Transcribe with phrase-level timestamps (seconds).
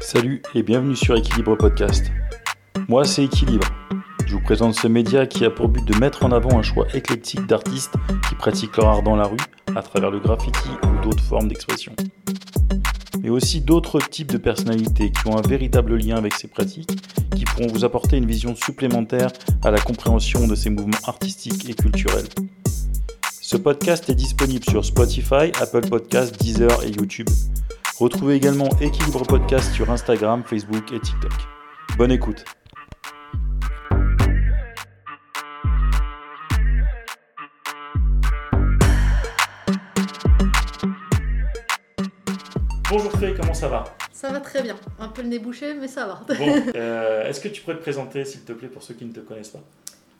[0.00, 2.10] Salut et bienvenue sur Équilibre Podcast.
[2.88, 3.68] Moi, c'est Équilibre.
[4.26, 6.88] Je vous présente ce média qui a pour but de mettre en avant un choix
[6.92, 7.94] éclectique d'artistes
[8.28, 9.36] qui pratiquent leur art dans la rue
[9.76, 11.94] à travers le graffiti ou d'autres formes d'expression.
[13.22, 16.90] Mais aussi d'autres types de personnalités qui ont un véritable lien avec ces pratiques,
[17.34, 19.30] qui pourront vous apporter une vision supplémentaire
[19.62, 22.28] à la compréhension de ces mouvements artistiques et culturels.
[23.40, 27.28] Ce podcast est disponible sur Spotify, Apple Podcasts, Deezer et YouTube.
[27.98, 31.32] Retrouvez également Équilibre Podcast sur Instagram, Facebook et TikTok.
[31.98, 32.44] Bonne écoute.
[43.60, 44.74] Ça va Ça va très bien.
[44.98, 46.22] Un peu le nez bouché, mais ça va.
[46.34, 49.12] Bon, euh, est-ce que tu pourrais te présenter, s'il te plaît, pour ceux qui ne
[49.12, 49.62] te connaissent pas?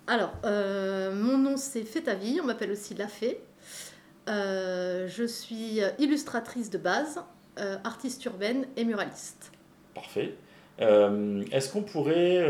[0.07, 3.41] Alors, euh, mon nom c'est Fée ta vie, on m'appelle aussi La Fée.
[4.29, 7.21] Euh, je suis illustratrice de base,
[7.83, 9.53] artiste urbaine et muraliste.
[9.95, 10.35] Parfait.
[10.79, 12.47] Est-ce qu'on pourrait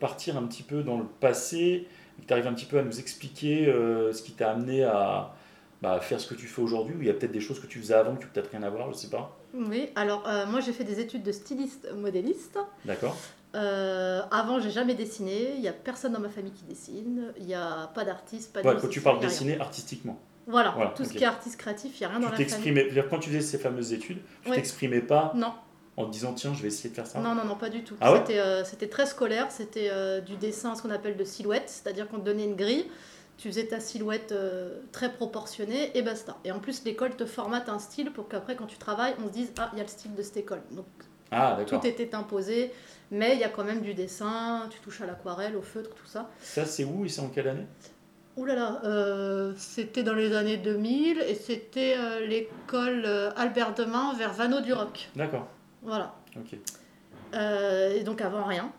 [0.00, 1.86] partir un petit peu dans le passé
[2.22, 5.34] que tu arrives un petit peu à nous expliquer euh, ce qui t'a amené à
[5.82, 7.66] bah, faire ce que tu fais aujourd'hui, ou il y a peut-être des choses que
[7.66, 9.36] tu faisais avant qui n'ont peut-être rien à voir, je sais pas.
[9.54, 12.58] Oui, alors euh, moi j'ai fait des études de styliste modéliste.
[12.84, 13.16] D'accord
[13.54, 15.52] Euh, avant, j'ai jamais dessiné.
[15.56, 17.32] Il n'y a personne dans ma famille qui dessine.
[17.38, 20.18] Il n'y a pas d'artiste, pas de Ouais, quand tu parles dessiner artistiquement.
[20.46, 22.36] Voilà, Voilà, tout ce qui est artiste créatif, il n'y a rien dans Tu la
[22.38, 22.46] famille.
[22.46, 24.56] t'exprimais, c'est-à-dire quand tu faisais ces fameuses études, tu Ouais.
[24.56, 25.52] t'exprimais pas Non,
[25.98, 27.20] en te disant tiens, je vais essayer de faire ça?
[27.20, 27.94] Non, non, non, pas du tout.
[28.00, 28.24] Ah ouais?
[28.30, 29.48] Euh, c'était très scolaire.
[29.50, 32.86] C'était euh, du dessin, ce qu'on appelle de silhouette, c'est-à-dire qu'on te donnait une grille.
[33.38, 36.36] Tu faisais ta silhouette euh, très proportionnée et basta.
[36.44, 39.32] Et en plus, l'école te formate un style pour qu'après, quand tu travailles, on se
[39.32, 40.62] dise Ah, il y a le style de cette école.
[40.70, 40.86] Donc
[41.32, 42.72] Ah, tout était imposé,
[43.10, 46.06] mais il y a quand même du dessin, tu touches à l'aquarelle, au feutre, tout
[46.06, 46.30] ça.
[46.40, 47.66] Ça, c'est où et c'est en quelle année?
[48.36, 53.04] Ouh là là, euh, c'était dans les années 2000 et c'était euh, l'école
[53.36, 55.10] Albert Demain vers Vano du Roc.
[55.16, 55.48] D'accord,
[55.82, 56.14] Voilà.
[56.36, 56.56] ok.
[57.34, 58.70] Et donc avant rien.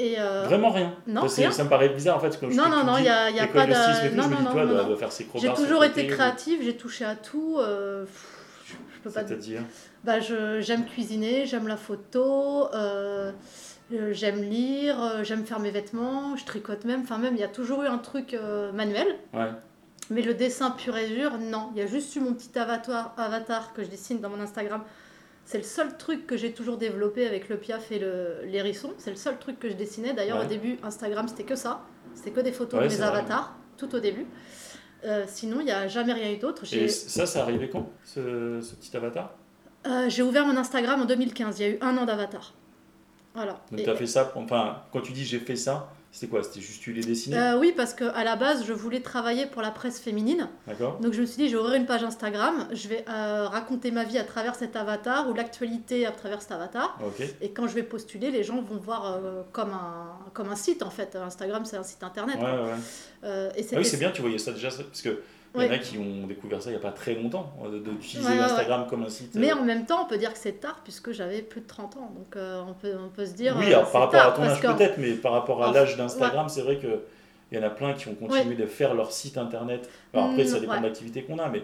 [0.00, 1.50] Et euh, Vraiment rien non, ça, c'est- rien.
[1.50, 2.38] ça me paraît bizarre en fait.
[2.40, 4.28] Quand je Non, non, non, il y a, y a pas de tout, Non, non,
[4.28, 4.88] non, toi, non, elle doit- non.
[4.88, 7.56] doit faire ses J'ai toujours été ou- créative, j'ai touché à tout.
[7.58, 8.26] euh, pff,
[8.66, 9.62] je je peux pas C'est-à-dire
[10.04, 13.32] Bah, j'aime cuisiner, j'aime la photo, euh,
[14.12, 17.00] j'aime lire, j'aime faire mes vêtements, je tricote même.
[17.02, 18.36] Enfin, même, il y a toujours eu un truc
[18.74, 19.06] manuel.
[19.34, 19.50] Ouais.
[20.10, 21.70] Mais le dessin pur et dur, non.
[21.74, 24.82] Il y a juste eu mon petit avatar, avatar que je dessine dans mon Instagram.
[25.48, 28.92] C'est le seul truc que j'ai toujours développé avec le piaf et le- l'hérisson.
[28.98, 30.12] C'est le seul truc que je dessinais.
[30.12, 30.44] D'ailleurs, Ouais.
[30.44, 31.80] au début, Instagram, c'était que ça.
[32.14, 33.06] C'était que des photos Ouais, de mes vrai.
[33.06, 34.26] avatars, tout au début.
[35.06, 36.64] Euh, sinon, il n'y a jamais rien eu d'autre.
[36.74, 39.32] Et ça, ça arrivait quand, ce, ce petit avatar?
[39.86, 41.58] Euh, j'ai ouvert mon Instagram en 2015.
[41.60, 42.52] Il y a eu un an d'avatar.
[43.34, 43.58] Voilà.
[43.72, 46.60] Donc tu as fait ça, enfin, quand tu dis j'ai fait ça, c'était quoi C'était
[46.60, 47.36] juste tu les dessinais?
[47.38, 50.48] Euh, oui, parce qu'à la base, je voulais travailler pour la presse féminine.
[50.66, 54.04] D'accord Donc je me suis dit, ouvrir une page Instagram, je vais euh, raconter ma
[54.04, 56.98] vie à travers cet avatar ou l'actualité à travers cet avatar.
[57.04, 57.26] Ok.
[57.40, 60.82] Et quand je vais postuler, les gens vont voir euh, comme, un, comme un site
[60.82, 61.14] en fait.
[61.14, 62.36] Instagram, c'est un site internet.
[62.36, 63.50] Ouais, ouais.
[63.56, 65.20] Et Ah oui, c'est bien, tu voyais ça déjà, parce que
[65.62, 67.78] il y en a qui ont découvert ça il n'y a pas très longtemps, de-
[67.78, 69.34] d'utiliser Ouais, ouais, Instagram comme un site.
[69.34, 71.66] Mais euh, en même temps, on peut dire que c'est tard puisque j'avais plus de
[71.66, 72.12] 30 ans.
[72.16, 73.54] Donc euh, on, peut, on peut se dire.
[73.58, 75.96] Oui, euh, alors, par rapport tard, à ton âge peut-être, mais par rapport à l'âge
[75.96, 77.02] d'Instagram, c'est vrai que
[77.50, 79.88] il y en a plein qui ont continué de faire leur site internet.
[80.12, 81.62] Alors après, Mm, ça dépend de l'activité qu'on a, mais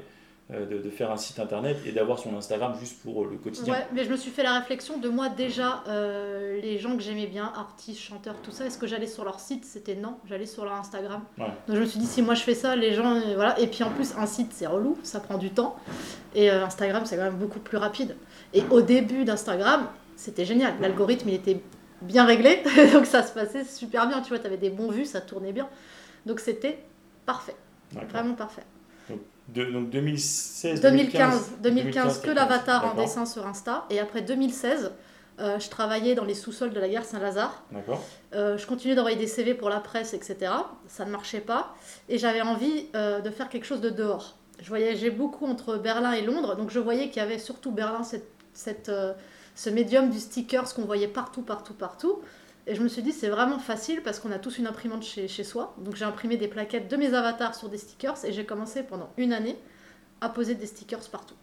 [0.51, 3.73] de, de faire un site internet et d'avoir son Instagram juste pour euh, le quotidien.
[3.73, 7.03] Ouais, mais je me suis fait la réflexion de moi déjà, euh, les gens que
[7.03, 9.65] j'aimais bien, artistes, chanteurs, tout ça, est-ce que j'allais sur leur site?
[9.65, 11.23] C'était non, j'allais sur leur Instagram.
[11.39, 11.47] Ouais.
[11.67, 13.59] Donc je me suis dit, si moi je fais ça, les gens, euh, voilà.
[13.59, 15.77] Et puis en plus, un site c'est relou, ça prend du temps.
[16.35, 18.15] Et euh, Instagram c'est quand même beaucoup plus rapide.
[18.53, 20.75] Et au début d'Instagram, c'était génial.
[20.79, 21.61] L'algorithme il était
[22.03, 22.63] bien réglé,
[22.93, 24.21] donc ça se passait super bien.
[24.21, 25.69] Tu vois, tu avais des bons vues, ça tournait bien.
[26.27, 26.85] Donc c'était
[27.25, 27.57] parfait,
[28.11, 28.65] vraiment parfait.
[29.49, 33.85] De- donc 2016, 2015, 2015 que 2015, l'avatar en dessin sur Insta.
[33.91, 34.93] Et après 2016,
[35.41, 37.63] euh, je travaillais dans les sous-sols de la gare Saint-Lazare.
[37.71, 38.03] D'accord.
[38.35, 40.51] Euh, je continuais d'envoyer des CV pour la presse, etc.
[40.89, 41.75] Ça ne marchait pas.
[42.09, 44.37] Et j'avais envie euh, de faire quelque chose de dehors.
[44.63, 46.57] Je voyageais beaucoup entre Berlin et Londres.
[46.57, 48.91] Donc je voyais qu'il y avait surtout Berlin, cette, cette,
[49.57, 52.21] ce médium du sticker, ce qu'on voyait partout, partout, partout.
[52.67, 55.29] Et je me suis dit, c'est vraiment facile parce qu'on a tous une imprimante chez,
[55.29, 55.75] chez soi.
[55.79, 59.11] Donc j'ai imprimé des plaquettes de mes avatars sur des stickers et j'ai commencé pendant
[59.17, 59.57] une année
[60.21, 61.35] à poser des stickers partout.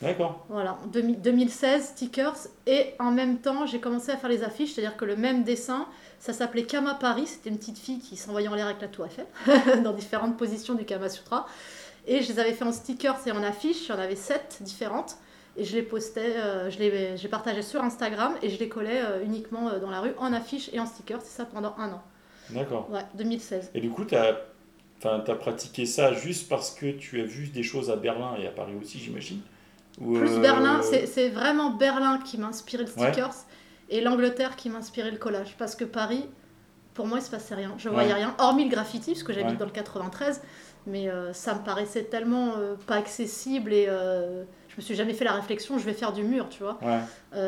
[0.00, 0.46] D'accord.
[0.48, 2.36] Voilà, en 2000 2016, stickers.
[2.66, 5.88] Et en même temps, j'ai commencé à faire les affiches, c'est-à-dire que le même dessin,
[6.20, 7.26] ça s'appelait Kama Paris.
[7.26, 9.26] C'était une petite fille qui s'envoyait en l'air avec la tour Eiffel,
[9.82, 11.46] dans différentes positions du Kama Sutra.
[12.06, 14.58] Et je les avais fait en stickers et en affiches, il y en avait sept
[14.60, 15.16] différentes.
[15.58, 18.68] Et je les postais, euh, je les, je les partageais sur Instagram et je les
[18.68, 21.74] collais euh, uniquement euh, dans la rue en affiches et en stickers, c'est ça pendant
[21.78, 22.02] un an.
[22.50, 22.88] D'accord.
[22.90, 23.72] Ouais, 2016.
[23.74, 24.38] Et du coup, tu as,
[25.04, 28.50] as pratiqué ça juste parce que tu as vu des choses à Berlin et à
[28.50, 29.40] Paris aussi, j'imagine?
[30.00, 33.34] Ou, Plus euh, Berlin, c'est vraiment Berlin qui m'a inspiré le stickers
[33.90, 35.56] et l'Angleterre qui m'a inspiré le collage.
[35.58, 36.24] Parce que Paris,
[36.94, 37.74] pour moi, il se passait rien.
[37.78, 40.40] Je voyais rien, hormis le graffiti, parce que j'habite dans le 93.
[40.86, 43.88] Mais euh, ça me paraissait tellement euh, pas accessible et
[44.78, 46.78] me suis jamais fait la réflexion, je vais faire du mur, tu vois.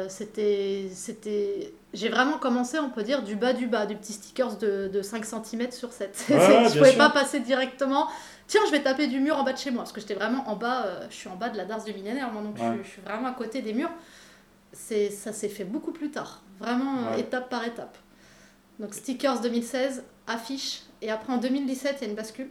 [0.08, 1.72] c'était, c'était...
[1.92, 5.02] J'ai vraiment commencé, on peut dire, du bas du bas, du petit stickers de, de
[5.02, 6.26] 5 cm sur 7.
[6.28, 8.08] je pouvais pas passer directement,
[8.46, 10.48] tiens, je vais taper du mur en bas de chez moi, parce que j'étais vraiment
[10.48, 13.28] en bas, je suis en bas de la darse du millénaire, donc je, suis vraiment
[13.28, 13.90] à côté des murs.
[14.72, 17.96] C'est, ça s'est fait beaucoup plus tard, vraiment étape par étape.
[18.78, 22.48] Donc stickers 2016, affiche, et après en 2017, il y a une bascule.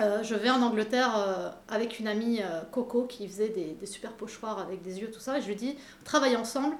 [0.00, 4.12] Euh, je vais en Angleterre euh, avec une amie euh, Coco qui faisait des, super
[4.12, 5.38] pochoirs avec des yeux, tout ça.
[5.38, 6.76] Et je lui dis, travaille ensemble,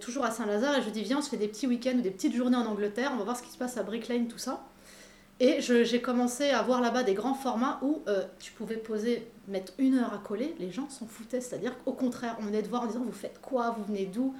[0.00, 0.76] toujours à Saint-Lazare.
[0.76, 2.56] Et je lui dis, viens, on se fait des petits week-ends ou des petites journées
[2.56, 3.10] en Angleterre.
[3.14, 4.64] On va voir ce qui se passe à Brick Lane, tout ça.
[5.40, 8.02] Et j'ai commencé à voir là-bas des grands formats où
[8.38, 10.54] tu pouvais poser, mettre une heure à coller.
[10.60, 11.40] Les gens s'en foutaient.
[11.40, 14.34] C'est-à-dire qu'au contraire, on venait de voir en disant, vous faites quoi Vous venez d'où?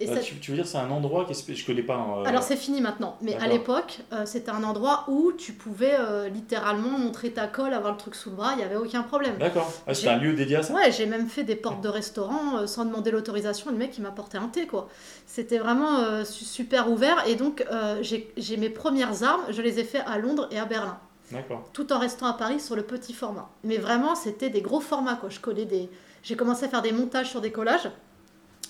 [0.00, 1.94] Bah, tu, veux dire c'est un endroit que je connais pas.
[1.94, 5.52] Hein, euh, Alors c'est fini maintenant, mais à l'époque euh, c'était un endroit où tu
[5.52, 8.76] pouvais euh, littéralement montrer ta colle, avoir le truc sous le bras, il n'y avait
[8.76, 9.36] aucun problème.
[9.38, 10.74] D'accord, ah, c'était un lieu dédié à ça?
[10.74, 14.38] Ouais, j'ai même fait des portes de restaurants sans demander l'autorisation, le mec il m'apportait
[14.38, 14.88] un thé quoi.
[15.26, 17.64] C'était vraiment super ouvert et donc
[18.00, 20.98] j'ai mes premières armes, je les ai fait à Londres et à Berlin.
[21.30, 21.66] D'accord.
[21.72, 23.48] Tout en restant à Paris sur le petit format.
[23.64, 25.88] Mais vraiment c'était des gros formats quoi, je collais des...
[26.22, 27.88] J'ai commencé à faire des montages sur des collages.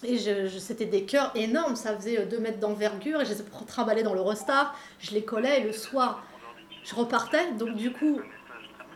[0.04, 3.44] Et je, c'était des cœurs énormes, ça faisait 2 mètres d'envergure, et je les ai
[3.66, 6.24] trimballés dans le restart, je les collais, et le soir,
[6.84, 7.52] je repartais.
[7.52, 8.20] Donc du coup,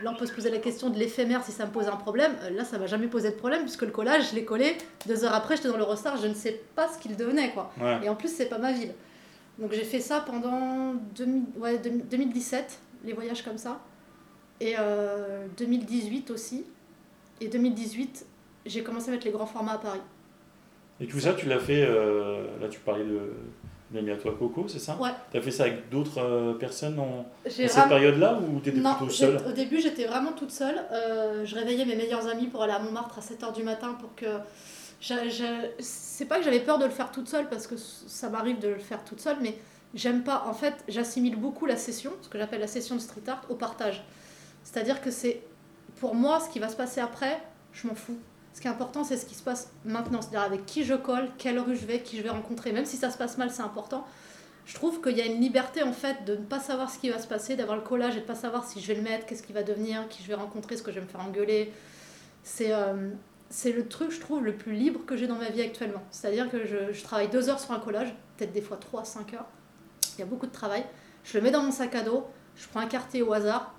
[0.02, 2.34] là on peut se poser la question de l'éphémère si ça me pose un problème.
[2.42, 4.76] Euh, là, ça m'a jamais posé de problème, puisque le collage, je l'ai collé,
[5.06, 7.72] deux heures après, j'étais dans le restart, je ne sais pas ce qu'il devenait, quoi.
[8.02, 8.94] Et en plus, c'est pas ma ville.
[9.58, 13.80] Donc j'ai fait ça pendant 2017, les voyages comme ça,
[14.60, 14.74] et
[15.56, 16.64] 2018 euh, aussi.
[17.40, 18.26] Et 2018,
[18.66, 20.00] j'ai commencé à mettre les grands formats à Paris.
[21.00, 23.32] Et tout ça, tu l'as fait, euh, là tu parlais de
[23.92, 25.10] l'ami à toi Coco, c'est ça Ouais.
[25.30, 29.10] Tu as fait ça avec d'autres euh, personnes en, cette période-là ou tu étais plutôt
[29.10, 30.80] seule Au début, j'étais vraiment toute seule.
[30.92, 34.14] Euh, je réveillais mes meilleurs amis pour aller à Montmartre à 7h du matin pour
[34.14, 34.26] que.
[35.78, 38.68] C'est pas que j'avais peur de le faire toute seule parce que ça m'arrive de
[38.68, 39.58] le faire toute seule, mais
[39.94, 40.44] j'aime pas.
[40.48, 43.54] En fait, j'assimile beaucoup la session, ce que j'appelle la session de street art, au
[43.54, 44.02] partage.
[44.64, 45.42] C'est-à-dire que c'est.
[46.00, 47.40] Pour moi, ce qui va se passer après,
[47.72, 48.18] je m'en fous.
[48.56, 51.28] Ce qui est important, c'est ce qui se passe maintenant, c'est-à-dire avec qui je colle,
[51.36, 52.72] quelle rue je vais, qui je vais rencontrer.
[52.72, 54.06] Même si ça se passe mal, c'est important.
[54.64, 57.10] Je trouve qu'il y a une liberté en fait de ne pas savoir ce qui
[57.10, 59.02] va se passer, d'avoir le collage et de ne pas savoir si je vais le
[59.02, 61.20] mettre, qu'est-ce qui va devenir, qui je vais rencontrer, ce que je vais me faire
[61.20, 61.70] engueuler.
[62.44, 63.10] C'est euh,
[63.66, 66.02] le truc, je trouve, le plus libre que j'ai dans ma vie actuellement.
[66.10, 69.48] C'est-à-dire que je, travaille deux heures sur un collage, peut-être des fois trois, cinq heures.
[70.16, 70.86] Il y a beaucoup de travail.
[71.24, 72.24] Je le mets dans mon sac à dos,
[72.56, 73.74] je prends un quartier au hasard.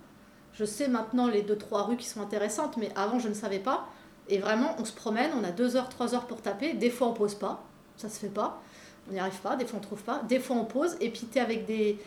[0.54, 3.58] Je sais maintenant les deux, trois rues qui sont intéressantes, mais avant je ne savais
[3.58, 3.88] pas.
[4.30, 6.74] Et vraiment, on se promène, on a deux heures, trois heures pour taper.
[6.74, 7.64] Des fois, on pose pas,
[7.96, 8.62] ça se fait pas.
[9.10, 10.22] On n'y arrive pas, des fois, on trouve pas.
[10.28, 10.98] Des fois, on pose.
[11.00, 11.98] Et puis, tu es avec des.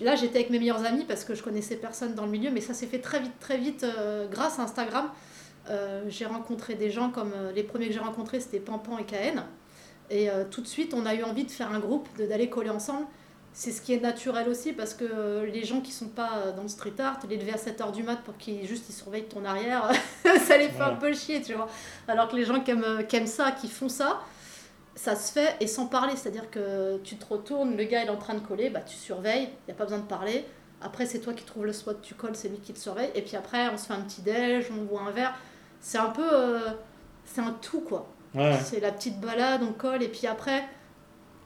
[0.00, 2.60] Là, j'étais avec mes meilleurs amis parce que je connaissais personne dans le milieu, mais
[2.60, 5.10] ça s'est fait très vite, très vite euh, grâce à Instagram.
[5.68, 9.04] Euh, j'ai rencontré des gens comme euh, les premiers que j'ai rencontrés, c'était Pampan et
[9.04, 9.42] KN.
[10.10, 13.04] Et tout de suite, on a eu envie de faire un groupe, d'aller coller ensemble
[13.52, 16.68] c'est ce qui est naturel aussi parce que les gens qui sont pas dans le
[16.68, 19.90] street art, les lever à 7h du mat pour qu'ils juste ils surveillent ton arrière,
[20.46, 21.68] ça les fait un peu chier, tu vois.
[22.06, 24.20] Alors que les gens qui aiment, qui aiment ça, qui font ça,
[24.98, 28.10] ça se fait et sans parler, c'est-à-dire que tu te retournes, le gars il est
[28.10, 30.44] en train de coller, bah tu surveilles, il n'y a pas besoin de parler.
[30.80, 33.22] Après c'est toi qui trouves le spot, tu colles, c'est lui qui te surveille et
[33.22, 35.34] puis après on se fait un petit déj, on boit un verre.
[35.80, 36.70] C'est un peu euh,
[37.24, 38.08] c'est un tout quoi.
[38.62, 40.64] C'est la petite balade, on colle et puis après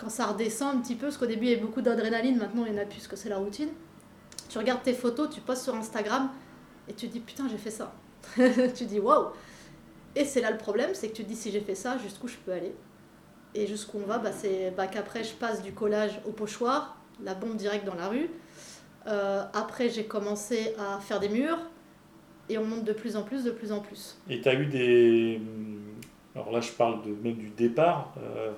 [0.02, 2.64] quand ça redescend un petit peu, parce qu'au début il y avait beaucoup d'adrénaline, maintenant
[2.66, 3.68] il n'y en a plus, parce que c'est la routine.
[4.48, 6.30] Tu regardes tes photos, tu postes sur Instagram
[6.88, 7.94] et tu te dis putain, j'ai fait ça.
[8.74, 9.28] tu dis waouh.
[10.16, 12.26] Et c'est là le problème, c'est que tu te dis si j'ai fait ça, jusqu'où
[12.26, 12.74] je peux aller?
[13.54, 17.34] Et jusqu'où on va, bah, c'est bah, qu'après je passe du collage au pochoir, la
[17.34, 18.28] bombe directe dans la rue.
[19.06, 21.58] Euh, après j'ai commencé à faire des murs
[22.48, 24.18] et on monte de plus en plus, de plus en plus.
[24.28, 25.40] Et tu as eu des.
[26.34, 28.12] Alors là je parle même du départ.
[28.18, 28.52] Euh,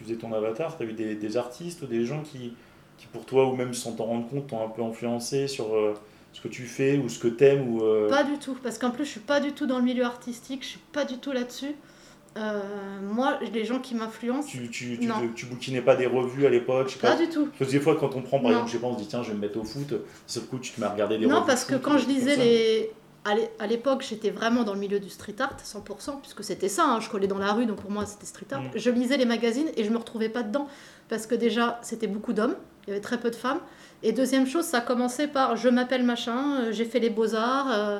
[0.00, 2.54] tu faisais ton avatar, tu as eu des, des, artistes ou des gens qui,
[2.96, 5.94] qui, pour toi, ou même sans t'en rendre compte, t'ont un peu influencé sur euh,
[6.32, 8.90] ce que tu fais ou ce que t'aimes ou, euh, Pas du tout, parce qu'en
[8.90, 11.32] plus, je suis pas du tout dans le milieu artistique, je suis pas du tout
[11.32, 11.74] là-dessus.
[12.36, 12.62] Euh,
[13.02, 14.48] moi, les gens qui m'influencent.
[14.48, 17.48] Tu, tu, tu, tu, bouquinais pas des revues à l'époque pas, du tout.
[17.58, 19.22] Parce que des fois, quand on prend, par exemple, je pas, on se dit tiens,
[19.22, 19.94] je vais me mettre au foot,
[20.26, 21.40] ce coup, tu te mets à regarder des non, revues.
[21.40, 22.92] Non, parce que quand je lisais les,
[23.24, 27.00] à l'époque, j'étais vraiment dans le milieu du street art, 100%, puisque c'était ça, hein,
[27.00, 28.62] je collais dans la rue, donc pour moi c'était street art.
[28.62, 28.70] Mm.
[28.76, 30.68] Je lisais les magazines et je me retrouvais pas dedans,
[31.08, 33.60] parce que déjà, c'était beaucoup d'hommes, Il y avait très peu de femmes.
[34.02, 37.70] Et deuxième chose, ça a commencé par je m'appelle machin, euh, j'ai fait les beaux-arts.
[37.70, 37.98] euh,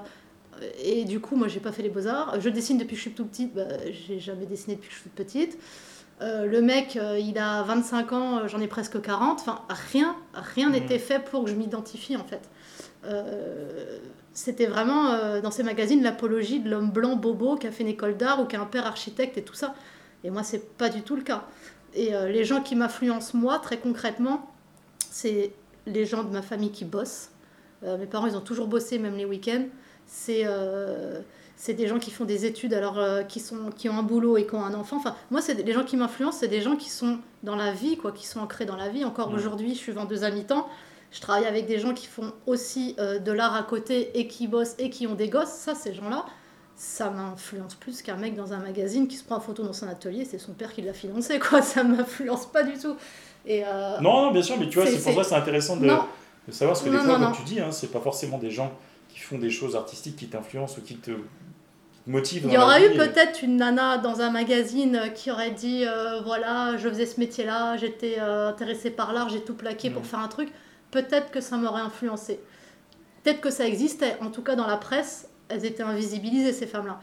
[0.83, 2.39] et du coup, moi, j'ai pas fait les beaux-arts.
[2.41, 3.55] Je dessine depuis que je suis tout petite.
[3.55, 5.59] Bah, j'ai jamais dessiné depuis que je suis toute petite.
[6.21, 9.41] Euh, le mec, euh, il a 25 ans, j'en ai presque 40.
[9.41, 9.61] Enfin,
[9.93, 10.73] rien, rien Mhm.
[10.75, 12.43] n'était fait pour que je m'identifie, en fait.
[13.04, 13.99] Euh,
[14.33, 17.88] C'était vraiment, euh, dans ces magazines, l'apologie de l'homme blanc bobo qui a fait une
[17.88, 19.75] école d'art ou qui a un père architecte et tout ça.
[20.23, 21.45] Et moi, c'est pas du tout le cas.
[21.95, 24.49] Et euh, les gens qui m'influencent, moi, très concrètement,
[25.11, 25.52] c'est
[25.87, 27.30] les gens de ma famille qui bossent.
[27.83, 29.64] Euh, mes parents, ils ont toujours bossé, même les week-ends.
[30.07, 30.45] C'est
[31.57, 34.47] c'est des gens qui font des études, alors qui, sont, qui ont un boulot et
[34.47, 34.97] qui ont un enfant.
[34.97, 37.99] Enfin, moi, c'est les gens qui m'influencent, c'est des gens qui sont dans la vie,
[37.99, 39.04] quoi, qui sont ancrés dans la vie.
[39.04, 39.35] Encore Ouais.
[39.35, 40.66] aujourd'hui, je suis vendeuse à mi-temps.
[41.11, 44.47] Je travaille avec des gens qui font aussi euh, de l'art à côté et qui
[44.47, 45.49] bossent et qui ont des gosses.
[45.50, 46.25] Ça, ces gens-là,
[46.76, 49.88] ça m'influence plus qu'un mec dans un magazine qui se prend en photo dans son
[49.88, 50.25] atelier.
[50.25, 51.62] C'est son père qui l'a financé, quoi.
[51.73, 52.95] Ça m'influence pas du tout.
[53.45, 55.88] Et euh, Non, non, bien sûr, mais tu vois, C'est- pour ça c'est intéressant de,
[56.50, 58.50] savoir ce que des Non, fois, non, comme tu dis, hein, c'est pas forcément des
[58.50, 58.73] gens
[59.09, 61.11] qui font des choses artistiques qui t'influencent ou qui te,
[62.07, 62.43] motivent.
[62.47, 65.31] Il y dans la aura vie, eu peut-être une nana dans un magazine euh, qui
[65.31, 69.55] aurait dit euh, voilà, je faisais ce métier-là, j'étais euh, intéressée par l'art, j'ai tout
[69.55, 70.07] plaqué pour Mm.
[70.07, 70.49] faire un truc.
[70.90, 72.40] Peut-être que ça m'aurait influencé.
[73.23, 74.16] Peut-être que ça existait.
[74.20, 77.00] En tout cas, dans la presse, elles étaient invisibilisées, ces femmes-là.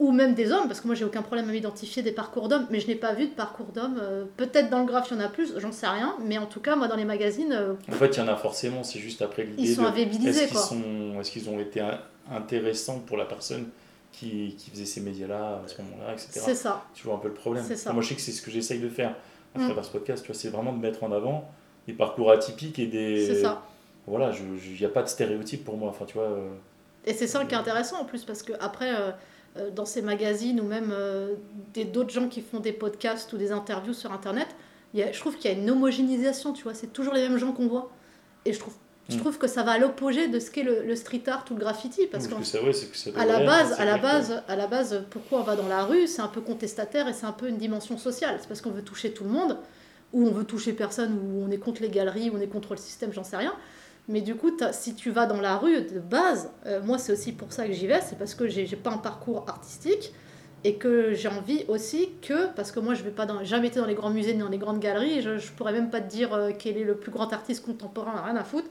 [0.00, 2.66] Ou même des hommes, parce que moi, j'ai aucun problème à m'identifier des parcours d'hommes,
[2.70, 3.98] mais je n'ai pas vu de parcours d'hommes.
[4.02, 6.16] Euh, Peut-être dans le graphe, il y en a plus, j'en sais rien.
[6.24, 8.34] Mais en tout cas, moi, dans les magazines, euh, En fait, il y en a
[8.36, 10.62] forcément, c'est juste après l'idée ils sont invisibilisés, Est-ce qu'ils quoi.
[10.66, 12.00] sont, est-ce qu'ils ont été in-
[12.32, 13.68] intéressants pour la personne
[14.10, 16.28] qui, qui faisait ces médias-là à ce moment-là, etc.
[16.44, 16.84] C'est ça.
[16.94, 17.64] Tu vois un peu le problème.
[17.66, 17.92] C'est ça.
[17.92, 19.14] Moi, je sais que c'est ce que j'essaye de faire
[19.54, 19.64] à Mm.
[19.66, 20.24] travers ce podcast.
[20.24, 21.48] Tu vois, c'est vraiment de mettre en avant
[21.86, 23.26] des parcours atypiques et des.
[23.26, 23.62] C'est ça.
[24.06, 25.88] Voilà, il n'y a pas de stéréotype pour moi.
[25.88, 26.24] Enfin, tu vois.
[26.24, 26.50] euh,
[27.06, 29.10] Et c'est ça qui est intéressant en plus, parce que après, euh,
[29.56, 31.34] euh, dans ces magazines ou même euh,
[31.92, 34.48] d'autres gens qui font des podcasts ou des interviews sur Internet,
[34.92, 37.22] il y a- je trouve qu'il y a une homogénéisation, tu vois, c'est toujours les
[37.28, 37.90] mêmes gens qu'on voit.
[38.44, 38.74] Et je trouve,
[39.08, 39.20] je Mm.
[39.20, 41.60] trouve que ça va à l'opposé de ce qu'est le, le street art ou le
[41.60, 44.42] graffiti, parce que ouais, c'est que ça la base, à la c'est vrai que- base,
[44.48, 47.26] à la base, pourquoi on va dans la rue, c'est un peu contestataire et c'est
[47.26, 48.36] un peu une dimension sociale.
[48.40, 49.56] C'est parce qu'on veut toucher tout le monde,
[50.14, 52.70] ou on veut toucher personne, ou on est contre les galeries, ou on est contre
[52.72, 53.52] le système, j'en sais rien.
[54.08, 57.32] Mais du coup, si tu vas dans la rue de base, euh, moi c'est aussi
[57.32, 60.12] pour ça que j'y vais, c'est parce que j'ai pas un parcours artistique
[60.62, 63.80] et que j'ai envie aussi que, parce que moi je vais pas dans, jamais été
[63.80, 66.08] dans les grands musées ni dans les grandes galeries, je, je pourrais même pas te
[66.08, 68.68] dire euh, quel est le plus grand artiste contemporain, rien à foutre.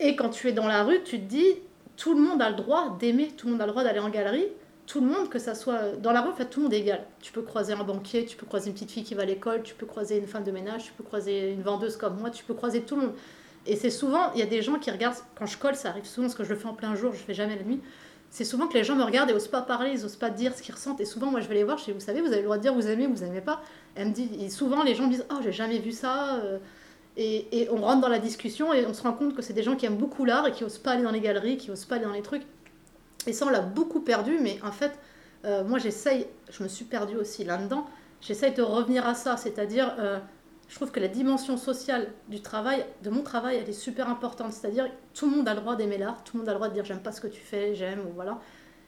[0.00, 1.54] Et quand tu es dans la rue, tu te dis,
[1.96, 4.10] tout le monde a le droit d'aimer, tout le monde a le droit d'aller en
[4.10, 4.46] galerie,
[4.88, 6.80] tout le monde, que ça soit dans la rue, en fait, tout le monde est
[6.80, 7.04] égal.
[7.20, 9.62] Tu peux croiser un banquier, tu peux croiser une petite fille qui va à l'école,
[9.62, 12.42] tu peux croiser une femme de ménage, tu peux croiser une vendeuse comme moi, tu
[12.42, 13.14] peux croiser tout le monde.
[13.66, 16.06] Et c'est souvent, il y a des gens qui regardent, quand je colle, ça arrive
[16.06, 17.80] souvent, parce que je le fais en plein jour, je fais jamais la nuit.
[18.30, 20.54] C'est souvent que les gens me regardent et osent pas parler, ils osent pas dire
[20.56, 21.00] ce qu'ils ressentent.
[21.00, 22.62] Et souvent, moi, je vais les voir, je vous savez, vous avez le droit de
[22.62, 23.60] dire vous aimez, vous aimez pas.
[23.96, 26.36] Et souvent, les gens me disent, oh, j'ai jamais vu ça.
[26.36, 26.58] euh,
[27.16, 29.62] Et, et on rentre dans la discussion et on se rend compte que c'est des
[29.64, 31.84] gens qui aiment beaucoup l'art et qui osent pas aller dans les galeries, qui osent
[31.84, 32.44] pas aller dans les trucs.
[33.28, 34.92] Et ça, on l'a beaucoup perdu, mais en fait,
[35.44, 37.84] euh, moi, j'essaye, je me suis perdue aussi là-dedans,
[38.22, 40.18] j'essaye de revenir à ça, c'est-à-dire, euh,
[40.68, 44.52] je trouve que la dimension sociale du travail, de mon travail, elle est super importante,
[44.54, 46.68] c'est-à-dire, tout le monde a le droit d'aimer l'art, tout le monde a le droit
[46.68, 48.38] de dire j'aime pas ce que tu fais, j'aime, ou voilà.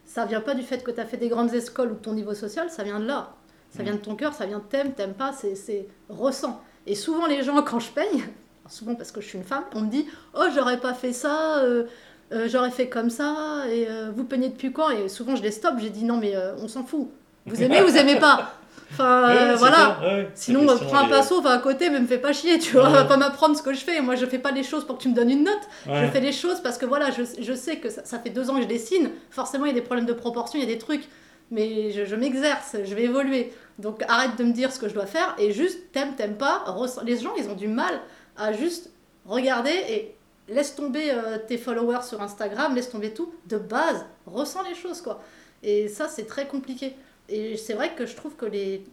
[0.06, 2.34] Ça vient pas du fait que tu as fait des grandes écoles ou ton niveau
[2.34, 3.34] social, ça vient de là.
[3.70, 6.60] Ça vient de ton cœur, ça vient de t'aimes, t'aimes pas, c'est- c'est ressent.
[6.86, 8.24] Et souvent, les gens, quand je peigne,
[8.68, 11.58] souvent parce que je suis une femme, on me dit Oh, j'aurais pas fait ça,
[11.58, 11.84] euh,
[12.32, 14.90] euh, j'aurais fait comme ça, et euh, vous peignez depuis quand?
[14.90, 17.08] Et souvent, je les stoppe, j'ai dit Non, mais euh, on s'en fout.
[17.46, 18.52] Vous aimez ou vous aimez pas?
[18.92, 19.98] Enfin, Ouais, voilà.
[20.02, 22.90] ouais, Sinon, prends un pinceau, va à côté, mais me fais pas chier, tu vois.
[22.90, 23.06] Ouais.
[23.08, 24.00] Pas m'apprendre ce que je fais.
[24.00, 25.60] Moi, je fais pas les choses pour que tu me donnes une note.
[25.86, 28.50] Je fais les choses parce que voilà, je, je sais que ça, ça fait deux
[28.50, 29.10] ans que je dessine.
[29.30, 31.04] Forcément, il y a des problèmes de proportion, il y a des trucs.
[31.52, 33.52] Mais je, je m'exerce, je vais évoluer.
[33.78, 36.64] Donc arrête de me dire ce que je dois faire et juste t'aimes, t'aimes pas.
[37.04, 38.00] Les gens, ils ont du mal
[38.36, 38.90] à juste
[39.26, 40.14] regarder et
[40.50, 43.32] laisse tomber euh, tes followers sur Instagram, laisse tomber tout.
[43.46, 45.22] De base, ressens les choses, quoi.
[45.62, 46.94] Et ça, c'est très compliqué.
[47.28, 48.84] Et c'est vrai que je trouve que les...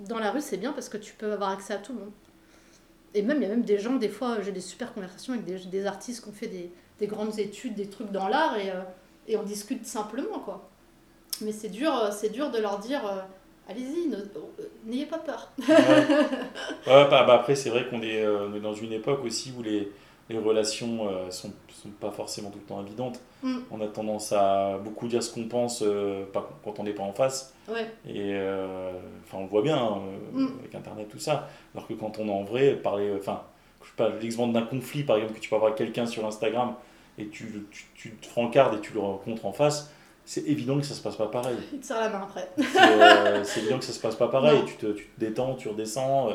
[0.00, 2.12] dans la rue, c'est bien parce que tu peux avoir accès à tout le monde.
[3.14, 5.44] Et même, il y a même des gens, des fois, j'ai des super conversations avec
[5.44, 8.70] des, des artistes qui ont fait des, des grandes études, des trucs dans l'art, et,
[8.70, 8.82] euh,
[9.28, 10.68] et on discute simplement, quoi.
[11.42, 13.20] Mais c'est dur, euh, c'est dur de leur dire, euh,
[13.68, 14.10] allez-y,
[14.84, 15.50] n'ayez pas peur.
[15.58, 15.66] Ouais.
[16.86, 19.52] Ouais, bah, bah, après, c'est vrai qu'on est, euh, on est dans une époque aussi
[19.58, 19.90] où les,
[20.28, 23.20] les relations euh, sont, sont pas forcément tout le temps évidentes.
[23.42, 23.58] Mm.
[23.70, 27.04] On a tendance à beaucoup dire ce qu'on pense euh, pas, quand on n'est pas
[27.04, 27.54] en face.
[27.68, 28.90] Ouais, Et euh,
[29.24, 30.00] enfin, on le voit bien hein,
[30.34, 30.48] euh, Mm.
[30.60, 31.48] avec Internet, tout ça.
[31.74, 33.12] Alors que quand on est en vrai, parler.
[33.18, 33.42] Enfin,
[33.82, 36.74] je sais pas, l'exemple d'un conflit, par exemple, que tu peux avoir quelqu'un sur Instagram
[37.18, 39.92] et tu, tu, tu te francardes et tu le rencontres en face,
[40.24, 41.56] c'est évident que ça se passe pas pareil.
[41.72, 42.50] il te serre la main après.
[43.44, 44.60] C'est évident que ça se passe pas pareil.
[44.66, 46.30] Tu te, tu te détends, tu redescends.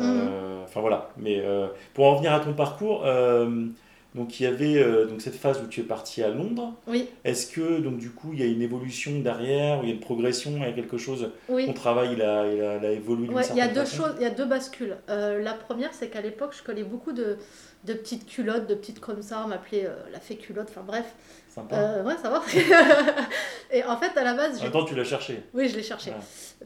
[0.00, 1.10] Euh, enfin voilà.
[1.16, 3.66] Mais euh, pour en revenir à ton parcours, euh,
[4.14, 6.72] donc il y avait euh, donc cette phase où tu es parti à Londres.
[6.86, 9.92] Oui, Est-ce que donc du coup il y a une évolution derrière, où il y
[9.92, 11.66] a une progression, il y a quelque chose, oui.
[11.66, 14.04] ton travail il a, il a, il a évolué Ouais, il y a deux façon
[14.04, 14.96] choses, il y a deux bascules.
[15.08, 17.38] Euh, la première, c'est qu'à l'époque, je collais beaucoup de,
[17.84, 21.12] de petites culottes, de petites comme ça, on m'appelait euh, la fée culotte, enfin bref.
[21.54, 21.76] Sympa.
[21.76, 22.42] Euh, ouais, ça va.
[23.70, 25.42] et en fait, à la base, temps tu l'as cherché.
[25.54, 26.10] Oui, je l'ai cherché.
[26.10, 26.16] Ouais.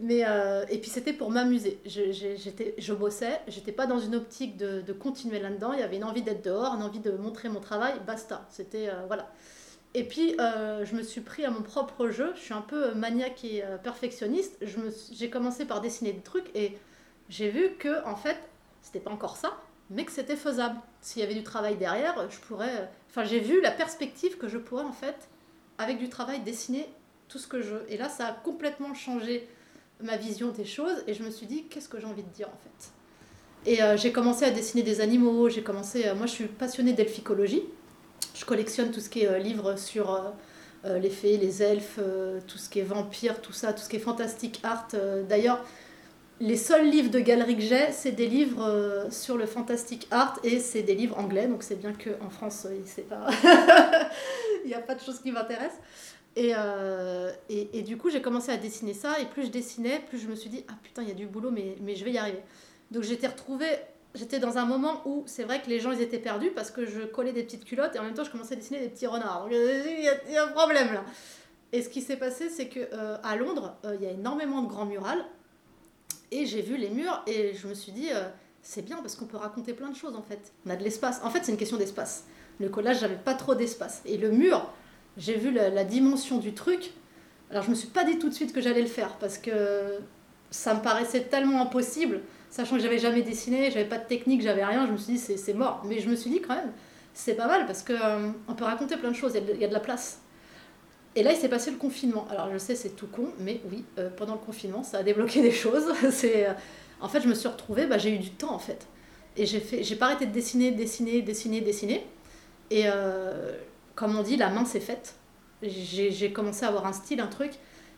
[0.01, 1.79] Mais, euh, et puis c'était pour m'amuser.
[1.85, 5.75] Je, j'étais, je bossais, j'étais pas dans une optique de, de continuer là-dedans.
[5.75, 8.47] Il y avait une envie d'être dehors, une envie de montrer mon travail, basta.
[8.51, 8.89] C'était.
[8.89, 9.29] euh, voilà.
[9.95, 12.33] Et puis je me suis pris à mon propre jeu.
[12.37, 14.57] Je suis un peu maniaque et perfectionniste.
[14.63, 16.79] Je me suis- j'ai commencé par dessiner des trucs et
[17.29, 18.37] j'ai vu que, en fait,
[18.83, 19.57] c'était pas encore ça,
[19.91, 20.79] mais que c'était faisable.
[21.01, 22.77] S'il y avait du travail derrière, je pourrais.
[22.77, 25.17] euh, Enfin, j'ai vu la perspective que je pourrais, en fait,
[25.79, 26.89] avec du travail, dessiner
[27.29, 27.75] tout ce que je.
[27.89, 29.49] Et là, ça a complètement changé
[30.01, 32.49] ma vision des choses et je me suis dit qu'est-ce que j'ai envie de dire
[32.49, 33.71] en fait?
[33.71, 36.93] Et euh, j'ai commencé à dessiner des animaux, j'ai commencé, euh, moi je suis passionnée
[36.93, 37.65] d'elficologie,
[38.35, 40.33] je collectionne tout ce qui est euh, livres sur
[40.85, 41.99] les fées, les elfes,
[42.47, 44.87] tout ce qui est vampires, tout ça, tout ce qui est fantastique art.
[45.29, 45.65] D'ailleurs,
[46.41, 50.39] les seuls livres de galerie que j'ai, c'est des livres euh, sur le fantastic art
[50.45, 52.77] et c'est des livres anglais, donc c'est bien qu'en France, euh,
[54.65, 55.81] il n'y a pas de choses qui m'intéressent.
[56.37, 60.01] Et, euh, et, et du coup, j'ai commencé à dessiner ça, et plus je dessinais,
[60.09, 62.05] plus je me suis dit, ah putain, il y a du boulot, mais, mais je
[62.05, 62.43] vais y arriver.
[62.93, 63.77] Donc j'étais retrouvée,
[64.15, 66.87] j'étais dans un moment où c'est vrai que les gens, ils étaient perdus parce que
[66.87, 69.09] je collais des petites culottes, et en même temps, je commençais à dessiner des petits
[69.09, 69.49] renards.
[69.51, 71.05] Il y, a- un problème là.
[71.73, 72.89] Et ce qui s'est passé, c'est que
[73.25, 75.25] à Londres, il y a énormément de grands murales,
[76.31, 78.29] et j'ai vu les murs, et je me suis dit, euh,
[78.63, 80.53] c'est bien parce qu'on peut raconter plein de choses en fait.
[80.67, 81.21] On a de l'espace.
[81.23, 82.25] En fait, c'est une question d'espace.
[82.61, 84.03] Le collage, j'avais pas trop d'espace.
[84.05, 84.71] Et le mur,
[85.17, 86.93] j'ai vu la, dimension du truc.
[87.51, 90.01] Alors je me suis pas dit tout de suite que j'allais le faire parce que
[90.51, 92.21] ça me paraissait tellement impossible,
[92.51, 94.87] sachant que j'avais jamais dessiné, j'avais pas de technique, j'avais rien.
[94.87, 95.83] Je me suis dit c'est mort.
[95.87, 96.73] Mais je me suis dit quand même
[97.15, 99.33] c'est pas mal parce que euh, on peut raconter plein de choses.
[99.35, 100.21] Il y, a de la place.
[101.19, 102.29] Et là il s'est passé le confinement.
[102.31, 105.43] Alors je sais c'est tout con, mais oui euh, pendant le confinement ça a débloqué
[105.43, 105.93] des choses.
[106.13, 106.53] c'est euh,
[107.01, 108.87] en fait je me suis retrouvée, bah, j'ai eu du temps en fait.
[109.37, 112.07] Et j'ai fait, j'ai pas arrêté de dessiner, dessiner, dessiner, dessiner.
[112.71, 113.53] Et euh,
[113.97, 115.17] comme on dit, la main s'est faite.
[115.61, 117.53] J'ai j'ai commencé à avoir un style, un truc.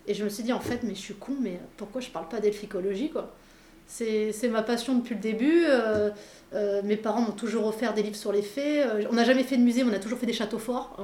[0.07, 2.29] Et je me suis dit, en fait, mais je suis con, mais pourquoi je parle
[2.29, 3.35] pas d'elficologie, quoi?
[3.93, 5.65] C'est ma passion depuis le début.
[5.67, 6.11] euh,
[6.53, 8.83] euh, mes parents m'ont toujours offert des livres sur les fées.
[8.83, 10.97] Euh, on n'a jamais fait de musée, mais on a toujours fait des châteaux forts.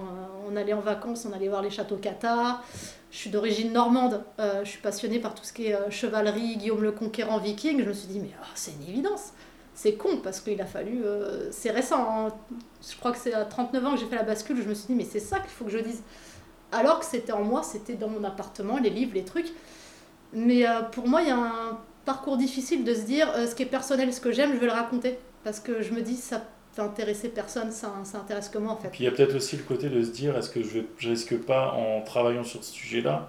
[0.49, 2.63] On allait en vacances, on allait voir les châteaux cathares.
[3.11, 4.23] Je suis d'origine normande.
[4.39, 7.83] Je suis passionnée par tout ce qui est chevalerie, Guillaume le Conquérant, viking.
[7.83, 9.33] Je me suis dit, mais ah, c'est une évidence.
[9.75, 11.03] C'est con parce qu'il a fallu.
[11.51, 12.07] c'est récent.
[12.09, 12.29] hein.
[12.89, 14.63] Je crois que c'est à 39 ans que j'ai fait la bascule.
[14.63, 16.03] Je me suis dit, mais c'est ça qu'il faut que je dise.
[16.73, 19.53] Alors que c'était en moi, c'était dans mon appartement, les livres, les trucs.
[20.33, 23.65] Mais pour moi, il y a un parcours difficile de se dire euh, ce qui
[23.65, 25.19] est personnel, ce que j'aime, je vais le raconter.
[25.45, 26.43] Parce que je me dis, ça
[26.75, 28.89] peut intéresser personne, ça, ça intéresse que moi en fait.
[28.89, 30.87] Puis il y a peut-être aussi le côté de se dire est-ce que je, vais-
[30.99, 33.29] je risque pas en travaillant sur ce sujet-là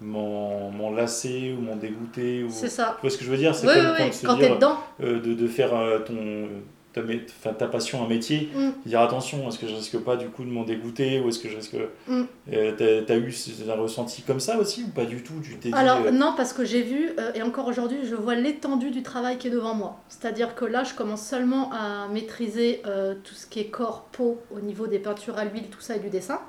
[0.00, 2.50] m'en m'en lasser ou m'en dégoûter ou...
[2.50, 2.96] C'est ça.
[2.96, 3.54] Tu vois ce que je veux dire?
[3.54, 4.10] C'est Oui, oui, quand oui.
[4.24, 6.48] Quand dire dedans, euh, de, de faire euh, ton,
[6.94, 8.70] ta, passion un métier, Mm.
[8.86, 11.48] dire attention, est-ce que je risque pas du coup de m'en dégoûter ou est-ce que
[11.48, 11.76] je risque...
[12.08, 12.22] Mm.
[12.52, 13.34] Euh, t'as, t'as eu
[13.68, 16.52] un ressenti comme ça aussi ou pas du tout Tu dit, Alors euh, non, parce
[16.52, 19.74] que j'ai vu, euh, et encore aujourd'hui, je vois l'étendue du travail qui est devant
[19.74, 20.00] moi.
[20.08, 22.82] C'est-à-dire que là, je commence seulement à maîtriser
[23.24, 26.00] tout ce qui est corps, peau, au niveau des peintures à l'huile, tout ça et
[26.00, 26.40] du dessin.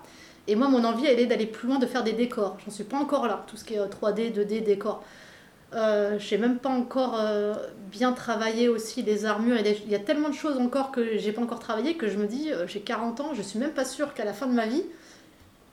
[0.47, 2.57] Et moi, mon envie, elle est d'aller plus loin, de faire des décors.
[2.63, 5.03] J'en suis pas encore là, tout ce qui est euh, 3D, 2D, décors.
[5.75, 7.53] Euh, j'ai même pas encore euh,
[7.91, 9.57] bien travaillé aussi les armures.
[9.59, 12.27] Il y a tellement de choses encore que j'ai pas encore travaillé que je me
[12.27, 14.67] dis, euh, j'ai 40 ans, je suis même pas sûre qu'à la fin de ma
[14.67, 14.83] vie,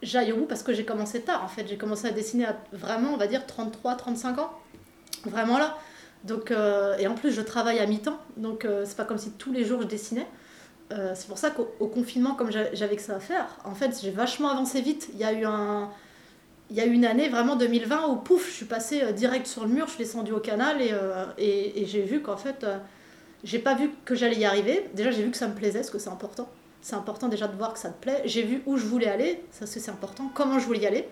[0.03, 1.67] j'aille au bout parce que j'ai commencé tard en fait.
[1.69, 4.51] J'ai commencé à dessiner à vraiment, on va dire, 33, 35 ans.
[5.25, 5.77] Vraiment là.
[6.25, 6.53] Donc,
[6.99, 8.19] et en plus, je travaille à mi-temps.
[8.37, 10.27] Donc, c'est pas comme si tous les jours je dessinais.
[10.91, 13.99] C'est pour ça qu'au au confinement, comme j'a- j'avais que ça à faire, en fait,
[14.03, 15.09] j'ai vachement avancé vite.
[15.15, 15.91] Il y a eu un.
[16.73, 19.65] Il y a une année, vraiment 2020, où pouf, je suis passée euh, direct sur
[19.65, 22.65] le mur, je suis descendue au canal et, euh, et, et j'ai vu qu'en fait,
[22.65, 22.79] euh,
[23.45, 24.89] j'ai pas vu que j'allais y arriver.
[24.95, 26.49] Déjà, j'ai vu que ça me plaisait, parce que c'est important.
[26.81, 28.23] C'est important déjà de voir que ça te plaît.
[28.25, 31.09] J'ai vu où je voulais aller, ça c'est c'est important, comment je voulais y aller.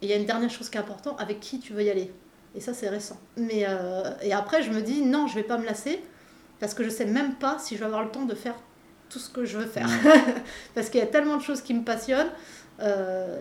[0.00, 1.90] Et il y a une dernière chose qui est importante, avec qui tu veux y
[1.90, 2.10] aller.
[2.54, 3.18] Et ça c'est récent.
[3.36, 6.00] Mais euh, et après je me dis non, je vais pas me lasser
[6.60, 8.54] parce que je sais même pas si je vais avoir le temps de faire
[9.10, 9.88] tout ce que je veux faire.
[10.74, 12.30] parce qu'il y a tellement de choses qui me passionnent.
[12.80, 13.40] Euh,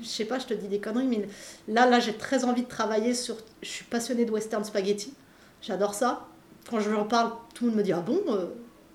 [0.00, 1.28] je sais pas, je te dis des conneries, mais
[1.68, 3.36] là, là j'ai très envie de travailler sur.
[3.62, 5.14] Je suis passionnée de western spaghetti.
[5.62, 6.26] J'adore ça.
[6.68, 8.46] Quand je en parle, tout le monde me dit ah bon, euh,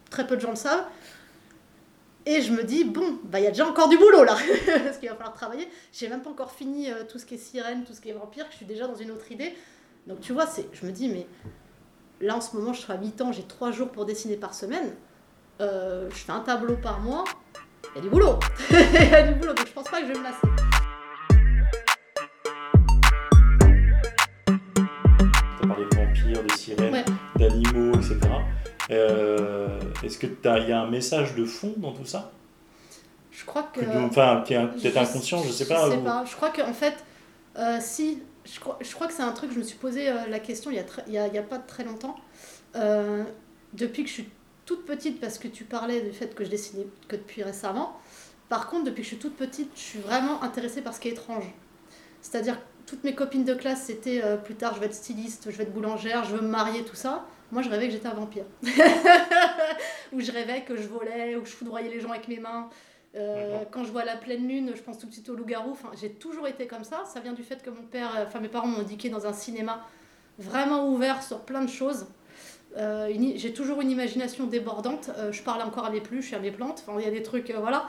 [0.10, 0.86] très peu de gens le savent.
[2.27, 4.36] Et je me dis, bon, bah, il y a déjà encore du boulot là,
[4.84, 5.67] parce qu'il va falloir travailler.
[5.93, 8.13] J'ai même pas encore fini euh, tout ce qui est sirène, tout ce qui est
[8.13, 9.53] vampire, je suis déjà dans une autre idée.
[10.08, 11.27] Donc tu vois, c'est, je me dis, mais
[12.21, 14.95] là en ce moment je suis à mi-temps, j'ai trois jours pour dessiner par semaine.
[15.62, 17.23] Euh, je fais un tableau par mois.
[17.93, 18.39] Il y a du boulot.
[18.71, 20.74] Il y a du boulot, donc je pense pas que je vais me lasser.
[26.65, 27.06] Sirènes, Ouais.
[27.38, 28.19] d'animaux, etc.
[28.91, 32.32] Euh, Est-ce qu'il y a un message de fond dans tout ça?
[33.32, 33.80] Je crois que.
[33.82, 35.86] Que Enfin, qui est peut-être inconscient, je sais pas.
[35.88, 36.23] Je sais ou- pas.
[36.25, 36.95] Je crois qu'en fait,
[37.58, 38.21] euh, si.
[38.45, 40.69] Je crois, je crois que c'est un truc, je me suis posé euh, la question
[40.69, 42.15] il y a, il y a, il y a pas très longtemps.
[43.73, 44.30] Depuis que je suis
[44.65, 47.99] toute petite, parce que tu parlais du fait que je dessinais que depuis récemment.
[48.49, 51.08] Par contre, depuis que je suis toute petite, je suis vraiment intéressée par ce qui
[51.08, 51.45] est étrange.
[52.21, 55.58] C'est-à-dire, toutes mes copines de classe, c'était euh, plus tard, je vais être styliste, je
[55.58, 57.26] vais être boulangère, je veux me marier, tout ça.
[57.52, 58.45] Moi, je rêvais que j'étais un vampire.
[60.13, 62.69] ou je rêvais que je volais, ou que je foudroyais les gens avec mes mains.
[63.15, 65.71] Euh, quand je vois la pleine lune, je pense tout de suite au loup-garou.
[65.71, 67.04] Enfin, j'ai toujours été comme ça.
[67.06, 69.34] Ça vient du fait que mon père, euh, enfin mes parents m'ont éduqué dans un
[69.34, 69.86] cinéma
[70.38, 72.08] vraiment ouvert sur plein de choses.
[72.78, 75.12] Euh, j'ai toujours une imagination débordante.
[75.17, 76.84] Euh, je parle encore à mes pluches à mes plantes.
[76.86, 77.88] Enfin, il y a des trucs, voilà.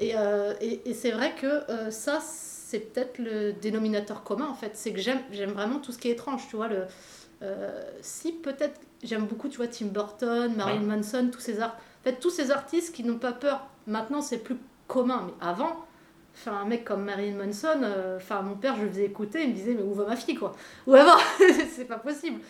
[0.00, 0.14] Et,
[0.60, 2.18] et, et c'est vrai que ça,
[2.74, 4.72] c'est peut-être le dénominateur commun en fait.
[4.74, 6.48] C'est que j'aime, j'aime vraiment tout ce qui est étrange.
[6.48, 6.86] Tu vois, le,
[7.42, 11.76] euh, si peut-être j'aime beaucoup, tu vois, Tim Burton, Marilyn Manson, tous ces arts.
[12.00, 13.66] En fait, tous ces artistes qui n'ont pas peur.
[13.86, 14.56] Maintenant, c'est plus
[14.88, 15.86] commun, mais avant,
[16.34, 19.50] enfin, un mec comme Marilyn Manson, euh, enfin, mon père, je le faisais écouter, il
[19.50, 20.52] me disait, mais où va ma fille, quoi?
[20.86, 21.16] Où elle va
[21.70, 22.40] C'est pas possible.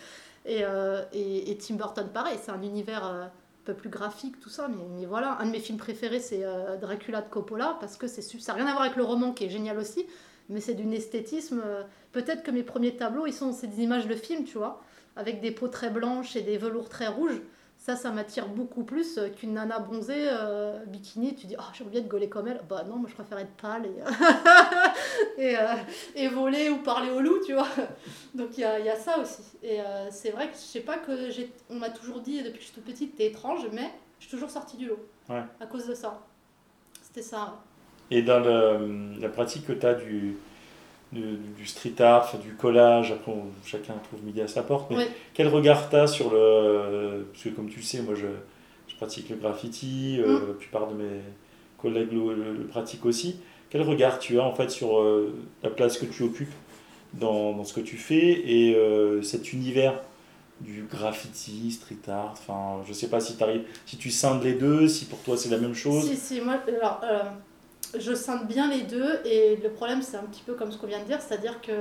[0.43, 3.29] Et, euh, et, et Tim Burton, pareil, c'est un univers un
[3.65, 7.21] peu plus graphique, tout ça, mais, voilà, un de mes films préférés, c'est euh, Dracula
[7.21, 9.49] de Coppola, parce que c'est ça n'a rien à voir avec le roman, qui est
[9.49, 10.05] génial aussi,
[10.49, 11.61] mais c'est d'une esthétisme.
[11.65, 14.81] euh, Peut-être que mes premiers tableaux, ils sont c'est des images de films, tu vois,
[15.15, 17.41] avec des peaux très blanches et des velours très rouges.
[17.85, 21.35] Ça, ça m'attire beaucoup plus euh, qu'une nana bronzée, euh, bikini.
[21.35, 22.59] Tu dis, oh, j'ai envie de gauler comme elle.
[22.67, 23.99] Bah non, moi je préfère être pâle et,
[25.51, 25.61] et, euh,
[26.15, 27.67] et voler ou parler au loup, tu vois.
[28.33, 29.43] Donc il y a, y a ça aussi.
[29.61, 31.51] Et euh, c'est vrai que je sais pas que j'ai.
[31.69, 34.31] On m'a toujours dit depuis que je suis toute petite, t'es étrange, mais je suis
[34.31, 34.97] toujours sortie du lot.
[35.29, 35.43] Ouais.
[35.59, 36.19] À cause de ça.
[37.03, 37.59] C'était ça.
[38.09, 40.37] Et dans le- la pratique que tu as du,
[41.11, 45.07] du, du street art, du collage, après on- chacun trouve midi à sa porte, mais
[45.33, 47.27] quel regard tu as sur le.
[47.31, 48.25] Parce que comme tu le sais, moi je,
[48.87, 50.47] je pratique le graffiti, euh, Mm.
[50.47, 51.21] la plupart de mes
[51.77, 53.39] collègues le, le- le pratiquent aussi.
[53.69, 56.53] Quel regard tu as en fait sur euh, la place que tu occupes
[57.13, 59.99] dans, dans ce que tu fais et euh, cet univers
[60.61, 63.35] du graffiti, street art, enfin je sais pas si,
[63.85, 66.09] si tu scindes les deux, si pour toi c'est la même chose.
[66.09, 67.19] Si, si, moi, alors, euh,
[67.99, 70.87] je scinde bien les deux et le problème, c'est un petit peu comme ce qu'on
[70.87, 71.71] vient de dire, c'est-à-dire que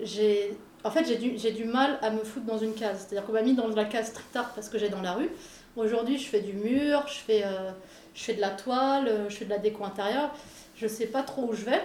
[0.00, 0.56] j'ai.
[0.84, 3.06] En fait, j'ai du, du mal à me foutre dans une case.
[3.06, 5.30] C'est-à-dire qu'on m'a mis dans la case street art parce que j'ai dans la rue.
[5.76, 7.70] Aujourd'hui, je fais du mur, je fais, euh,
[8.14, 10.34] je fais de la toile, euh, je fais de la déco intérieure.
[10.74, 11.80] Je sais pas trop où je vais.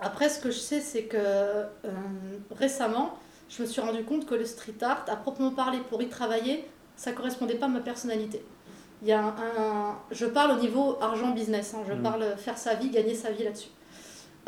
[0.00, 1.66] Après, ce que je sais, c'est que euh,
[2.50, 3.18] récemment,
[3.48, 6.64] je me suis rendu compte que le street art, à proprement parler, pour y travailler,
[6.96, 8.44] ça correspondait pas à ma personnalité.
[9.02, 12.02] Il y a un, un- je parle au niveau argent business, hein, je Mhm.
[12.02, 13.70] parle faire sa vie, gagner sa vie là-dessus.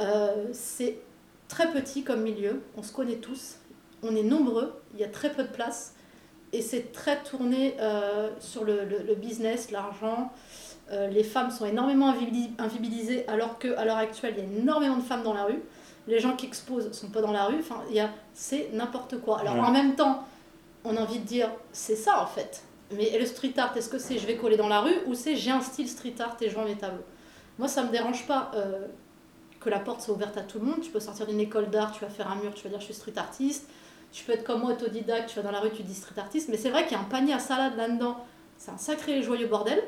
[0.00, 0.98] Euh, c'est
[1.48, 3.56] très petit comme milieu, on se connaît tous,
[4.02, 5.94] on est nombreux, il y a très peu de place
[6.52, 10.30] et c'est très tourné euh, sur le, le- le business, l'argent.
[10.90, 12.12] Euh, les femmes sont énormément
[12.58, 15.62] invisibilisées alors qu'à l'heure actuelle, il y a énormément de femmes dans la rue.
[16.08, 19.18] Les gens qui exposent sont pas dans la rue, enfin, il y a, c'est n'importe
[19.20, 19.40] quoi.
[19.40, 19.60] Alors Ouais.
[19.60, 20.24] en même temps,
[20.84, 22.62] on a envie de dire, c'est ça en fait.
[22.96, 25.36] Mais le street art, est-ce que c'est je vais coller dans la rue ou c'est
[25.36, 27.04] j'ai un style street art et je vends mes tableaux?
[27.58, 28.86] Moi, ça me dérange pas euh,
[29.60, 30.80] que la porte soit ouverte à tout le monde.
[30.80, 32.86] Tu peux sortir d'une école d'art, tu vas faire un mur, tu vas dire je
[32.86, 33.68] suis street artiste.
[34.12, 36.48] Tu peux être comme moi, autodidacte, tu vas dans la rue, tu dis street artiste.
[36.50, 38.18] Mais c'est vrai qu'il y a un panier à salade là-dedans.
[38.58, 39.82] C'est un sacré et joyeux bordel.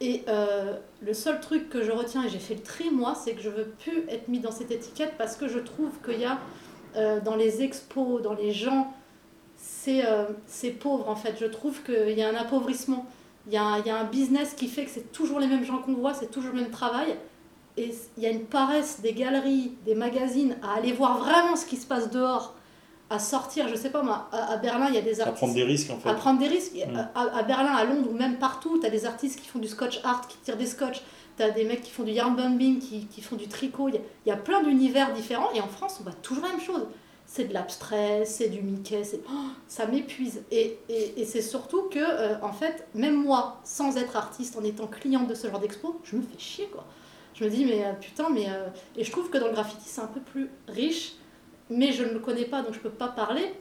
[0.00, 3.32] Et euh, le seul truc que je retiens, et j'ai fait le tri moi, c'est
[3.32, 6.24] que je veux plus être mis dans cette étiquette parce que je trouve qu'il y
[6.24, 6.38] a
[6.96, 8.92] euh, dans les expos, dans les gens,
[9.66, 11.36] c'est euh, c'est pauvre en fait.
[11.40, 13.06] Je trouve qu'il y a un appauvrissement.
[13.46, 15.46] Il y a, un- il y a un business qui fait que c'est toujours les
[15.46, 17.16] mêmes gens qu'on voit, c'est toujours le même travail.
[17.76, 21.66] Et il y a une paresse des galeries, des magazines à aller voir vraiment ce
[21.66, 22.54] qui se passe dehors,
[23.10, 23.68] à sortir.
[23.68, 25.64] Je sais pas moi, à, à Berlin, il y a des À artistes prendre des
[25.64, 26.08] risques en fait.
[26.08, 26.72] à prendre des risques.
[26.74, 26.96] Mm.
[27.14, 29.68] À, à Berlin, à Londres ou même partout, tu as des artistes qui font du
[29.68, 31.02] scotch art, qui tirent des scotch.
[31.36, 33.88] Tu as des mecs qui font du yarn bombing, qui, qui font du tricot.
[33.88, 35.50] Il y a- il y, a plein d'univers différents.
[35.54, 36.86] Et en France, on voit toujours la même chose.
[37.26, 39.32] C'est de l'abstrait, c'est du Mickey, oh,
[39.66, 40.42] ça m'épuise.
[40.50, 44.62] Et, et, et c'est surtout que, euh, en fait, même moi, sans être artiste, en
[44.62, 46.84] étant cliente de ce genre d'expo, je me fais chier, quoi.
[47.34, 48.46] Je me dis, mais euh, putain, mais...
[48.48, 51.14] euh, Et je trouve que dans le graffiti, c'est un peu plus riche,
[51.70, 53.52] mais je ne le connais pas, donc je peux pas parler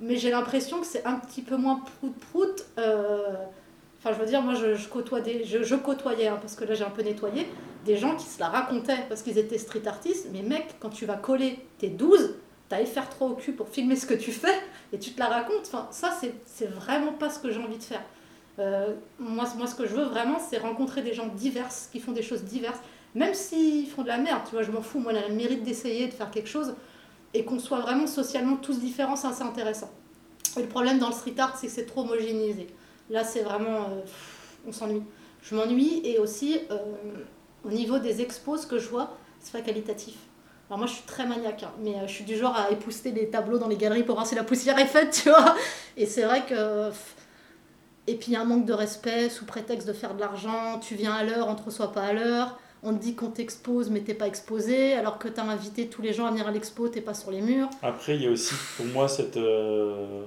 [0.00, 2.66] mais j'ai l'impression que c'est un petit peu moins prout-prout.
[2.76, 7.02] Enfin, je veux dire, moi, je, je côtoyais, hein, parce que là, j'ai un peu
[7.02, 7.48] nettoyé,
[7.84, 10.28] des gens qui se la racontaient parce qu'ils étaient street artistes.
[10.32, 12.36] Mais mec, quand tu vas coller tes 12,
[12.68, 14.54] t'as faire trop au cul pour filmer ce que tu fais
[14.92, 15.66] et tu te la racontes.
[15.66, 18.02] Enfin, ça, c'est vraiment pas ce que j'ai envie de faire.
[18.58, 22.12] Euh, moi, moi, ce que je veux vraiment, c'est rencontrer des gens divers, qui font
[22.12, 22.80] des choses diverses,
[23.14, 24.98] même s'ils font de la merde, tu vois, je m'en fous.
[24.98, 26.74] Moi, on a le mérite d'essayer de faire quelque chose
[27.34, 29.90] et qu'on soit vraiment socialement tous différents, c'est assez intéressant.
[30.56, 32.66] Et le problème dans le street art, c'est que c'est trop homogénéisé.
[33.10, 33.84] Là, c'est vraiment.
[33.84, 34.00] Euh,
[34.66, 35.02] on s'ennuie.
[35.42, 36.78] Je m'ennuie et aussi, euh,
[37.64, 40.14] au niveau des expos, ce que je vois, c'est pas qualitatif.
[40.68, 43.28] Alors moi, je suis très maniaque, hein, mais je suis du genre à épousseter des
[43.28, 45.54] tableaux dans les galeries pour voir si la poussière est faite, tu vois.
[45.96, 46.90] Et c'est vrai que
[48.08, 50.78] et puis il y a un manque de respect sous prétexte de faire de l'argent,
[50.80, 53.90] tu viens à l'heure, on te reçoit pas à l'heure, on te dit qu'on t'expose
[53.90, 56.50] mais t'es pas exposé, alors que tu as invité tous les gens à venir à
[56.50, 57.68] l'expo, t'es pas sur les murs.
[57.82, 59.36] Après il y a aussi pour moi cette...
[59.36, 60.24] Euh,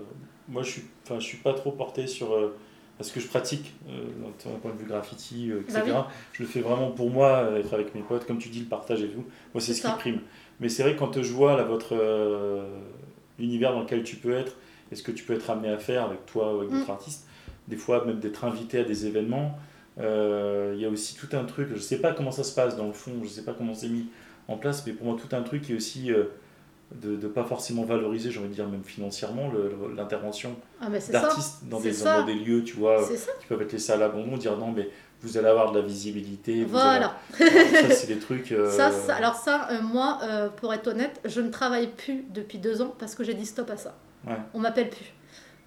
[0.47, 2.33] moi je suis, enfin, je suis pas trop porté sur...
[2.33, 2.55] Euh,
[3.01, 4.05] parce que je pratique euh,
[4.45, 5.81] d'un point de vue graffiti, etc.
[5.87, 8.65] Bah je le fais vraiment pour moi, être avec mes potes, comme tu dis, le
[8.65, 9.25] partage et tout.
[9.53, 10.19] Moi c'est ce qui prime.
[10.59, 11.95] Mais c'est vrai que quand je vois là, votre
[13.39, 14.53] univers dans lequel tu peux être,
[14.91, 16.91] et ce que tu peux être amené à faire avec toi ou avec d'autres mm.
[16.91, 17.27] artistes,
[17.67, 19.57] des fois même d'être invité à des événements.
[19.99, 22.55] Euh, il y a aussi tout un truc, je ne sais pas comment ça se
[22.55, 24.07] passe dans le fond, je ne sais pas comment c'est mis
[24.47, 26.25] en place, mais pour moi tout un truc qui est aussi euh,
[27.01, 29.51] de ne pas forcément valoriser, j'ai envie de dire même financièrement,
[29.95, 33.07] l'intervention ah, d'artistes dans des, dans des lieux, tu vois,
[33.39, 34.89] qui peuvent être laissés à l'abandon, dire non mais
[35.21, 36.65] vous allez avoir de la visibilité.
[36.65, 37.15] voilà.
[37.37, 38.51] ça, c'est des trucs.
[38.51, 40.19] Euh, ça, alors, ça, moi,
[40.57, 43.69] pour être honnête, je ne travaille plus depuis deux ans parce que j'ai dit stop
[43.69, 43.95] à ça.
[44.27, 44.37] Ouais.
[44.53, 45.13] On m'appelle plus.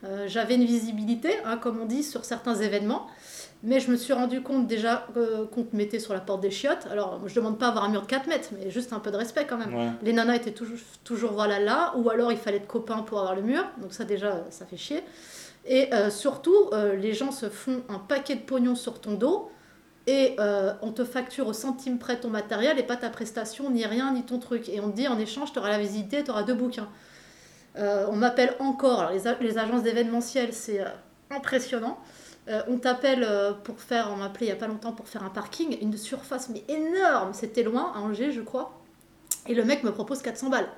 [0.05, 3.07] Euh, j'avais une visibilité, hein, comme on dit, sur certains événements.
[3.65, 5.07] Mais je me suis rendu compte déjà
[5.53, 6.87] qu'on te mettait sur la porte des chiottes.
[6.91, 9.17] Alors, je demande pas avoir un mur de 4 mètres, mais juste un peu de
[9.17, 9.95] respect quand même.
[10.03, 13.35] Les nanas étaient toujours, toujours voilà là, ou alors il fallait être copain pour avoir
[13.35, 13.65] le mur.
[13.81, 15.03] Donc ça déjà, ça fait chier.
[15.67, 19.51] Et euh, surtout, euh, les gens se font un paquet de pognon sur ton dos
[20.07, 20.37] et
[20.83, 24.23] on te facture au centime près ton matériel et pas ta prestation, ni rien, ni
[24.23, 24.69] ton truc.
[24.69, 26.89] Et on te dit en échange, tu auras la visibilité, tu auras deux bouquins.
[27.77, 30.89] Euh, on m'appelle encore, les, les, agences d'événementiel, c'est euh,
[31.31, 31.99] impressionnant.
[32.49, 33.27] Euh, on t'appelle
[33.65, 35.97] pour faire, on m'a appelé il n'y a pas longtemps pour faire un parking, une
[35.97, 38.79] surface mais énorme, c'était loin, à Angers je crois.
[39.47, 40.69] Et le mec me propose 400 balles.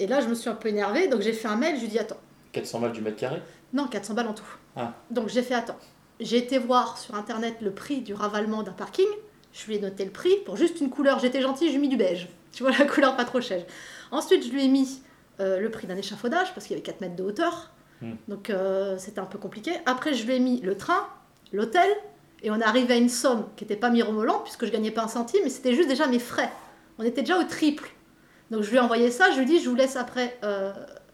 [0.00, 1.88] Et là je me suis un peu énervée, donc j'ai fait un mail, je lui
[1.88, 2.16] dis attends.
[2.52, 3.40] 400 balles du mètre carré?
[3.72, 4.44] Non, 400 balles en tout.
[4.76, 4.94] Ah.
[5.10, 5.78] Donc j'ai fait attends.
[6.20, 9.06] J'ai été voir sur internet le prix du ravalement d'un parking,
[9.52, 11.96] je lui ai noté le prix pour juste une couleur, j'étais gentille, j'ai mis du
[11.96, 12.28] beige.
[12.52, 13.64] Tu vois la couleur pas trop chère.
[14.10, 15.00] Ensuite je lui ai mis
[15.40, 17.70] euh, le prix d'un échafaudage parce qu'il y avait 4 mètres de hauteur.
[18.02, 18.14] Hmm.
[18.28, 19.72] Donc euh, c'était un peu compliqué.
[19.86, 21.06] Après, je lui ai mis le train,
[21.52, 21.88] l'hôtel,
[22.42, 25.08] et on arrivé à une somme qui n'était pas mirobolante puisque je gagnais pas un
[25.08, 26.50] centime, mais c'était juste déjà mes frais.
[26.98, 27.88] On était déjà au triple.
[28.50, 30.72] Donc je lui ai envoyé ça, je lui ai dit je vous laisse après euh,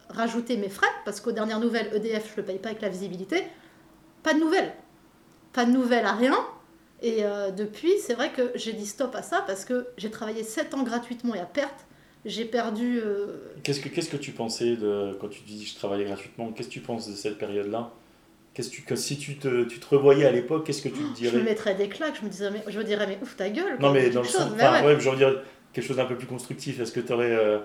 [0.09, 2.89] rajouter mes frais parce qu'aux dernières nouvelles, EDF, je ne le paye pas avec la
[2.89, 3.45] visibilité.
[4.23, 4.73] Pas de nouvelles.
[5.53, 6.37] Pas de nouvelles à rien.
[7.01, 7.23] Et
[7.57, 10.83] depuis, c'est vrai que j'ai dit stop à ça parce que j'ai travaillé 7 ans
[10.83, 11.87] gratuitement et à perte
[12.25, 13.01] j'ai perdu.
[13.03, 16.69] Euh, qu'est-ce que qu'est-ce que tu pensais de quand tu dis je travaillais gratuitement Qu'est-ce
[16.69, 17.91] que tu penses de cette période-là?
[18.55, 21.33] Qu'est-ce que si tu te, tu te revoyais à l'époque, qu'est-ce que tu te dirais
[21.33, 22.17] Je me mettrais des claques.
[22.21, 23.79] Je me disais mais je me dirais mais ouf ta gueule.
[23.81, 24.99] Non mais dans le sens, enfin, ouais.
[24.99, 26.81] je veux dire quelque chose d'un peu plus constructif.
[26.81, 27.59] Est-ce que tu aurais euh,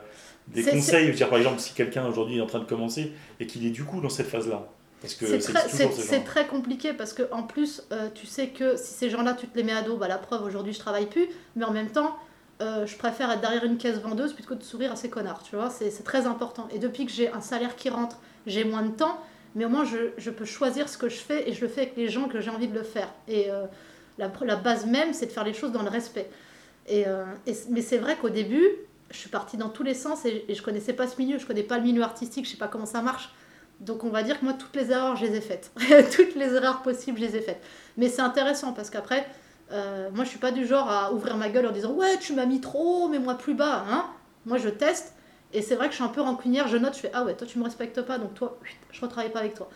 [0.48, 1.12] des conseils?
[1.12, 3.84] Dire par exemple si quelqu'un aujourd'hui est en train de commencer et qu'il est du
[3.84, 4.70] coup dans cette phase-là
[5.08, 9.34] c'est très, très, compliqué parce que en plus, euh, tu sais que si ces gens-là,
[9.34, 11.72] tu te les mets à dos, bah, la preuve aujourd'hui, je travaille plus, mais en
[11.72, 12.18] même temps,
[12.64, 15.44] euh, je préfère être derrière une caisse vendeuse plutôt que de sourire à ces connards,
[15.44, 16.68] tu vois, c'est très important.
[16.72, 19.20] Et depuis que j'ai un salaire qui rentre, j'ai moins de temps,
[19.56, 21.82] mais au moins je, je, peux choisir ce que je fais et je le fais
[21.82, 23.10] avec les gens que j'ai envie de le faire.
[23.28, 23.66] Et euh,
[24.18, 26.30] la, base même, c'est de faire les choses dans le respect.
[26.88, 27.26] Et, euh,
[27.70, 28.68] mais c'est vrai qu'au début,
[29.12, 31.46] je suis partie dans tous les sens et, et je connaissais pas ce milieu, je
[31.46, 33.30] connais pas le milieu artistique, je sais pas comment ça marche.
[33.80, 35.72] Donc on va dire que moi, toutes les erreurs, je les ai faites.
[36.16, 37.62] toutes les erreurs possibles, je les ai faites.
[37.98, 39.28] Mais c'est intéressant parce qu'après,
[39.72, 42.34] euh, moi, je suis pas du genre à ouvrir ma gueule en disant ouais, tu
[42.34, 43.86] m'as mis trop, mais moi plus bas.
[43.90, 44.06] Hein
[44.46, 45.14] moi, je teste.
[45.54, 46.68] Et c'est vrai que je suis un peu rancunière.
[46.68, 48.58] Je note, je fais ah ouais, toi tu me respectes pas, donc toi,
[48.92, 49.70] je ne retravaille pas avec toi.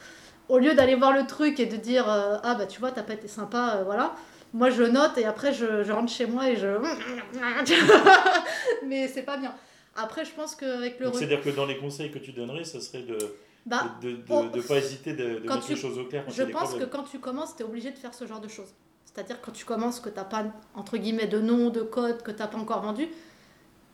[0.50, 3.04] Au lieu d'aller voir le truc et de dire euh, ah bah tu vois, t'as
[3.04, 4.16] pas été sympa, euh, voilà.
[4.54, 6.68] Moi, je note et après, je, rentre chez moi et je.
[8.86, 9.54] mais c'est pas bien.
[9.96, 11.12] Après, je pense qu'avec le.
[11.14, 13.18] C'est-à-dire que dans les conseils que tu donnerais, ça serait de.
[13.66, 16.24] Bah, de ne pas hésiter de, mettre les choses au clair.
[16.30, 18.74] je pense que quand tu commences, tu es obligé de faire ce genre de choses.
[19.18, 22.30] C'est-à-dire quand tu commences, que tu n'as pas, entre guillemets, de nom, de code, que
[22.30, 23.08] tu n'as pas encore vendu,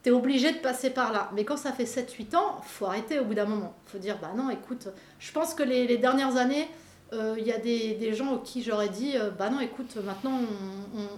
[0.02, 1.30] tu es obligé de passer par là.
[1.34, 3.74] Mais quand ça fait 7-8 ans, faut arrêter au bout d'un moment.
[3.86, 6.68] faut dire, bah non, écoute, je pense que les, dernières années,
[7.14, 10.40] euh, il y a des, des, gens qui j'aurais dit, euh, bah non, écoute, maintenant,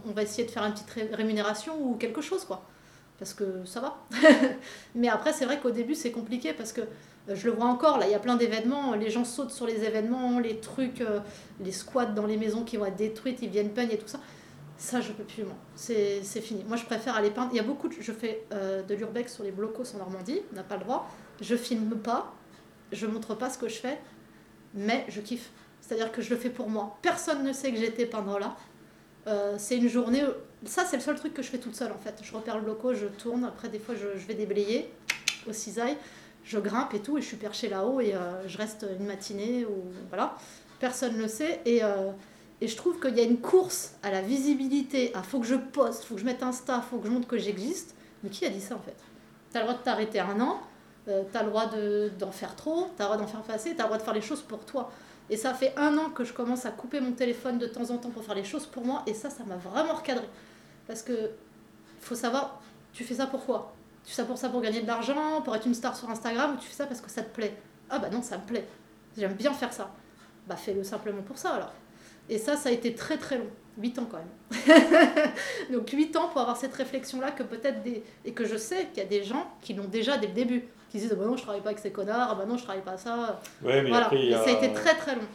[0.06, 2.62] on, va essayer de faire une petite rémunération ou quelque chose, quoi.
[3.18, 3.96] Parce que ça va.
[4.94, 6.82] Mais après, c'est vrai qu'au début, c'est compliqué parce que
[7.28, 9.82] je le vois encore, là, il y a plein d'événements, les gens sautent sur les
[9.84, 11.20] événements, les trucs, euh,
[11.60, 14.20] les squats dans les maisons qui vont être détruites, ils viennent peindre et tout ça.
[14.78, 15.56] Ça, je peux plus, moi.
[15.74, 16.62] C'est fini.
[16.64, 17.48] Moi, je préfère aller peindre.
[17.52, 17.94] Il y a beaucoup, de...
[17.98, 21.10] je fais euh, de l'urbex sur les blocos en Normandie, on n'a pas le droit.
[21.40, 22.34] je filme pas,
[22.92, 23.98] je montre pas ce que je fais,
[24.74, 25.50] mais je kiffe.
[25.80, 26.98] C'est-à-dire que je le fais pour moi.
[27.00, 28.56] Personne ne sait que j'étais pendant là.
[29.26, 30.22] Euh, c'est une journée.
[30.64, 32.20] Ça, c'est le seul truc que je fais toute seule en fait.
[32.22, 33.44] Je repère le loco, je tourne.
[33.44, 34.92] Après, des fois, je, je vais déblayer
[35.48, 35.96] au cisaille.
[36.48, 39.64] Je grimpe et tout, et je suis perchée là-haut et euh, je reste une matinée
[39.64, 40.36] ou voilà.
[40.78, 41.60] Personne ne le sait.
[41.64, 42.12] Et, euh,
[42.60, 45.12] et je trouve qu'il y a une course à la visibilité.
[45.14, 47.36] À faut que je poste, faut que je mette Insta, faut que je montre que
[47.36, 47.96] j'existe.
[48.22, 48.94] Mais qui a dit ça en fait?
[49.50, 50.60] T'as le droit de t'arrêter un an,
[51.08, 53.82] euh, t'as le droit de- d'en faire trop, t'as le droit d'en faire passer, t'as
[53.82, 54.92] le droit de faire les choses pour toi.
[55.28, 57.98] Et ça fait un an que je commence à couper mon téléphone de temps en
[57.98, 60.28] temps pour faire les choses pour moi, et ça, ça m'a vraiment recadré.
[60.86, 61.30] Parce que
[62.00, 62.60] faut savoir,
[62.92, 63.74] tu fais ça pourquoi
[64.06, 66.54] Tu fais ça pour ça pour gagner de l'argent, pour être une star sur Instagram,
[66.54, 67.54] ou tu fais ça parce que ça te plaît
[67.90, 68.64] Ah bah non, ça me plaît.
[69.18, 69.90] J'aime bien faire ça.
[70.46, 71.72] Bah fais-le simplement pour ça alors.
[72.28, 73.50] Et ça, ça a été très très long.
[73.78, 75.32] 8 ans quand même.
[75.72, 78.02] Donc 8 ans pour avoir cette réflexion-là que peut-être des...
[78.24, 80.64] Et que je sais qu'il y a des gens qui l'ont déjà dès le début.
[80.90, 82.56] Qui se disent, ah bah non, je travaille pas avec ces connards, ah bah non,
[82.56, 83.40] je travaille pas à ça.
[83.62, 84.06] Ouais, mais voilà.
[84.06, 84.44] après, Et a...
[84.44, 85.26] ça a été très très long.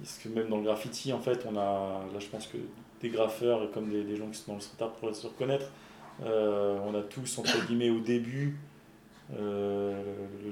[0.00, 2.58] Parce que même dans le graffiti, en fait, on a, là je pense que
[3.00, 5.26] des graffeurs et comme des, des gens qui sont dans le street art pourraient se
[5.26, 5.66] reconnaître,
[6.24, 8.56] euh, on a tous, entre guillemets, au début,
[9.38, 9.92] euh,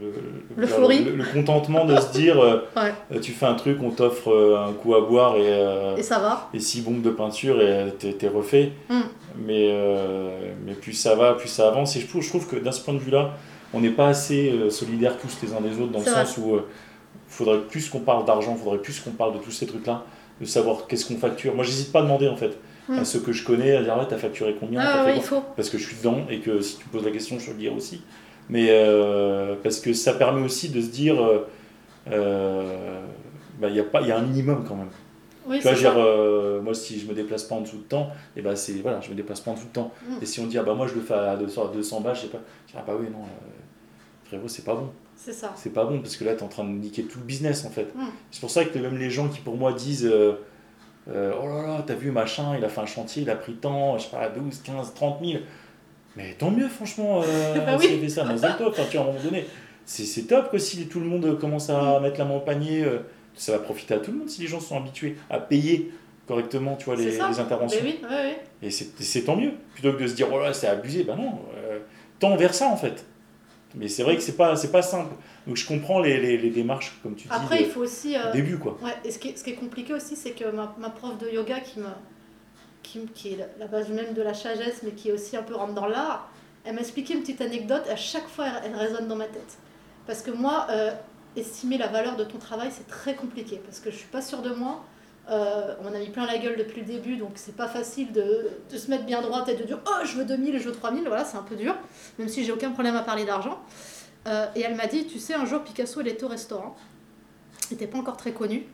[0.01, 3.21] le, le- le contentement de se dire, euh, Ouais.
[3.21, 6.49] tu fais un truc, on t'offre euh, un coup à boire et, Et ça va.
[6.53, 8.73] et six bombes de peinture et t'es refait.
[8.89, 9.01] Mm.
[9.47, 9.77] Mais,
[10.65, 11.97] mais plus ça va, plus ça avance.
[11.97, 13.33] Et je trouve, je trouve que d'un ce point de vue-là,
[13.73, 16.25] on n'est pas assez solidaires tous les uns des autres, dans le vrai.
[16.25, 16.63] sens où il
[17.29, 20.05] faudrait plus qu'on parle d'argent, il faudrait plus qu'on parle de tous ces trucs-là,
[20.41, 21.53] de savoir qu'est-ce qu'on facture.
[21.55, 22.57] Moi, j'hésite pas à demander, en fait,
[22.91, 25.19] À ceux que je connais, à dire, ouais, t'as facturé combien Ah t'as ouais, fait
[25.19, 25.43] il faut.
[25.57, 27.51] Parce que je suis dedans et que si tu me poses la question, je te
[27.53, 28.03] le dirai aussi.
[28.51, 31.47] Mais euh, parce que ça permet aussi de se dire, euh,
[32.11, 33.01] euh,
[33.59, 34.91] bah, il y, a pas- y a un minimum quand même.
[35.47, 38.11] Oui, Tu vois, dire, euh, moi, si je me déplace pas en dessous de temps,
[38.37, 39.93] et ben c'est voilà, je me déplace pas en dessous de temps.
[40.09, 40.15] Mm.
[40.23, 42.17] Et si on dit, ah bah moi je le fais à 200, à 200 balles,
[42.17, 44.91] je sais pas, je dis, ah bah oui, non, euh, frérot, c'est pas bon.
[45.17, 45.53] C'est ça.
[45.57, 47.65] C'est pas bon parce que là, tu es en train de niquer tout le business
[47.67, 47.95] en fait.
[47.95, 48.05] Mm.
[48.31, 50.33] C'est pour ça que même les gens qui pour moi disent, euh,
[51.11, 53.55] euh, oh là là, t'as vu machin, il a fait un chantier, il a pris
[53.55, 55.43] tant, je sais pas, 12, 15, 30 000.
[56.17, 57.99] Mais tant mieux, franchement, euh, Bah oui.
[58.01, 59.45] fait ça, mais c'est top, enfin, tu vois, à un moment donné.
[59.85, 63.01] C'est top que si tout le monde commence à mettre la main au panier, euh,
[63.35, 65.93] ça va profiter à tout le monde si les gens sont habitués à payer
[66.27, 67.81] correctement, tu vois, les, interventions.
[67.83, 68.33] Oui, oui.
[68.63, 69.53] Et c'est tant mieux.
[69.75, 71.81] Plutôt que de se dire, oh là, c'est abusé, ben non, euh,
[72.19, 73.05] tends vers ça en fait.
[73.75, 75.15] Mais c'est vrai que c'est pas, c'est pas simple.
[75.47, 78.17] Donc je comprends les, les, les démarches, comme tu dis, Après, il faut aussi.
[78.17, 78.79] euh, au début quoi.
[78.83, 81.19] Ouais, et ce qui est, ce qui est compliqué aussi, c'est que ma, ma prof
[81.19, 81.87] de yoga, qui, me,
[82.83, 85.55] qui, qui est la- base même de la sagesse, mais qui est aussi un peu
[85.55, 86.29] rentre dans l'art,
[86.65, 89.59] elle m'a expliqué une petite anecdote, à chaque fois, elle, elle résonne dans ma tête.
[90.07, 90.93] Parce que moi, euh,
[91.37, 94.41] estimer la valeur de ton travail, c'est très compliqué, parce que je suis pas sûre
[94.43, 94.85] de moi.
[95.31, 98.51] Euh, on a mis plein la gueule depuis le début, donc c'est pas facile de,
[98.71, 101.05] de se mettre bien droite et de dire Oh, je veux 2000, je veux 3000,
[101.07, 101.75] voilà, c'est un peu dur,
[102.19, 103.59] même si j'ai aucun problème à parler d'argent.
[104.27, 106.77] Euh, et elle m'a dit Tu sais, un jour, Picasso, il était au restaurant,
[107.71, 108.67] il n'était pas encore très connu,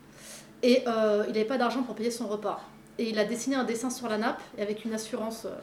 [0.62, 2.60] et euh, il n'avait pas d'argent pour payer son repas.
[2.98, 5.54] Et il a dessiné un dessin sur la nappe, et avec une assurance, euh,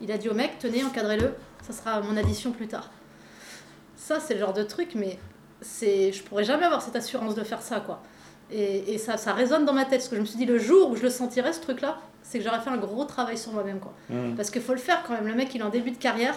[0.00, 2.90] il a dit au mec Tenez, encadrez-le, ça sera mon addition plus tard.
[3.96, 5.18] Ça, c'est le genre de truc, mais
[5.60, 8.02] c'est, je pourrais jamais avoir cette assurance de faire ça, quoi.
[8.52, 10.58] Et, et ça, ça résonne dans ma tête, parce que je me suis dit, le
[10.58, 13.52] jour où je le sentirais, ce truc-là, c'est que j'aurais fait un gros travail sur
[13.52, 13.92] moi-même, quoi.
[14.10, 14.34] Mm.
[14.36, 15.26] Parce qu'il faut le faire quand même.
[15.26, 16.34] Le mec, il est en début de carrière,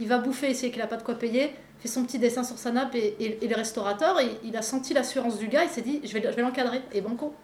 [0.00, 2.42] il va bouffer, il sait qu'il n'a pas de quoi payer, fait son petit dessin
[2.44, 5.64] sur sa nappe, et, et- et le restaurateur, il, il a senti l'assurance du gars,
[5.64, 7.34] il s'est dit, je vais, je vais l'encadrer, et banco.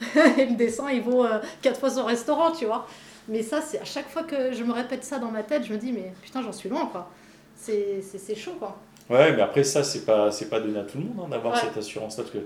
[0.38, 2.86] et le dessin, il vaut euh, quatre fois son restaurant, tu vois.
[3.28, 5.72] Mais ça, c'est à chaque fois que je me répète ça dans ma tête, je
[5.72, 7.10] me dis, mais putain, j'en suis loin, quoi.
[7.56, 8.76] C'est chaud, quoi.
[9.08, 11.54] Ouais, mais après ça, c'est pas, c'est pas donné à tout le monde hein, d'avoir
[11.54, 11.60] Ouais.
[11.60, 12.42] cette assurance-là, parce que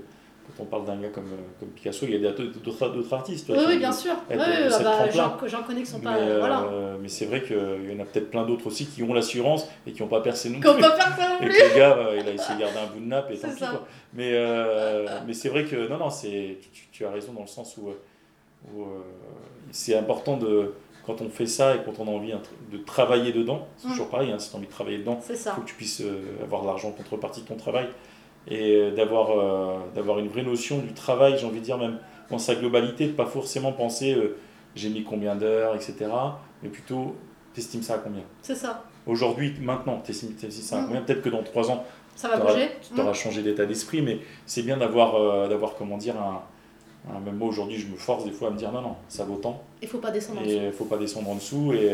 [0.56, 3.46] quand on parle d'un gars comme, euh, comme Picasso, il y a d'autres, artistes.
[3.50, 4.12] Oui, oui, bien sûr.
[4.30, 5.08] Oui, oui, cette bah,
[5.46, 6.16] j'en connais qui sont Mais, pas.
[6.16, 6.62] euh, voilà.
[6.62, 9.68] euh, mais c'est vrai qu'il y en a peut-être plein d'autres aussi qui ont l'assurance
[9.86, 10.68] et qui n'ont pas percé non plus.
[10.68, 13.06] ça non Et que le gars, euh, il a essayé de garder un bout de
[13.06, 13.58] nappe et tant pis.
[13.60, 13.86] Quoi.
[14.14, 16.56] Mais, euh, mais c'est vrai que, non, non, tu,
[16.92, 17.88] tu as raison dans le sens où,
[18.74, 18.86] où, euh,
[19.70, 20.74] c'est important de,
[21.06, 22.32] quand on fait ça et quand on a envie
[22.72, 23.90] de travailler dedans, c'est Mm.
[23.92, 26.02] toujours pareil, hein, si tu as envie de travailler dedans, il faut que tu puisses
[26.42, 27.86] avoir de l'argent en contrepartie de ton travail
[28.51, 31.98] et euh, d'avoir, euh, d'avoir une vraie notion du travail, j'ai envie de dire même
[32.30, 34.36] dans sa globalité, de pas forcément penser euh,
[34.76, 35.94] j'ai mis combien d'heures, etc.
[36.62, 37.16] Mais plutôt,
[37.55, 38.22] t'estimes ça à combien?
[38.42, 38.84] C'est ça.
[39.07, 40.86] Aujourd'hui, maintenant, t'estimes ça à Mm.
[40.86, 41.03] combien?
[41.03, 41.84] Peut-être que dans trois ans,
[42.14, 42.68] Ça va bouger.
[42.94, 46.42] tu auras changé d'état d'esprit, mais c'est bien d'avoir, euh, d'avoir comment dire, un,
[47.12, 49.24] un- même moi aujourd'hui, je me force des fois à me dire non, non, ça
[49.24, 50.61] vaut tant, Il faut pas descendre en et dessous.
[50.66, 51.88] il faut pas descendre en dessous, et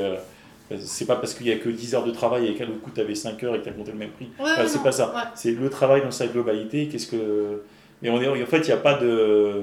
[0.81, 2.91] c'est pas parce qu'il y a que 10 heures de travail et qu'à l'autre coup
[2.95, 4.27] tu avais 5 heures et que tu as compté le même prix.
[4.39, 5.15] Ouais, Enfin, ouais, c'est pas ça.
[5.15, 5.21] ouais.
[5.35, 7.63] C'est le travail dans sa globalité, qu'est-ce que.
[8.03, 9.63] Mais on est, en fait, il n'y a pas de.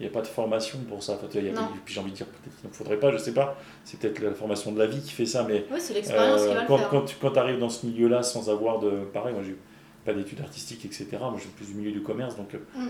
[0.00, 1.14] Il n'y a pas de formation pour ça.
[1.14, 1.52] Enfin, y a-
[1.84, 3.56] puis j'ai envie de dire, peut-être qu'il ne faudrait pas, je sais pas.
[3.84, 6.54] C'est peut-être la formation de la vie qui fait ça, mais c'est l'expérience qui euh,
[6.54, 6.88] va le quand, faire.
[6.88, 8.90] quand tu quand arrives dans ce milieu-là sans avoir de.
[9.12, 9.56] Pareil, moi j'ai
[10.04, 11.06] pas d'études artistiques, etc.
[11.20, 12.54] Moi, je suis plus du milieu du commerce, donc.
[12.54, 12.88] euh, Mm.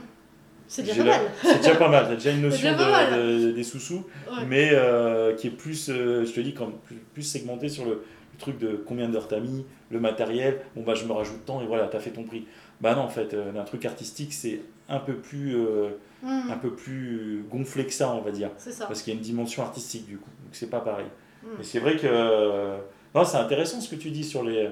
[0.69, 1.21] C'est déjà pas mal.
[1.43, 2.07] C'est déjà pas mal.
[2.09, 4.45] T'as déjà une notion de- de- des sous-sous, Ouais.
[4.47, 7.91] mais euh, qui est plus, euh, je te dis, quand, plus, plus segmenté sur le,
[7.93, 10.61] le truc de combien d'heures t'as mis, le matériel.
[10.77, 12.47] Bon, bah, je me rajoute tant et voilà, t'as fait ton prix.
[12.81, 15.89] Bah non, en fait, euh, un truc artistique, c'est un peu plus, euh,
[16.23, 16.51] Mm.
[16.51, 18.51] un peu plus gonflé que ça, on va dire.
[18.59, 18.87] Ça.
[18.87, 20.31] Parce qu'il y a une dimension artistique, du coup.
[20.45, 21.07] Donc, c'est pas pareil.
[21.45, 21.47] Mm.
[21.61, 22.77] Et c'est vrai que.
[23.15, 24.69] non, c'est intéressant ce que tu dis sur, les,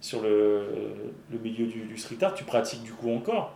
[0.00, 0.64] sur le,
[1.30, 2.34] le milieu du, du street art.
[2.34, 3.54] Tu pratiques du coup encore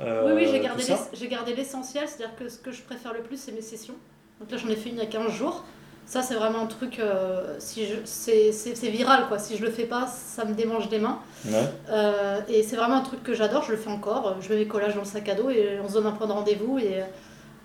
[0.00, 0.82] Oui, oui, j'ai gardé,
[1.12, 3.94] j'ai gardé l'essentiel, c'est-à-dire que ce que je préfère le plus, c'est mes sessions.
[4.40, 5.64] Donc là, j'en ai fait une il y a 15 jours.
[6.04, 9.38] Ça, c'est vraiment un truc, euh, si c'est, viral, quoi.
[9.38, 11.20] Si je le fais pas, ça me démange des mains.
[11.46, 11.64] Ouais.
[11.90, 14.36] Euh, et c'est vraiment un truc que j'adore, je le fais encore.
[14.40, 16.26] Je mets mes collages dans le sac à dos et on se donne un point
[16.26, 17.04] de rendez-vous et euh,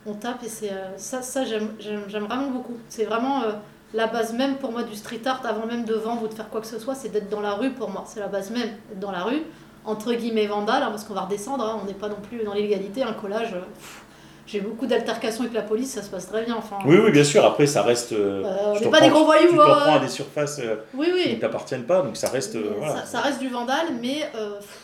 [0.06, 0.44] on tape.
[0.44, 2.78] Et c'est, euh, ça, ça j'aime, j'aime, j'aime vraiment beaucoup.
[2.90, 3.54] C'est vraiment euh,
[3.94, 6.50] la base même pour moi du street art, avant même de vendre ou de faire
[6.50, 8.06] quoi que ce soit, c'est d'être dans la rue pour moi.
[8.08, 9.42] C'est la base même, d'être dans la rue,
[9.88, 12.54] entre guillemets vandale, hein, parce qu'on va redescendre, hein, on n'est pas non plus dans
[12.54, 13.02] l'illégalité.
[13.04, 14.04] Un collage, euh, pff,
[14.46, 16.56] j'ai beaucoup d'altercations avec la police, ça se passe très bien.
[16.56, 17.44] Enfin, Oui, oui, bien sûr.
[17.46, 18.14] Après, ça reste.
[18.14, 19.50] euh, euh, on n'est pas des gros voyous.
[19.50, 19.78] Tu t'en hein.
[19.82, 22.56] prends à des surfaces euh, Oui, qui ne t'appartiennent pas, donc ça reste.
[22.56, 22.98] voilà.
[22.98, 24.80] ça, ça reste du vandale, mais pff,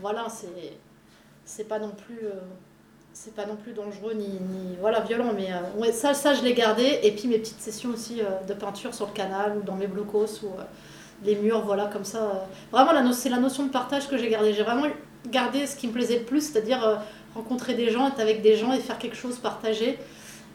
[0.00, 0.72] voilà, c'est
[1.44, 2.40] c'est pas non plus euh,
[3.14, 6.42] c'est pas non plus dangereux ni, ni voilà violent, mais euh, ouais, ça ça je
[6.42, 9.62] l'ai gardé et puis mes petites sessions aussi euh, de peinture sur le canal ou
[9.62, 10.50] dans mes blocos ou
[11.24, 12.18] les murs, voilà comme ça.
[12.18, 12.32] euh.
[12.72, 14.52] Vraiment c'est la notion de partage que j'ai gardé.
[14.52, 14.86] J'ai vraiment
[15.26, 16.96] gardé ce qui me plaisait le plus, c'est-à-dire euh,
[17.34, 19.98] rencontrer des gens, être avec des gens et faire quelque chose, partager.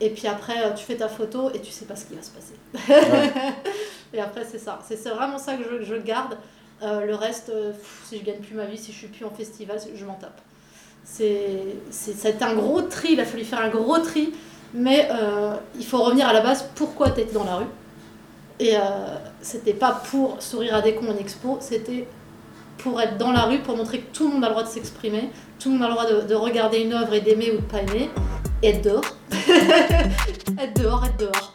[0.02, 2.22] Et puis après, euh, tu fais ta photo et tu sais pas ce qui va
[2.22, 3.04] se passer.
[4.14, 4.80] et après, c'est ça.
[4.88, 6.38] C'est vraiment ça que je, je garde.
[6.82, 9.30] Euh, le reste, pff, si je gagne plus ma vie, si je suis plus en
[9.30, 10.42] festival, je m'en tape.
[11.06, 14.34] C'est, un gros tri, il a fallu faire un gros tri,
[14.74, 17.66] mais euh, il faut revenir à la base, pourquoi tu dans la rue?
[18.64, 18.80] Et euh,
[19.42, 22.08] c'était pas pour sourire à des cons en expo, c'était
[22.78, 24.70] pour être dans la rue, pour montrer que tout le monde a le droit de
[24.70, 27.58] s'exprimer, tout le monde a le droit de, de regarder une œuvre et d'aimer ou
[27.58, 28.10] de pas aimer,
[28.62, 29.18] et être dehors.
[30.58, 31.54] être dehors, être dehors.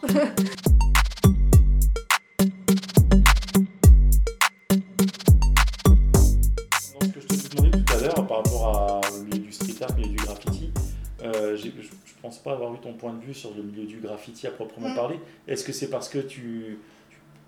[6.79, 9.95] Ce que je te demandais tout à l'heure par rapport au milieu du street art,
[9.97, 10.71] milieu du graffiti,
[11.23, 11.71] euh, je ne
[12.21, 14.89] pense pas avoir eu ton point de vue sur le milieu du graffiti à proprement
[14.89, 14.95] Mm.
[14.95, 15.19] parler.
[15.47, 16.77] Est-ce que c'est parce que tu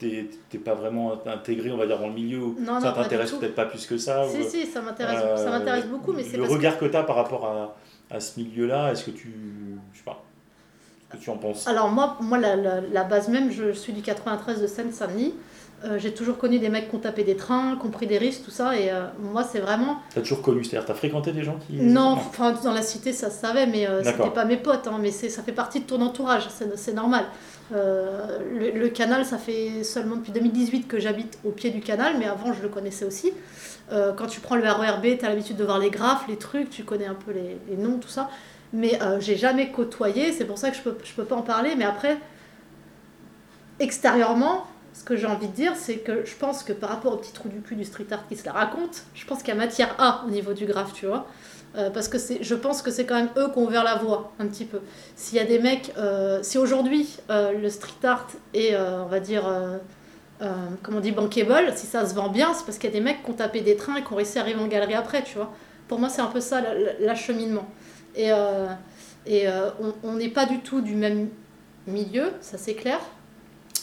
[0.08, 3.66] n'es pas vraiment intégré, on va dire, dans le milieu Non, ça t'intéresse peut-être pas
[3.66, 6.58] plus que ça Si, ou, si, ça m'intéresse, euh, beaucoup, mais c'est Le parce que
[6.58, 7.76] regard que tu as par rapport à,
[8.16, 9.34] à ce milieu-là, est-ce que tu.
[9.93, 10.22] Je sais pas.
[11.10, 11.68] Que tu en penses?
[11.68, 15.34] Alors moi, moi la, la- la base même, je suis du 93 de Seine-Saint-Denis.
[15.84, 18.20] Euh, j'ai toujours connu des mecs qui ont tapé des trains, qui ont pris des
[18.20, 18.78] risques, tout ça.
[18.78, 19.97] Et euh, moi, c'est vraiment...
[20.14, 21.74] Tu as toujours connu, c'est-à-dire tu as fréquenté des gens qui.
[21.82, 24.88] Non, enfin, dans la cité, ça se savait, mais euh, c'était pas mes potes.
[24.88, 26.43] hein, mais c'est- ça fait partie de ton entourage,
[26.76, 27.26] c'est normal.
[27.74, 28.40] Euh,
[28.76, 32.54] le, canal, ça fait seulement depuis 2018 que j'habite au pied du canal, mais avant,
[32.54, 33.32] je le connaissais aussi.
[33.92, 36.70] Euh, quand tu prends le RERB, tu as l'habitude de voir les graphes, les trucs,
[36.70, 38.30] tu connais un peu les, les noms, tout ça.
[38.74, 41.42] Mais euh, j'ai jamais côtoyé, c'est pour ça que je peux, je peux pas en
[41.42, 41.76] parler.
[41.78, 42.18] Mais après,
[43.80, 47.18] extérieurement, ce que j'ai envie de dire, c'est que je pense que par rapport au
[47.18, 49.58] petit trou du cul du street art qui se la raconte, je pense qu'il y
[49.58, 51.28] a matière A au niveau du graphe, tu vois.
[51.78, 54.34] Euh, parce que je pense que c'est quand même eux qui ont ouvert la voie
[54.40, 54.80] un petit peu.
[55.16, 59.20] S'il y a des mecs, euh, si aujourd'hui euh, le street art est, on va
[59.22, 59.44] dire,
[60.84, 63.04] comment on dit, bankable, si ça se vend bien, c'est parce qu'il y a des
[63.04, 65.24] mecs qui ont tapé des trains et qui ont réussi à arriver en galerie après,
[65.24, 65.52] tu vois.
[65.88, 67.66] Pour moi, c'est un peu ça la- la- l'acheminement.
[68.16, 68.32] Et,
[69.26, 69.46] et
[70.04, 71.30] on- n'est pas du tout du même
[71.88, 73.00] milieu, ça c'est clair.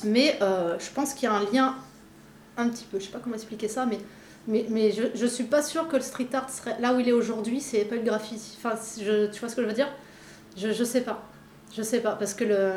[0.04, 1.74] Mais je pense qu'il y a un lien
[2.58, 3.98] un petit peu, je sais pas comment expliquer ça, mais,
[4.48, 7.08] mais, mais je, je suis pas sûre que le street art serait là où il
[7.08, 8.56] est aujourd'hui, c'est pas le graffiti.
[8.58, 9.88] Enfin, je, tu vois ce que je veux dire?
[10.56, 11.22] Je, je sais pas.
[11.76, 12.72] Je sais pas, parce que le.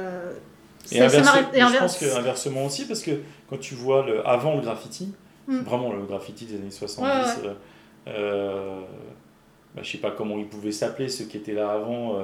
[0.91, 3.11] Et, je inverse- pense que inversement aussi, parce que
[3.49, 5.13] quand tu vois le, avant le graffiti,
[5.47, 5.61] Mm.
[5.61, 7.55] vraiment le graffiti des années 70, Ouais, ouais.
[8.07, 8.79] euh, euh,
[9.75, 12.23] bah, je sais pas comment ils pouvaient s'appeler, ceux qui étaient là avant, euh,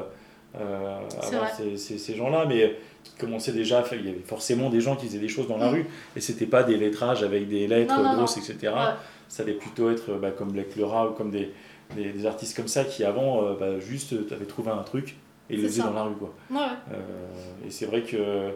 [0.59, 4.19] euh, avant ces, ces- ces gens-là, mais qui commençaient déjà à faire, il y avait
[4.25, 5.73] forcément des gens qui faisaient des choses dans la Mm.
[5.73, 5.85] rue,
[6.15, 8.43] et c'était pas des lettrages avec des lettres Non, non, grosses, non.
[8.43, 8.73] etc.
[8.73, 8.93] Ouais.
[9.27, 11.51] Ça allait plutôt être bah, comme Black Lerat ou comme des,
[11.95, 15.15] des, des artistes comme ça qui avant, euh, bah, juste, avaient trouvé un truc
[15.49, 16.33] et ils le faisaient dans la rue, quoi.
[16.51, 16.57] Ouais.
[16.93, 18.51] Euh, et c'est vrai que.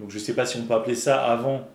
[0.00, 1.68] Donc je sais pas si on peut appeler ça avant.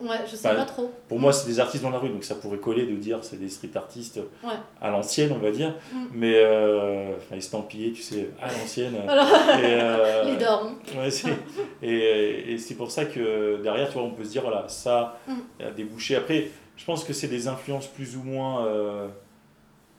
[0.00, 0.90] Ouais, je sais Bah, pas trop.
[1.08, 3.38] Pour moi, c'est des artistes dans la rue, donc ça pourrait coller de dire c'est
[3.38, 4.54] des street artistes Ouais.
[4.80, 5.74] à l'ancienne, on va dire.
[5.92, 5.98] Mm.
[6.14, 8.94] Mais euh, enfin, estampillés, tu sais, à l'ancienne.
[9.08, 10.76] Alors, Et, euh, les dormes.
[10.96, 11.28] ouais, c'est-
[11.82, 15.18] et, et c'est pour ça que derrière, tu vois, on peut se dire, voilà, ça
[15.28, 15.32] Mm.
[15.66, 16.16] a débouché.
[16.16, 16.48] Après,
[16.80, 18.64] je pense que c'est des influences plus ou moins.
[18.64, 19.08] euh,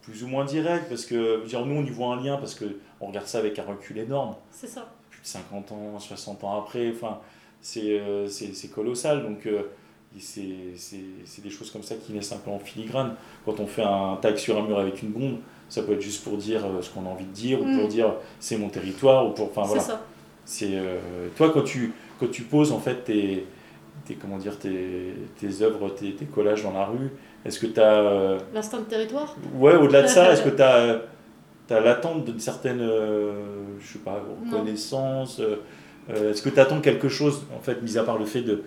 [0.02, 3.06] plus ou moins directes, parce que dire, nous on y voit un lien, parce qu'on
[3.06, 4.92] regarde ça avec un recul énorme C'est ça.
[5.12, 7.20] plus de 50 ans, 60 ans après, enfin,
[7.62, 8.28] c'est euh,
[8.74, 9.22] colossal.
[9.22, 9.62] Donc, euh,
[10.20, 13.16] c'est des choses comme ça qui naissent un peu en filigrane.
[13.46, 15.38] Quand on fait un tag sur un mur avec une bombe,
[15.70, 17.86] ça peut être juste pour dire euh, ce qu'on a envie de dire, ou pour
[17.86, 17.90] mm.
[17.90, 19.50] dire c'est mon territoire, ou pour.
[19.50, 19.82] Enfin voilà.
[19.82, 20.02] C'est ça.
[20.44, 23.46] C'est, euh, toi, quand tu, quand tu poses en fait tes,
[24.06, 27.12] tes comment dire, tes, tes œuvres, tes, tes, collages dans la rue,
[27.46, 28.04] est-ce que tu as.
[28.04, 29.36] Euh, L'instinct de territoire?
[29.56, 31.02] Ouais, au-delà de ça, est-ce que tu as,
[31.70, 35.42] as l'attente d'une certaine, je sais pas, reconnaissance
[36.10, 38.64] Est-ce que tu attends quelque chose, en fait, mis à part le fait de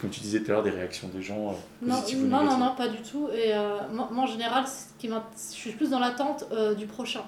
[0.00, 2.74] comme tu disais tout à l'heure, des réactions des gens euh, non, non, non, non,
[2.74, 3.28] pas du tout.
[3.32, 4.64] Et euh, moi, en général,
[4.98, 7.22] qui je suis plus dans l'attente euh, du prochain.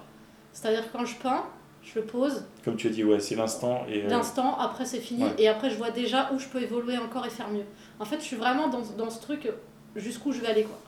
[0.52, 1.44] C'est-à-dire quand je peins,
[1.84, 2.44] je le pose.
[2.64, 3.84] Comme tu as dit, ouais, c'est l'instant.
[3.88, 5.24] et L'instant, après c'est fini.
[5.38, 7.64] Et après, je vois déjà où je peux évoluer encore et faire mieux.
[7.98, 9.50] En fait, je suis vraiment dans, dans ce truc
[9.96, 10.64] jusqu'où je vais aller.
[10.64, 10.78] Quoi.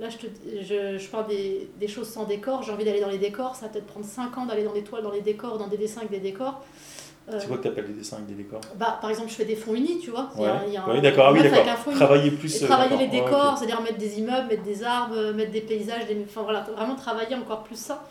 [0.00, 0.26] Là, je, te,
[0.62, 2.62] je, je parle des, des, choses sans décor.
[2.64, 3.54] J'ai envie d'aller dans les décors.
[3.54, 5.76] Ça va peut-être prendre 5 ans d'aller dans des toiles, dans les décors, dans des
[5.76, 6.64] dessins avec des décors.
[7.32, 8.60] Euh, c'est quoi que tu appelles des dessins avec des décors?
[8.76, 10.30] bah, Par exemple, je fais des fonds unis, tu vois.
[10.36, 11.94] oui, d'accord, ah oui, d'accord.
[11.94, 12.62] Travailler plus.
[12.62, 16.22] Et travailler les décors, c'est-à-dire mettre des immeubles, mettre des arbres, mettre des paysages, des...
[16.28, 18.04] Enfin, voilà, vraiment travailler encore plus ça.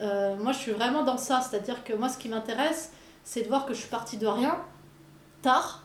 [0.00, 2.92] Euh, moi, je suis vraiment dans ça, c'est-à-dire que moi, ce qui m'intéresse,
[3.24, 4.58] c'est de voir que je suis partie de rien,
[5.42, 5.82] tard,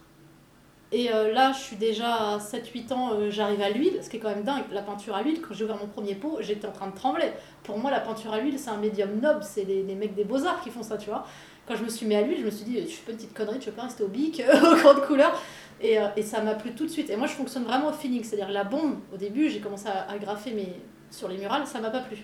[0.93, 4.19] et euh, là, je suis déjà à 7-8 ans, j'arrive à l'huile, ce qui est
[4.19, 4.63] quand même dingue.
[4.73, 7.31] La peinture à l'huile, quand j'ai ouvert mon premier pot, j'étais en train de trembler.
[7.63, 10.59] Pour moi, la peinture à l'huile, c'est un médium noble, c'est les, mecs des beaux-arts
[10.61, 11.25] qui font ça, tu vois
[11.67, 13.17] quand je me suis mis à l'huile, je me suis dit, je fais pas une
[13.17, 15.39] petite connerie, je peux pas rester au bic, aux grandes couleurs.
[15.79, 17.09] Et, euh, et ça m'a plu tout de suite.
[17.09, 18.23] Et moi, je fonctionne vraiment au feeling.
[18.23, 20.75] C'est-à-dire, la bombe, au début, j'ai commencé à, à, graffer mais
[21.09, 22.17] sur les murales, ça m'a pas plu.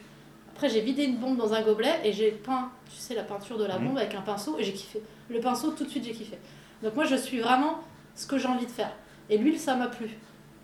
[0.58, 3.60] Après, j'ai vidé une bombe dans un gobelet et j'ai peint, tu sais, la peinture
[3.60, 3.89] de la mhm.
[3.89, 5.03] bombe avec un pinceau et j'ai kiffé.
[5.30, 6.36] Le pinceau, tout de suite, j'ai kiffé.
[6.82, 7.82] Donc, moi, je suis vraiment
[8.16, 8.89] ce que j'ai envie de faire.
[9.30, 10.18] Et l'huile, ça m'a plu.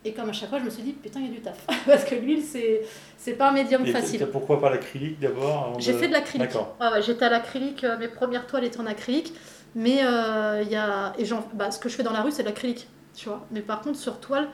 [0.03, 1.67] Et comme à chaque fois, je me suis dit, putain, il y a du taf.
[1.85, 2.81] Parce que l'huile, c'est,
[3.19, 4.25] c'est pas un médium facile.
[4.31, 6.55] Pourquoi pas l'acrylique d'abord J'ai fait de l'acrylique.
[6.55, 9.31] Ouais, j'étais à l'acrylique, euh, mes premières toiles étaient en acrylique.
[9.75, 11.13] Mais euh, y a.
[11.19, 12.87] Et bah, ce que je fais dans la rue, c'est de l'acrylique.
[13.13, 14.47] Tu vois Mais par contre, sur toile,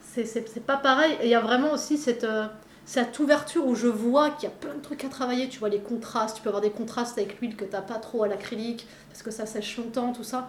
[0.00, 1.12] c'est, c'est, pas pareil.
[1.20, 2.46] Et il y a vraiment aussi cette, euh,
[2.88, 5.50] cette ouverture où je vois qu'il y a plein de trucs à travailler.
[5.50, 6.36] Tu vois, les contrastes.
[6.36, 8.86] Tu peux avoir des contrastes avec l'huile que t'as pas trop à l'acrylique.
[9.10, 10.48] Parce que ça sèche longtemps, tout ça.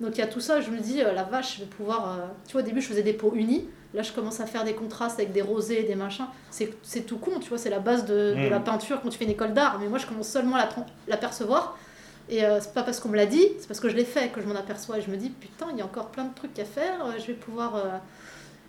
[0.00, 2.18] Donc il y a tout ça, je me dis, la vache, je vais pouvoir.
[2.48, 3.68] Tu vois, au début, je faisais des pots unis.
[3.94, 6.26] Là, je commence à faire des contrastes avec des rosés, des machins.
[6.50, 9.24] C'est tout con, tu vois, c'est la base de, de, la peinture quand tu fais
[9.24, 9.78] une école d'art.
[9.78, 10.68] Mais moi, je commence seulement à
[11.06, 11.78] l'apercevoir.
[12.28, 14.32] Et euh, c'est pas parce qu'on me l'a dit, c'est parce que je l'ai fait
[14.32, 14.98] que je m'en aperçois.
[14.98, 17.12] Et je me dis, putain, il y a encore plein de trucs à faire, euh,
[17.20, 17.76] je vais pouvoir.
[17.76, 17.82] Euh,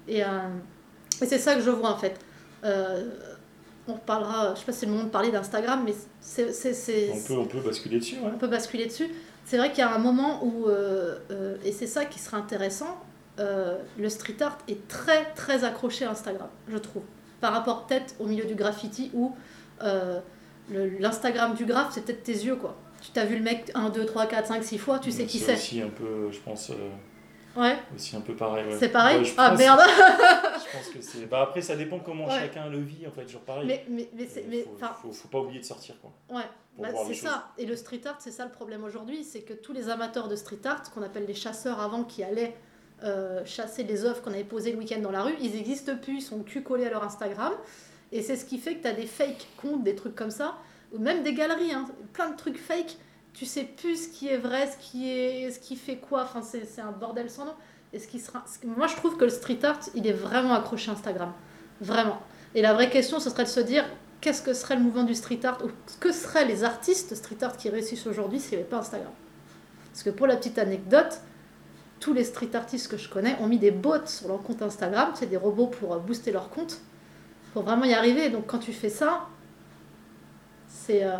[0.08, 2.20] et, et c'est ça que je vois en fait.
[2.64, 7.12] On reparlera, je sais pas si c'est le moment de parler d'Instagram, mais c'est.
[7.14, 8.32] On peut, on peut basculer dessus, ouais.
[8.34, 9.10] On peut basculer dessus.
[9.46, 10.70] C'est vrai qu'il y a un moment où.
[11.64, 12.98] et c'est ça qui sera intéressant
[13.40, 17.04] euh, le street art est très très accroché à Instagram, je trouve.
[17.40, 19.36] Par rapport peut-être au milieu du graffiti où
[19.84, 20.20] euh,
[20.72, 22.76] l'Instagram du graphe, c'est peut-être tes yeux, quoi.
[23.00, 25.38] Tu t'as vu le mec 1, 2, 3, 4, 5, 6 fois, tu sais qui
[25.38, 25.46] c'est.
[25.46, 26.72] C'est aussi un peu, je pense.
[27.58, 27.78] Euh, ouais.
[27.96, 28.66] Aussi un peu pareil.
[28.68, 28.78] Ouais.
[28.80, 31.26] C'est pareil Ah merde Je pense que c'est.
[31.26, 33.66] Bah après, ça dépend comment chacun le vit, en fait, toujours pareil.
[33.68, 34.66] Mais, mais, mais, mais
[35.02, 36.12] faut, faut, pas oublier de sortir, quoi.
[36.30, 36.46] Ouais.
[36.78, 37.52] Bah, c'est ça.
[37.58, 40.36] Et le street art, c'est ça le problème aujourd'hui, c'est que tous les amateurs de
[40.36, 42.56] street art, qu'on appelle les chasseurs avant, qui allaient
[43.04, 46.18] euh, chasser les œuvres qu'on avait posées le week-end dans la rue, ils n'existent plus,
[46.18, 47.54] ils sont cul collés à leur Instagram.
[48.12, 50.58] Et c'est ce qui fait que tu as des fake comptes, des trucs comme ça,
[50.94, 52.98] ou même des galeries, hein, plein de trucs fake.
[53.38, 56.24] Tu sais plus ce qui est vrai, ce qui, est, ce qui fait quoi.
[56.24, 57.54] Enfin, c'est un bordel sans nom.
[57.94, 58.44] Et ce qui sera...
[58.64, 61.32] Moi, je trouve que le street art, il est vraiment accroché à Instagram.
[61.80, 62.20] Vraiment.
[62.56, 63.86] Et la vraie question, ce serait de se dire
[64.22, 65.70] qu'est-ce que serait le mouvement du street art ou
[66.00, 69.12] que seraient les artistes street art qui réussissent aujourd'hui s'il n'y avait pas Instagram?
[69.92, 71.22] Parce que pour la petite anecdote,
[72.00, 75.12] tous les street artistes que je connais ont mis des bots sur leur compte Instagram,
[75.14, 76.82] c'est des robots pour euh, booster leur compte,
[77.54, 78.32] pour vraiment y arriver.
[78.32, 79.28] Donc quand tu fais ça,
[80.68, 81.18] c'est euh,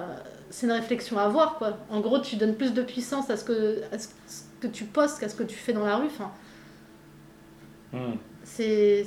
[0.64, 1.58] une réflexion à avoir.
[1.58, 1.78] Quoi.
[1.90, 4.08] En gros, tu donnes plus de puissance à ce que, à ce
[4.60, 6.08] que tu postes qu'à ce que tu fais dans la rue.
[6.08, 6.32] Enfin,
[7.94, 8.16] hmm.
[8.44, 9.04] C'est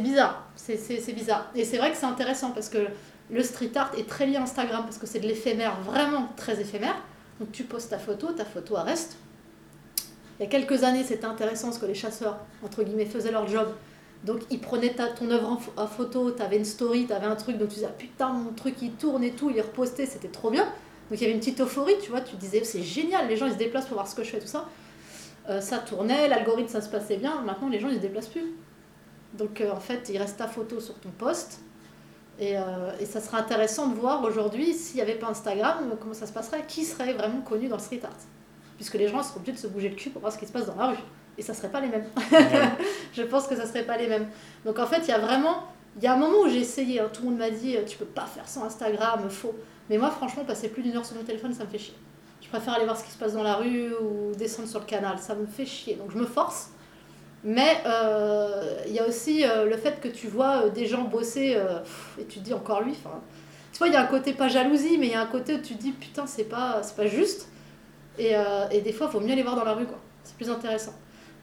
[0.00, 0.48] bizarre.
[0.56, 1.50] C'est bizarre.
[1.54, 2.86] Et c'est vrai que c'est intéressant parce que
[3.30, 6.60] le street art est très lié à Instagram parce que c'est de l'éphémère, vraiment très
[6.60, 6.96] éphémère.
[7.40, 9.16] Donc tu postes ta photo, ta photo reste,
[10.38, 13.46] il y a quelques années, c'était intéressant ce que les chasseurs, entre guillemets, faisaient leur
[13.46, 13.68] job.
[14.24, 17.36] Donc ils prenaient ta, ton œuvre en, photo, tu avais une story, tu avais un
[17.36, 20.06] truc, donc tu disais ah, putain mon truc il tourne et tout, il est reposté,
[20.06, 20.64] c'était trop bien.
[20.64, 23.46] Donc il y avait une petite euphorie, tu vois, tu disais c'est génial, les gens
[23.46, 24.66] ils se déplacent pour voir ce que je fais, tout ça.
[25.50, 28.54] Euh, ça tournait, l'algorithme ça se passait bien, maintenant les gens ils se déplacent plus.
[29.34, 31.60] Donc euh, en fait il reste ta photo sur ton poste.
[32.38, 36.14] Et, euh, et ça sera intéressant de voir aujourd'hui s'il n'y avait pas Instagram, comment
[36.14, 38.16] ça se passerait, qui serait vraiment connu dans le street art?
[38.76, 40.52] Puisque les gens seront obligés de se bouger le cul pour voir ce qui se
[40.52, 40.96] passe dans la rue.
[41.36, 42.06] Et ça serait pas les mêmes.
[43.12, 44.26] je pense que ça serait pas les mêmes.
[44.64, 45.64] Donc en fait, il y a vraiment.
[45.96, 47.96] Il y a un moment où j'ai essayé, hein, tout le monde m'a dit tu
[47.96, 49.54] peux pas faire sans Instagram, faux.
[49.88, 51.94] Mais moi, franchement, passer plus d'une heure sur mon téléphone, ça me fait chier.
[52.40, 54.86] Je préfère aller voir ce qui se passe dans la rue ou descendre sur le
[54.86, 55.94] canal, ça me fait chier.
[55.94, 56.70] Donc je me force.
[57.44, 61.02] Mais euh, il y a aussi euh, le fait que tu vois euh, des gens
[61.02, 61.80] bosser euh,
[62.18, 62.94] et tu te dis encore lui.
[63.72, 65.54] Tu vois, il y a un côté pas jalousie, mais il y a un côté
[65.54, 67.48] où tu te dis putain, c'est pas, c'est pas juste.
[68.18, 69.98] Et, euh, et des fois, il faut mieux les voir dans la rue, quoi.
[70.22, 70.94] C'est plus intéressant.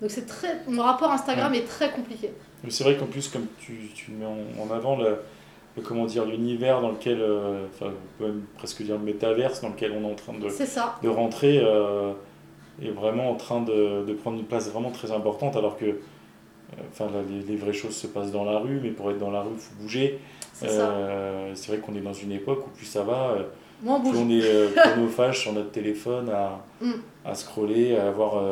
[0.02, 2.32] Donc c'est très, mon rapport Instagram est très compliqué.
[2.70, 5.18] C'est vrai qu'en plus, comme tu, tu mets en, en avant le,
[5.78, 9.62] le- comment dire, l'univers dans lequel, euh, enfin, on peut même presque dire le métaverse,
[9.62, 10.98] dans lequel on est en train de, ça.
[11.04, 12.14] de rentrer, euh,
[12.82, 15.98] est vraiment en train de, de prendre une place vraiment très importante, alors que, euh,
[16.92, 19.32] enfin, là, les, les vraies choses se passent dans la rue, mais pour être dans
[19.32, 20.20] la rue, il faut bouger.
[20.54, 20.68] C'est.
[20.70, 23.36] Euh, vrai qu'on est dans une époque où plus ça va,
[23.82, 26.94] plus on est chronophage sur notre téléphone à, Mm.
[27.26, 28.44] à scroller, à voir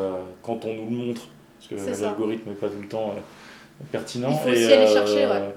[0.44, 1.22] quand on nous le montre,
[1.68, 3.20] parce que l'algorithme n'est pas tout le temps euh,
[3.92, 4.30] pertinent.
[4.32, 5.56] Il faut et, aussi aller chercher, ouais.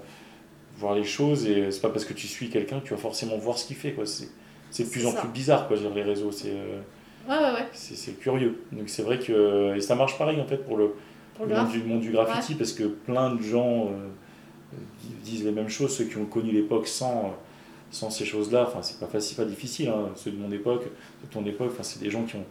[0.79, 3.37] Voir les choses, et c'est pas parce que tu suis quelqu'un que tu vas forcément
[3.37, 3.93] voir ce qu'il fait.
[3.93, 4.07] quoi.
[4.07, 4.29] C'est
[4.71, 5.21] c'est de plus en ça.
[5.21, 6.81] plus bizarre, quoi, dire, les réseaux, c'est euh,
[7.29, 7.67] Ouais, ouais, ouais.
[7.73, 8.63] c'est curieux.
[8.73, 9.77] Donc c'est vrai que.
[9.77, 10.95] Et ça marche pareil en fait pour le,
[11.37, 14.77] Pour le le monde, du, monde du graffiti, parce que plein de gens euh,
[15.23, 17.29] disent les mêmes choses, ceux qui ont connu l'époque sans, euh,
[17.91, 18.65] sans ces choses-là.
[18.67, 19.89] Enfin, c'est pas facile, pas difficile.
[19.91, 20.09] hein.
[20.17, 22.45] Ceux de mon époque, de ton époque, enfin, c'est des gens qui ont,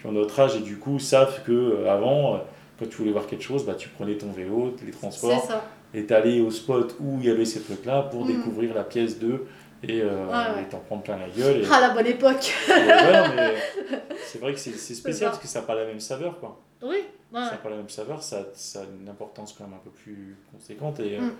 [0.00, 2.38] qui ont notre âge et du coup savent que euh, avant, euh,
[2.78, 5.48] quand tu voulais voir quelque chose, bah, tu prenais ton vélo, les transports,
[5.94, 8.28] et t'allais au spot où il y avait ces trucs-là pour Mm.
[8.28, 9.46] découvrir la pièce 2
[9.84, 10.62] et euh, ouais.
[10.62, 11.62] et t'en prendre plein la gueule.
[11.62, 12.52] Et, Ah, la bonne époque.
[12.68, 13.54] ouais,
[14.26, 16.38] c'est vrai que c'est spécial parce que ça n'a pas la même saveur.
[16.40, 16.60] Quoi.
[16.82, 17.04] Oui, ouais.
[17.32, 19.90] Ça n'a pas la même saveur, ça, ça a une importance quand même un peu
[19.90, 21.32] plus conséquente et, euh, Mm.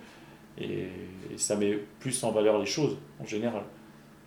[0.63, 0.89] et,
[1.33, 3.63] et ça met plus en valeur les choses en général.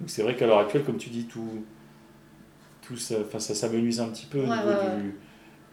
[0.01, 1.65] Donc c'est vrai qu'à l'heure actuelle, comme tu dis, tout,
[2.81, 5.17] tout ça, ça s'amenuise un petit peu au niveau du.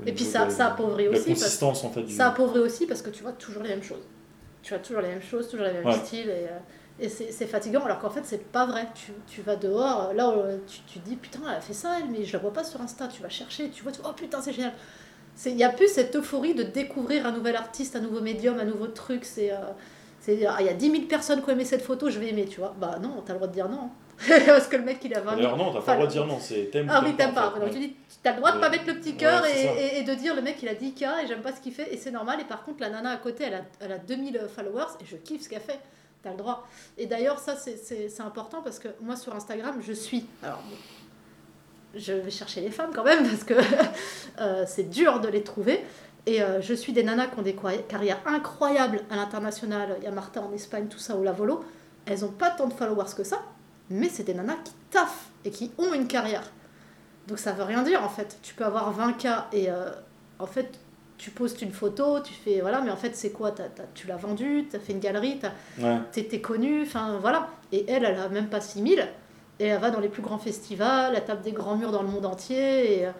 [0.05, 1.29] Et puis ça, de- ça appauvrit de la aussi.
[1.29, 1.41] Parce...
[1.41, 2.01] consistance en fait.
[2.03, 2.13] Du...
[2.13, 4.03] Ça appauvrit aussi parce que tu vois toujours les mêmes choses.
[4.63, 5.93] Tu vois toujours les mêmes choses, toujours les mêmes Ouais.
[5.93, 6.29] styles.
[6.29, 6.59] Et, euh,
[7.01, 8.87] et c'est fatigant alors qu'en fait c'est pas vrai.
[8.93, 10.33] Tu, tu vas dehors, là
[10.67, 12.81] tu, tu dis putain elle a fait ça elle, mais je la vois pas sur
[12.81, 13.07] Insta.
[13.07, 14.73] Tu vas chercher, tu vois, tu oh putain c'est génial.
[15.45, 18.65] Il n'y a plus cette euphorie de découvrir un nouvel artiste, un nouveau médium, un
[18.65, 19.23] nouveau truc.
[19.23, 19.51] C'est.
[19.53, 19.55] euh,
[20.49, 22.45] ah, Il y a 10 000 personnes qui ont aimé cette photo, je vais aimer,
[22.45, 22.75] tu vois.
[22.77, 23.89] Bah non, t'as le droit de dire non.
[24.45, 26.11] Parce que le mec il a 20 000 D'ailleurs, non, t'as pas le droit de
[26.11, 27.51] dire non, c'est t'aimes ou ah oui, t'aimes en pas.
[27.53, 28.61] fait, Donc tu dis, t'as le droit de Ouais.
[28.61, 31.27] pas mettre le petit cœur Ouais, et, de dire le mec il a 10K et
[31.27, 32.39] j'aime pas ce qu'il fait et c'est normal.
[32.41, 35.15] Et par contre, la nana à côté elle a, elle a 2000 followers et je
[35.17, 35.79] kiffe ce qu'elle fait.
[36.21, 36.67] T'as le droit.
[36.97, 40.25] Et d'ailleurs, ça c'est- important parce que moi sur Instagram, je suis.
[40.43, 40.61] Alors,
[41.95, 43.53] je vais chercher les femmes quand même parce que
[44.41, 45.83] euh, c'est dur de les trouver.
[46.25, 47.55] Et euh, je suis des nanas qui ont des
[47.87, 49.95] carrières incroyables à l'international.
[49.99, 51.63] Il y a Martha en Espagne, tout ça, ou la Volo.
[52.05, 53.41] Elles ont pas tant de followers que ça,
[53.89, 56.43] mais c'est des nanas qui taffent et qui ont une carrière.
[57.29, 58.37] Donc ça veut rien dire en fait.
[58.41, 59.89] Tu peux avoir 20K et euh,
[60.39, 60.77] en fait
[61.17, 63.53] tu postes une photo, tu fais voilà, mais en fait c'est quoi?
[63.93, 65.51] Tu l'as vendu, tu as fait une galerie, t'as-
[65.81, 65.97] Ouais.
[66.11, 67.49] t'es connu, enfin voilà.
[67.71, 69.07] Et elle, elle a même pas 6000
[69.59, 72.07] et elle va dans les plus grands festivals, elle tape des grands murs dans le
[72.09, 73.11] monde entier et, euh,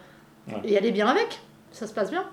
[0.48, 0.62] Ouais.
[0.64, 1.40] et elle est bien avec.
[1.72, 2.26] Ça se passe bien.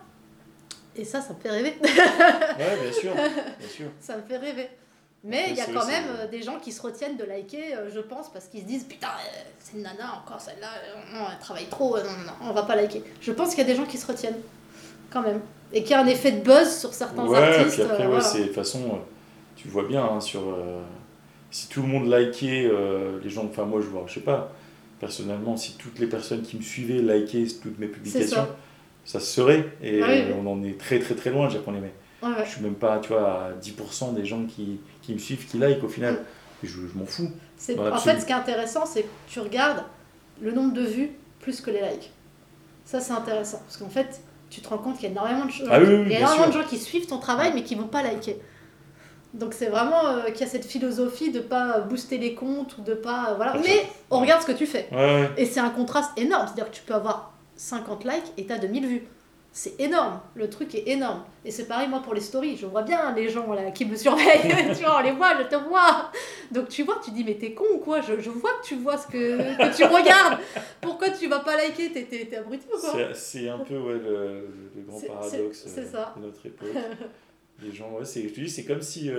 [0.95, 1.77] Et ça, ça me fait rêver.
[1.83, 3.87] ouais, bien sûr, bien sûr.
[4.01, 4.71] ça me fait rêver.
[5.27, 7.91] Mais il y a quand même euh, des gens qui se retiennent de liker, euh,
[7.93, 10.69] je pense, parce qu'ils se disent putain, euh, c'est une nana encore celle-là,
[11.33, 13.03] elle travaille trop, non, non, non, on va pas liker.
[13.21, 14.39] Je pense qu'il y a des gens qui se retiennent,
[15.11, 15.41] quand même.
[15.73, 17.75] Et qu'il y a un effet de buzz sur certains Ouais, artistes.
[17.75, 18.21] puis après, ouais, voilà.
[18.23, 19.01] c'est de toute façon,
[19.57, 20.43] tu vois bien hein, sur.
[21.51, 22.71] si tout le monde likait,
[23.23, 24.53] les gens, enfin moi je vois, je sais pas,
[25.01, 28.47] personnellement, si toutes les personnes qui me suivaient likaient toutes mes publications,
[29.05, 29.19] ça.
[29.19, 29.21] ça.
[29.21, 29.67] se serait.
[29.83, 30.35] Et Ah oui, oui.
[30.41, 31.93] on en est très très très loin, dire qu'on est.
[32.23, 32.45] Ouais, ouais.
[32.47, 35.59] Je suis même pas, tu vois, à 10% des gens qui, qui me suivent, qui
[35.59, 36.15] like au final.
[36.15, 36.19] Mm.
[36.63, 37.31] Je, je m'en fous.
[37.79, 39.85] En fait, ce qui est intéressant, c'est que tu regardes
[40.41, 41.11] le nombre de vues
[41.41, 42.11] plus que les likes.
[42.85, 43.59] Ça, c'est intéressant.
[43.59, 45.87] Parce qu'en fait, tu te rends compte qu'il y a énormément de, choses- Ah oui,
[46.11, 48.39] y a énormément de gens qui suivent ton travail, mais qui vont pas liker.
[49.35, 52.83] Donc c'est vraiment euh, qu'il y a cette philosophie de pas booster les comptes ou
[52.83, 53.31] de pas...
[53.31, 53.53] euh, voilà.
[53.53, 53.87] Bien Mais sûr.
[54.11, 54.89] on regarde ce que tu fais.
[54.93, 55.31] Ouais, ouais.
[55.37, 56.47] Et c'est un contraste énorme.
[56.47, 59.03] C'est-à-dire que tu peux avoir 50 likes et tu as 2000 vues.
[59.59, 60.21] C'est énorme.
[60.35, 61.25] Le truc est énorme.
[61.43, 62.59] Et c'est pareil, moi, pour les stories.
[62.59, 64.43] Je vois bien les gens là, qui me surveillent.
[64.77, 66.11] tu vois, on les voit, je te vois.
[66.53, 68.03] Donc tu vois, tu dis, mais t'es con ou quoi?
[68.03, 70.39] Je, je vois que tu vois ce que, que tu regardes.
[70.83, 71.91] Pourquoi tu vas pas liker?
[71.91, 73.15] T'es, t'es, t'es abruti ou quoi?
[73.15, 74.47] C'est- un peu ouais, le,
[74.77, 76.15] le grand C'est- paradoxe c'est- c'est euh, ça.
[76.19, 76.69] de notre époque.
[77.63, 79.11] Les gens, ouais, c'est, je te dis, c'est comme si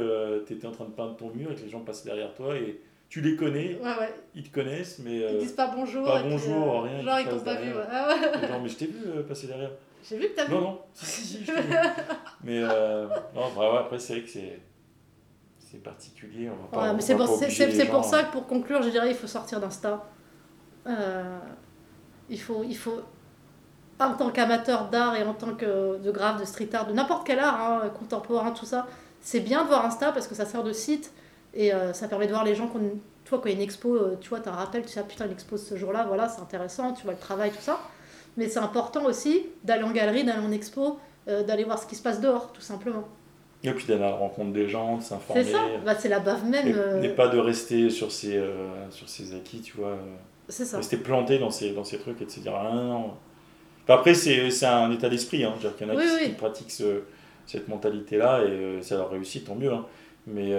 [0.46, 2.56] tu étais en train de peindre ton mur et que les gens passent derrière toi
[2.56, 2.80] et
[3.10, 4.14] tu les connais, Ouais, ouais.
[4.36, 6.06] ils te connaissent, mais Ils euh, disent pas bonjour.
[6.06, 7.70] pas puis, bonjour, rien, Genre, ils ils t'ont pas vu.
[7.72, 8.48] ouais.
[8.48, 9.72] genre, mais je t'ai vu euh, passer derrière.
[10.08, 10.54] J'ai vu que t'as vu.
[10.54, 11.52] Non, non, si, si, si, je
[12.44, 14.60] mais euh, non, bah après, c'est vrai que c'est,
[15.60, 16.50] c'est particulier.
[16.50, 17.28] On va pas, Ouais, mais c'est pour,
[17.92, 20.06] pour ça que pour conclure, je dirais il faut sortir d'Insta.
[20.88, 21.40] Euh,
[22.30, 23.02] il, faut, il faut,
[24.00, 27.28] en tant qu'amateur d'art et en tant que de graphe, de street art, de n'importe
[27.28, 28.88] quel art, hein, contemporain, tout ça,
[29.20, 31.12] c'est bien de voir Insta parce que ça sert de site
[31.54, 32.80] et euh, ça permet de voir les gens qu'on.
[33.26, 34.88] Toi, quand il y a une expo, euh, tu vois, tu as un rappel, tu
[34.88, 37.60] sais, ah, putain, une expo ce jour-là, voilà, c'est intéressant, tu vois le travail, tout
[37.60, 37.78] ça.
[38.38, 41.96] Mais c'est important aussi d'aller en galerie, d'aller en expo, euh, d'aller voir ce qui
[41.96, 43.08] se passe dehors, tout simplement.
[43.64, 45.44] Et puis d'aller à la rencontre des gens, de s'informer.
[45.44, 46.68] C'est ça, bah, c'est la bave même.
[46.68, 49.98] Et, euh, et pas de rester sur ses, euh, sur ses acquis, tu vois.
[50.48, 50.78] C'est ça.
[50.78, 53.12] Rester planté dans ces, dans ces trucs et de se dire, ah non.
[53.84, 55.44] Enfin, après, c'est un état d'esprit.
[55.44, 55.54] Hein.
[55.78, 56.30] Qu'il y en a Oui, qui, oui.
[56.30, 57.02] qui pratiquent ce-
[57.48, 59.72] cette mentalité-là et ça leur réussit, tant mieux.
[59.74, 59.86] hein.
[60.28, 60.52] Mais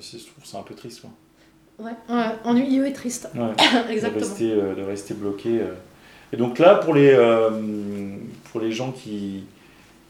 [0.00, 1.00] c'est- je trouve ça un peu triste.
[1.00, 1.10] Quoi.
[1.86, 3.30] Ouais, ouais, ennuyeux et triste.
[3.34, 3.40] Ouais.
[3.88, 4.20] de, Exactement.
[4.20, 5.60] rester, de rester bloqué.
[6.32, 6.36] Euh.
[6.36, 7.50] Et donc là, pour les, euh,
[8.50, 9.44] pour les gens qui,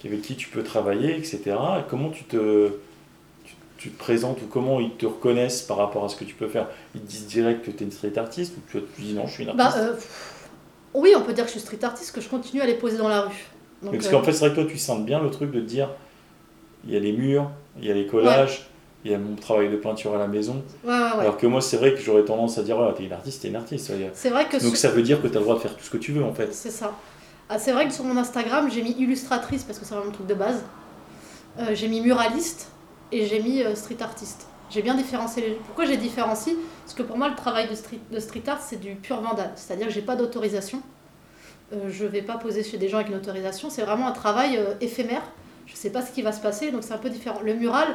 [0.04, 1.56] avec qui tu peux travailler, etc.,
[1.88, 2.72] comment tu te,
[3.44, 6.34] tu, tu te présentes ou comment ils te reconnaissent par rapport à ce que tu
[6.34, 6.68] peux faire?
[6.94, 9.26] Ils te disent direct que tu es une street artiste ou tu, tu dis non,
[9.26, 9.78] je suis une Bah, artiste?
[9.78, 10.48] euh, pff,
[10.94, 12.98] oui, on peut dire que je suis street artiste, que je continue à les poser
[12.98, 13.46] dans la rue.
[13.82, 15.60] Donc, Parce euh, qu'en fait, c'est vrai que toi, tu sens bien le truc de
[15.60, 15.88] te dire
[16.84, 18.69] il y a les murs, il y a les collages,
[19.04, 20.62] il y a mon travail de peinture à la maison.
[20.84, 21.20] ouais, ouais, ouais.
[21.20, 23.48] Alors que moi, c'est vrai que j'aurais tendance à dire ouais, t'es une artiste, t'es
[23.48, 23.92] une artiste.
[24.14, 25.84] C'est vrai que Donc ça veut dire que tu as le droit de faire tout
[25.84, 26.52] ce que tu veux en fait.
[26.52, 26.92] C'est ça.
[27.48, 30.14] Ah, c'est vrai que sur mon Instagram, j'ai mis illustratrice parce que c'est vraiment le
[30.14, 30.62] truc de base.
[31.58, 32.68] Euh, j'ai mis muraliste
[33.10, 34.46] et j'ai mis euh, street artiste.
[34.70, 35.50] J'ai bien différencié les...
[35.54, 36.56] Pourquoi j'ai différencié?
[36.84, 39.50] Parce que pour moi, le travail de street, de street art, c'est du pur vandal.
[39.56, 40.80] C'est-à-dire que j'ai pas d'autorisation.
[41.72, 43.68] Euh, je vais pas poser chez des gens avec une autorisation.
[43.68, 45.22] C'est vraiment un travail euh, éphémère.
[45.66, 47.40] Je sais pas ce qui va se passer, donc c'est un peu différent.
[47.44, 47.88] Le mural,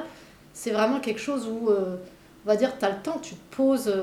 [0.56, 1.98] c'est vraiment quelque chose où, euh,
[2.46, 3.94] on va dire, tu as le temps, tu te poses,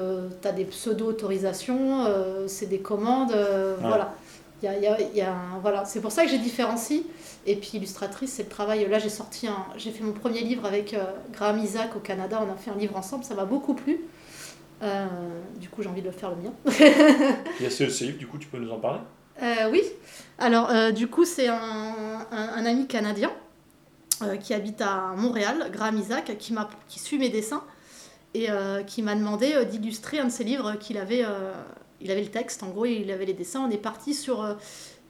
[0.40, 3.88] tu as des pseudo-autorisations, euh, c'est des commandes, euh, Ouais.
[3.88, 4.14] voilà.
[4.62, 5.84] Il y a, y a- y a un- voilà.
[5.84, 7.02] C'est pour ça que j'ai différencie.
[7.46, 8.86] Et puis illustratrice, c'est le travail.
[8.88, 12.40] Là, j'ai sorti un, j'ai fait mon premier livre avec euh, Graham Isaac au Canada.
[12.48, 14.00] On a fait un livre ensemble, ça m'a beaucoup plu.
[14.84, 15.06] Euh,
[15.60, 16.52] du coup, j'ai envie de le faire le mien.
[17.58, 19.00] Il y a ce, ce livre, du coup, tu peux nous en parler?
[19.42, 19.82] Euh, oui.
[20.38, 21.56] Alors, euh, du coup, c'est un,
[22.30, 23.32] un- un ami canadien
[24.24, 26.54] euh, qui habite à Montréal, Graham Isaac, qui,
[26.88, 27.62] qui suit mes dessins
[28.34, 31.24] et euh, qui m'a demandé euh, d'illustrer un de ses livres qu'il avait.
[32.00, 33.60] il avait le texte, en gros, il avait les dessins.
[33.66, 34.56] On est parti sur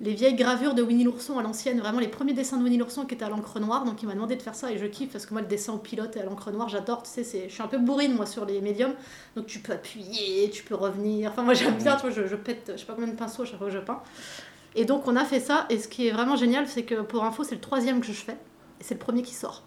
[0.00, 3.04] les vieilles gravures de Winnie l'ourson à l'ancienne, vraiment les premiers dessins de Winnie l'ourson
[3.04, 3.84] qui étaient à l'encre noire.
[3.84, 5.72] Donc, il m'a demandé de faire ça et je kiffe parce que moi, le dessin
[5.72, 7.02] au pilote et à l'encre noire, j'adore.
[7.02, 8.94] Tu sais, c'est, je suis un peu bourrine, moi, sur les médiums.
[9.36, 11.30] Donc, tu peux appuyer, tu peux revenir.
[11.30, 13.42] Enfin, moi, j'aime bien, tu vois, je, je pète, je sais pas combien de pinceaux
[13.42, 14.02] à chaque fois que je peins.
[14.74, 17.24] Et donc on a fait ça, et ce qui est vraiment génial, c'est que pour
[17.24, 18.36] info, c'est le troisième que je fais,
[18.82, 19.62] c'est le premier qui sort.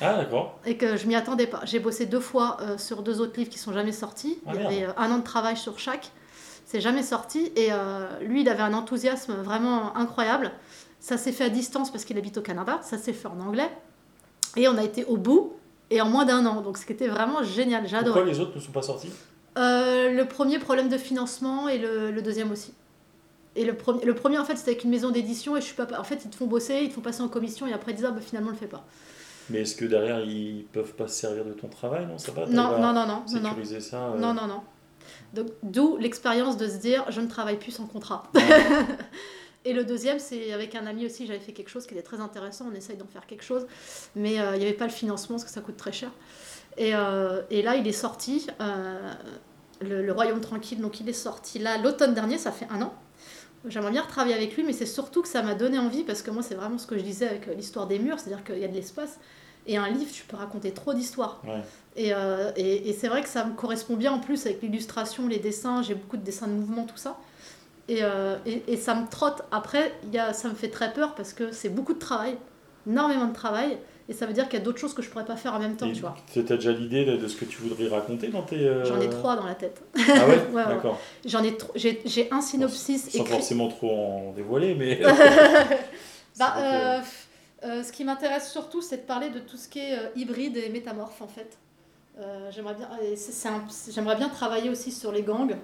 [0.00, 0.58] Ah, d'accord.
[0.64, 1.60] Et que je m'y attendais pas.
[1.64, 4.38] J'ai bossé deux fois euh, sur deux autres livres qui sont jamais sortis.
[4.46, 6.10] Ah, il y avait euh, un an de travail sur chaque.
[6.64, 7.52] C'est jamais sorti.
[7.54, 10.52] Et euh, lui, il avait un enthousiasme vraiment incroyable.
[11.00, 12.78] Ça s'est fait à distance parce qu'il habite au Canada.
[12.82, 13.70] Ça s'est fait en anglais.
[14.56, 15.52] Et on a été au bout,
[15.90, 16.62] et en moins d'un an.
[16.62, 17.86] Donc ce qui était vraiment génial.
[17.86, 18.20] J'ai adoré.
[18.20, 19.10] Pourquoi les autres ne sont pas sortis?
[19.56, 22.72] Le premier problème de financement et le, le deuxième aussi.
[23.56, 25.74] Et le premier, le premier en fait c'était avec une maison d'édition et je suis
[25.74, 27.92] pas en fait ils te font bosser, ils te font passer en commission et après
[27.92, 28.84] ils disent ah bah finalement on le fait pas.
[29.48, 32.06] Mais est-ce que derrière, ils peuvent pas se servir de ton travail?
[32.06, 33.24] Non, ça va Non non non non
[33.80, 34.60] ça euh, non non non.
[35.34, 38.30] Donc d'où l'expérience de se dire je ne travaille plus sans contrat.
[39.66, 42.20] Et le deuxième, c'est avec un ami aussi, j'avais fait quelque chose qui était très
[42.20, 43.66] intéressant, on essaye d'en faire quelque chose,
[44.16, 46.10] mais euh, il n'y avait pas le financement parce que ça coûte très cher.
[46.78, 49.12] Et, euh, et là, il est sorti, euh,
[49.82, 52.94] le, le Royaume Tranquille, donc il est sorti là l'automne dernier, ça fait un an.
[53.66, 56.30] J'aimerais bien retravailler avec lui, mais c'est surtout que ça m'a donné envie, parce que
[56.30, 58.64] moi, c'est vraiment ce que je disais avec euh, l'histoire des murs, c'est-à-dire qu'il y
[58.64, 59.18] a de l'espace,
[59.66, 61.42] et un livre, tu peux raconter trop d'histoires.
[61.44, 61.62] Ouais.
[61.96, 65.28] Et, euh, et, et c'est vrai que ça me correspond bien en plus avec l'illustration,
[65.28, 67.18] les dessins, j'ai beaucoup de dessins de mouvement, tout ça.
[67.88, 69.42] Et, euh, et, et ça me trotte.
[69.50, 72.38] Après, y a, ça me fait très peur parce que c'est beaucoup de travail,
[72.86, 73.78] énormément de travail,
[74.10, 75.58] et ça veut dire qu'il y a d'autres choses que je pourrais pas faire en
[75.60, 76.16] même temps, Et tu vois.
[76.32, 78.56] Tu as déjà l'idée de, de ce que tu voudrais raconter dans tes.
[78.58, 79.80] euh, J'en ai trois dans la tête.
[79.96, 80.64] Ah ouais, Ouais, ouais.
[80.66, 80.98] D'accord.
[81.24, 83.32] J'en ai, j'ai, j'ai un synopsis Sans écrit.
[83.32, 85.00] forcément trop en dévoiler, mais.
[86.38, 87.00] Bah, euh,
[87.64, 90.68] euh, ce qui m'intéresse surtout, c'est de parler de tout ce qui est hybride et
[90.70, 91.56] métamorphe en fait.
[92.50, 95.56] J'aimerais bien, et c'est- c'est un- c'est- j'aimerais bien travailler aussi sur les gangs,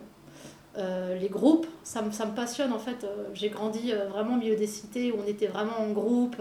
[0.78, 1.66] euh, les groupes.
[1.82, 3.05] Ça me, ça me passionne en fait.
[3.05, 6.36] Euh, J'ai grandi euh, vraiment au milieu des cités où on était vraiment en groupe.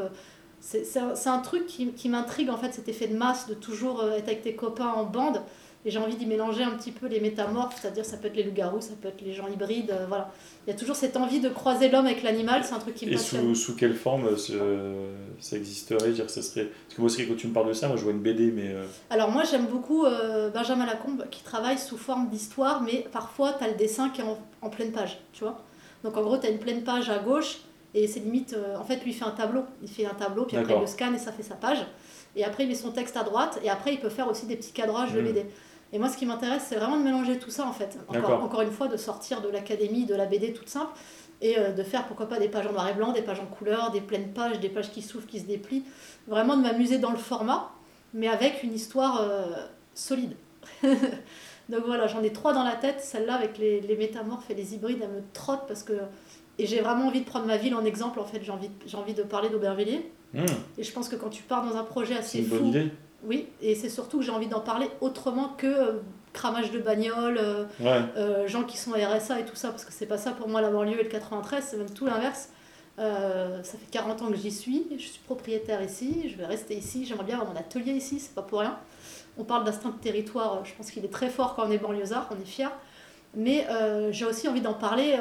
[0.62, 4.02] C'est un, un truc qui, qui m'intrigue en fait, cet effet de masse de toujours
[4.02, 5.42] euh, être avec tes copains en bande.
[5.88, 8.42] Et j'ai envie d'y mélanger un petit peu les métamorphes, c'est-à-dire ça peut être les
[8.42, 10.32] loups-garous, ça peut être les gens hybrides, euh, voilà.
[10.66, 13.06] Il y a toujours cette envie de croiser l'homme avec l'animal, c'est un truc qui
[13.06, 13.54] me Et passionne.
[13.54, 16.10] sous, sous quelle forme euh, ça existerait?
[16.10, 16.64] Dire, ça serait...
[16.66, 18.52] Parce que moi aussi, quand tu me parles de ça, moi je vois une BD,
[18.52, 18.70] mais.
[18.74, 23.54] euh, Alors moi j'aime beaucoup euh, Benjamin Lacombe qui travaille sous forme d'histoire, mais parfois
[23.54, 25.62] tu as le dessin qui est en, en pleine page, tu vois.
[26.04, 27.60] Donc en gros tu as une pleine page à gauche
[27.98, 30.44] et c'est limite, euh, en fait lui il fait un tableau, il fait un tableau
[30.46, 31.80] puis après il le scanne et ça fait sa page.
[32.36, 34.56] Et après il met son texte à droite et après il peut faire aussi des
[34.58, 35.28] petits cadrages de Mhm.
[35.28, 35.46] BD.
[35.94, 37.98] Et moi ce qui m'intéresse c'est vraiment de mélanger tout ça en fait.
[38.10, 40.92] Encore, encore une fois de sortir de l'académie, de la BD toute simple
[41.42, 43.46] et euh, de faire pourquoi pas des pages en noir et blanc, des pages en
[43.46, 45.84] couleur, des pleines pages, des pages qui s'ouvrent, qui se déplient.
[46.28, 47.72] Vraiment de m'amuser dans le format
[48.14, 49.46] mais avec une histoire euh,
[49.94, 50.36] solide.
[51.70, 53.02] Donc voilà, j'en ai trois dans la tête.
[53.02, 55.94] Celle-là, avec les, les métamorphes et les hybrides, elle me trotte parce que
[56.58, 58.98] Et j'ai vraiment envie de prendre ma ville en exemple, en fait, j'ai envie, j'ai
[58.98, 60.10] envie de parler d'Aubervilliers.
[60.34, 60.46] Mmh,
[60.78, 62.68] Et je pense que quand tu pars dans un projet c'est assez une fou, bonne
[62.68, 62.92] idée.
[63.24, 65.92] oui, et c'est surtout que j'ai envie d'en parler autrement que euh,
[66.34, 68.02] cramage de bagnole, euh, Ouais.
[68.18, 70.48] euh, gens qui sont à RSA et tout ça, parce que c'est pas ça pour
[70.50, 72.50] moi la banlieue et le 93, c'est même tout l'inverse.
[72.98, 77.06] Ça fait 40 ans que j'y suis, je suis propriétaire ici, je vais rester ici,
[77.06, 78.78] j'aimerais bien avoir mon atelier ici, c'est pas pour rien.
[79.38, 82.30] On parle d'instinct de territoire, je pense qu'il est très fort quand on est banlieusard,
[82.32, 82.72] on est fier.
[83.36, 83.68] Mais
[84.12, 85.18] j'ai aussi envie d'en parler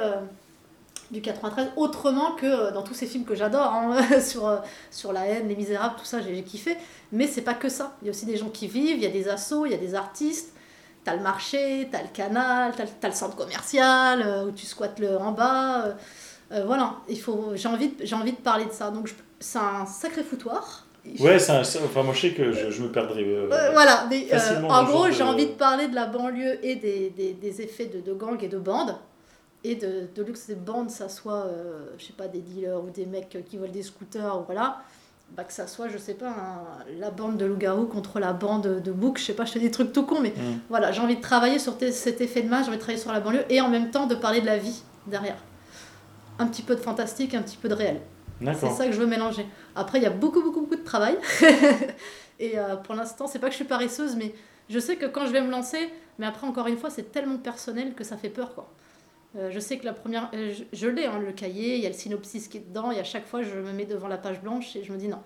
[1.10, 4.56] du 93 autrement que euh, dans tous ces films que j'adore, hein, sur, euh,
[4.90, 6.76] sur la haine, les misérables, tout ça, j'ai kiffé.
[7.12, 7.96] Mais c'est pas que ça.
[8.02, 9.74] Il y a aussi des gens qui vivent, il y a des assos, il y
[9.74, 10.52] a des artistes.
[11.04, 14.98] T'as le marché, t'as le canal, t'as t'as le centre commercial euh, où tu squattes
[14.98, 15.84] le en bas.
[16.52, 18.90] euh, voilà, il faut, j'ai envie, de- j'ai envie de parler de ça.
[18.90, 20.86] Donc c'est un sacré foutoir.
[21.20, 23.22] Ouais, c'est un- enfin, moi je sais que je, je me perdrais.
[23.22, 24.26] euh, Euh, voilà, mais,
[24.70, 28.00] en gros, j'ai envie de parler de la banlieue et des, des, des effets de,
[28.00, 28.96] de gangs et de bandes.
[29.64, 32.90] Et de, de luxe des bandes, ça soit, euh, je sais pas, des dealers ou
[32.90, 34.82] des mecs qui volent des scooters, ou voilà.
[35.34, 38.82] Bah, que ça soit, je sais pas, un- la bande de loup-garou contre la bande
[38.82, 40.58] de bouc, je sais pas, je fais des trucs tout cons, mais Mm.
[40.68, 43.10] voilà, j'ai envie de travailler sur cet effet de masse, j'ai envie de travailler sur
[43.10, 45.38] la banlieue et en même temps de parler de la vie derrière.
[46.38, 48.00] Un petit peu de fantastique, un petit peu de réel.
[48.54, 49.46] C'est ça que je veux mélanger.
[49.74, 51.16] Après, il y a beaucoup, beaucoup, beaucoup de travail.
[52.38, 54.34] et euh, pour l'instant, c'est pas que je suis paresseuse, mais
[54.68, 57.38] je sais que quand je vais me lancer, mais après, encore une fois, c'est tellement
[57.38, 58.68] personnel que ça fait peur, quoi.
[59.36, 60.30] Euh, je sais que la première.
[60.34, 62.90] euh, je je l'ai, hein, le cahier, il y a le synopsis qui est dedans,
[62.92, 65.08] et à chaque fois, je me mets devant la page blanche et je me dis
[65.08, 65.20] non.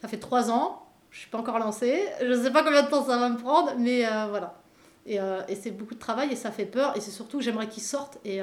[0.00, 3.04] Ça fait trois ans, je suis pas encore lancée, je sais pas combien de temps
[3.04, 4.60] ça va me prendre, mais euh, voilà.
[5.06, 7.68] Et, et c'est beaucoup de travail et ça fait peur, et c'est surtout que j'aimerais
[7.68, 8.40] qu'il sorte, et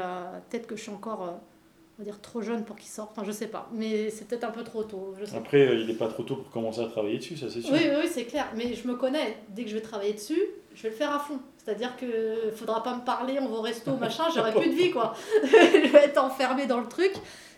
[0.49, 1.21] peut-être que je suis encore.
[1.21, 4.45] on va dire trop jeune pour qu'il sorte, enfin je sais pas, mais c'est peut-être
[4.45, 6.87] un peu trop tôt, je sais Après, il n'est pas trop tôt pour commencer à
[6.87, 7.71] travailler dessus, ça c'est sûr.
[7.71, 8.47] oui, oui, c'est clair.
[8.55, 9.37] Mais je me connais.
[9.49, 10.41] Dès que je vais travailler dessus,
[10.73, 11.39] je vais le faire à fond.
[11.65, 14.91] C'est-à-dire que faudra pas me parler, on va au resto, machin, j'aurai plus de vie,
[14.91, 15.15] quoi.
[15.43, 17.11] je vais être enfermée dans le truc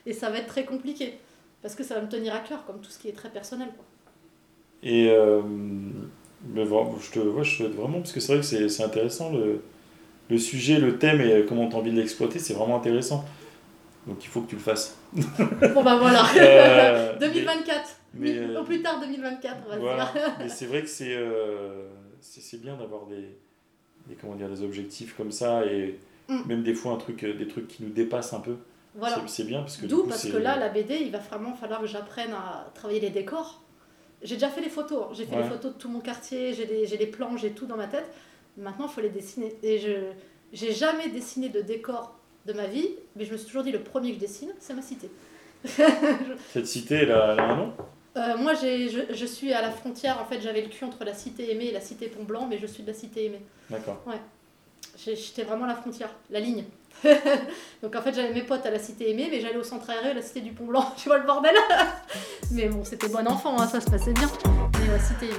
[0.05, 1.17] et ça va être très compliqué.
[1.61, 3.67] Parce que ça va me tenir à cœur, comme tout ce qui est très personnel,
[3.75, 3.83] quoi.
[4.83, 5.41] Et euh,
[6.45, 9.61] mais je te vois, je souhaite vraiment, parce que c'est vrai que c'est intéressant le,
[10.29, 13.25] le sujet, le thème et comment tu as envie de l'exploiter, c'est vraiment intéressant.
[14.05, 14.95] Donc il faut que tu le fasses.
[15.73, 16.23] Bon, bah voilà.
[16.37, 17.81] Euh, 2024.
[18.13, 20.11] mais, Mi- euh, Au plus tard 2024, on va Voilà.
[20.13, 20.31] dire.
[20.39, 21.89] Mais c'est vrai que c'est euh,
[22.61, 23.37] bien d'avoir des,
[24.07, 25.99] des, comment dire, des objectifs comme ça et
[26.29, 26.41] Mm.
[26.45, 28.57] même des fois un truc, euh, des trucs qui nous dépassent un peu.
[28.95, 29.21] voilà.
[29.27, 31.87] C'est- bien parce que D'où parce que là, la BD, il va vraiment falloir que
[31.87, 33.61] j'apprenne à travailler les décors.
[34.23, 35.13] J'ai déjà fait les photos, hein.
[35.13, 35.43] j'ai fait Ouais.
[35.43, 37.87] les photos de tout mon quartier, j'ai des, j'ai des plans, j'ai tout dans ma
[37.87, 38.07] tête.
[38.57, 39.55] Maintenant, il faut les dessiner.
[39.63, 39.91] Et je
[40.51, 43.79] j'ai jamais dessiné de décor de ma vie, mais je me suis toujours dit le
[43.83, 45.09] premier que je dessine, c'est ma cité.
[46.51, 47.73] Cette cité, elle a, elle a un nom?
[48.17, 51.13] Euh, moi, je, je suis à la frontière, en fait, j'avais le cul entre la
[51.13, 53.41] cité aimée et la cité Pont Blanc, mais je suis de la cité aimée.
[53.69, 54.03] D'accord.
[54.97, 56.63] J'ai- J'étais vraiment à la frontière, la ligne.
[57.83, 60.09] Donc en fait, j'avais mes potes à la cité aimée, mais j'allais au centre aéré,
[60.09, 60.93] à la cité du Pont Blanc.
[60.97, 61.55] Tu vois le bordel
[62.51, 64.29] Mais bon, c'était bon enfant, hein, ça se passait bien.
[64.79, 65.35] Mais la cité aimée.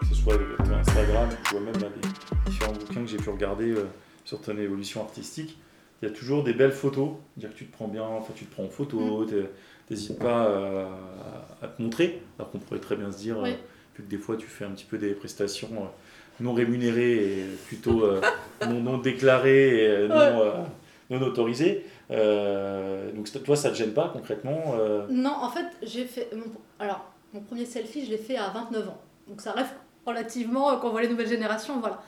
[0.00, 3.70] Que ce soit ton Instagram, vois même là, des différents bouquins que j'ai pu regarder
[3.70, 3.86] euh,
[4.28, 5.56] sur ton évolution artistique.
[6.02, 8.44] Il y a toujours des belles photos, dire que tu te prends bien, enfin tu
[8.44, 9.50] te prends en photo, t'es-
[9.88, 10.84] t'hésites pas euh,
[11.62, 13.50] à, à te montrer, alors qu'on pourrait très bien se dire, Oui.
[13.50, 13.54] euh,
[13.96, 15.86] vu que des fois tu fais un petit peu des prestations euh,
[16.40, 18.04] non rémunérées et plutôt
[18.68, 20.52] non, non déclarées et non, Ouais.
[21.10, 21.84] non autorisées.
[22.10, 24.74] Donc toi ça te gêne pas concrètement
[25.08, 26.28] Non, en fait, j'ai fait.
[26.36, 26.44] Mon...
[26.78, 29.00] Alors, mon premier selfie, je l'ai fait à 29 ans.
[29.26, 29.70] Donc ça rêve
[30.06, 32.00] relativement quand on voit les nouvelles générations, voilà.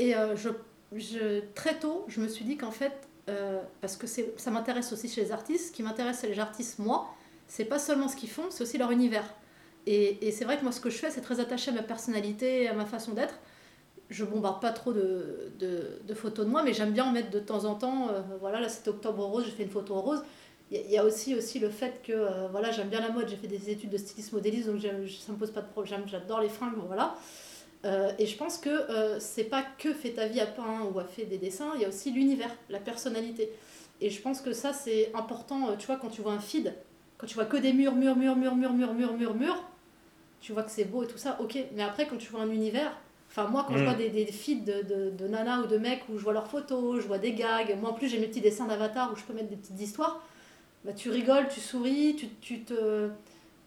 [0.00, 0.48] Et je,
[0.94, 2.92] je, très tôt, je me suis dit qu'en fait,
[3.28, 6.78] euh, parce que ça m'intéresse aussi chez les artistes, ce qui m'intéresse chez les artistes,
[6.78, 7.08] moi,
[7.46, 9.34] c'est pas seulement ce qu'ils font, c'est aussi leur univers.
[9.86, 12.68] Et, c'est vrai que moi, ce que je fais, c'est très attaché à ma personnalité,
[12.68, 13.34] à ma façon d'être.
[14.10, 15.52] Je bombarde pas trop de,
[16.14, 18.08] photos de moi, mais j'aime bien en mettre de temps en temps.
[18.10, 20.22] euh, voilà, là c'était Octobre Rose, j'ai fait une photo rose.
[20.70, 23.36] Il y a- aussi, aussi le fait que euh, voilà, j'aime bien la mode, j'ai
[23.36, 26.50] fait des études de styliste modéliste, donc ça me pose pas de problème, j'adore les
[26.50, 27.16] fringues, voilà.
[27.84, 30.98] Euh, et je pense que euh, c'est pas que fait ta vie à peint ou
[30.98, 33.50] à fait des dessins, il y a aussi l'univers, la personnalité.
[34.00, 36.74] Et je pense que ça c'est important, euh, tu vois, quand tu vois un feed,
[37.18, 39.64] quand tu vois que des murs, murs, murs, murs, murs, murs, murs, murs, murs,
[40.40, 41.56] tu vois que c'est beau et tout ça, ok.
[41.74, 42.92] Mais après, quand tu vois un univers,
[43.30, 43.84] enfin moi quand je Mm.
[43.84, 46.46] vois des, des feeds de, de, de nanas ou de mecs où je vois leurs
[46.48, 49.22] photos, je vois des gags, moi en plus j'ai mes petits dessins d'avatar où je
[49.24, 50.22] peux mettre des petites histoires,
[50.84, 53.08] bah, tu rigoles, tu souris, tu, tu, te,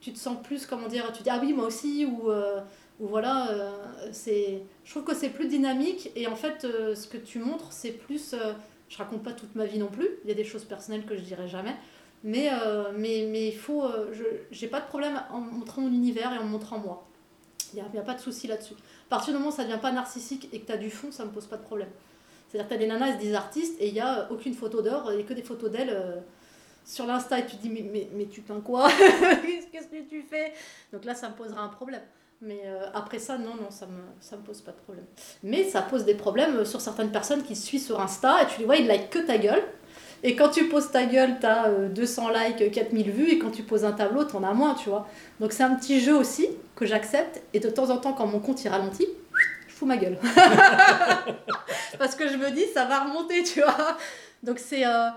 [0.01, 2.61] tu te sens plus, comment dire, tu dis ah oui, moi aussi, ou, euh,
[3.01, 3.71] ou voilà, euh,
[4.11, 7.71] c'est, je trouve que c'est plus dynamique et en fait, euh, ce que tu montres,
[7.71, 8.53] c'est plus, euh,
[8.89, 11.15] je raconte pas toute ma vie non plus, il y a des choses personnelles que
[11.17, 11.75] je dirai jamais,
[12.23, 12.51] mais,
[12.95, 16.43] mais, mais il faut, je, j'ai pas de problème en montrant mon univers et en
[16.43, 17.07] montrant moi.
[17.73, 18.73] Il n'y a, pas de souci là-dessus.
[18.73, 20.91] À partir du moment où ça ne devient pas narcissique et que tu as du
[20.91, 21.89] fond, ça ne me pose pas de problème.
[22.47, 25.11] C'est-à-dire que tu as des nanas, disent artistes et il n'y a aucune photo d'or
[25.11, 26.21] et que des photos d'elles
[26.85, 28.87] sur l'Insta et tu te dis mais, mais, mais tu t'en quoi?
[29.71, 30.53] Qu'est-ce que tu fais?
[30.93, 32.03] Donc là, ça me posera un problème.
[32.41, 35.05] Mais euh, après ça, non, non, ça me, ça me pose pas de problème.
[35.43, 38.65] Mais ça pose des problèmes sur certaines personnes qui suivent sur Insta et tu les
[38.65, 39.63] vois, ils like que ta gueule.
[40.23, 43.63] Et quand tu poses ta gueule, tu as 200 likes, 4000 vues, et quand tu
[43.63, 45.07] poses un tableau, tu en as moins, tu vois.
[45.39, 48.39] Donc c'est un petit jeu aussi que j'accepte, et de temps en temps, quand mon
[48.39, 49.07] compte il ralentit,
[49.67, 50.19] je fous ma gueule.
[51.99, 53.97] Parce que je me dis, ça va remonter, tu vois.
[54.43, 54.85] Donc c'est.
[54.85, 55.09] Euh,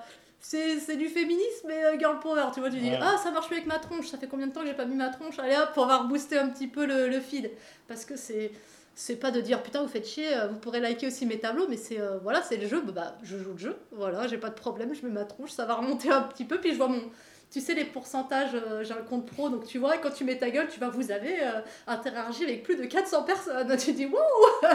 [0.47, 3.57] c'est du féminisme et euh, girl power, tu vois, tu dis ah ça marche mieux
[3.57, 5.57] avec ma tronche, ça fait combien de temps que j'ai pas mis ma tronche, allez
[5.57, 7.51] hop, pour avoir boosté un petit peu le, le feed.
[7.89, 8.53] Parce que c'est
[8.95, 11.67] c'est pas de dire putain vous faites chier euh, vous pourrez liker aussi mes tableaux
[11.69, 14.51] mais c'est euh, voilà c'est le jeu bah je joue le jeu voilà j'ai pas
[14.51, 16.89] de problème je mets ma tronche ça va remonter un petit peu puis je vois
[16.89, 17.03] mon
[17.51, 20.39] tu sais les pourcentages euh, j'ai un compte pro donc tu vois quand tu mets
[20.39, 21.39] ta gueule tu vas vous avez
[21.87, 24.17] interagi avec plus de 400 personnes tu dis wouh!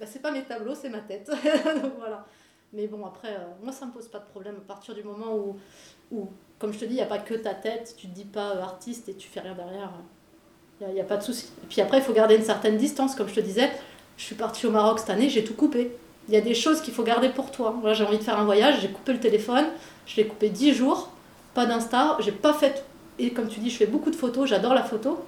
[0.00, 1.26] Bah c'est pas mes tableaux c'est ma tête
[1.82, 2.26] donc voilà
[2.74, 5.56] mais bon après moi ça me pose pas de problème à partir du moment où,
[6.10, 8.24] où comme je te dis il y a pas que ta tête tu te dis
[8.24, 9.92] pas artiste et tu fais rien derrière
[10.80, 11.46] il n'y a, pas de souci.
[11.62, 13.14] Et puis après, il faut garder une certaine distance.
[13.14, 13.70] Comme je te disais,
[14.16, 15.96] je suis partie au Maroc cette année, j'ai tout coupé.
[16.28, 17.70] Il y a des choses qu'il faut garder pour toi.
[17.70, 19.66] Moi, j'ai envie de faire un voyage, j'ai coupé le téléphone,
[20.06, 21.10] je l'ai coupé 10 jours,
[21.54, 22.84] pas d'Insta, j'ai pas fait.
[23.18, 25.24] Et comme tu dis, je fais beaucoup de photos, j'adore la photo.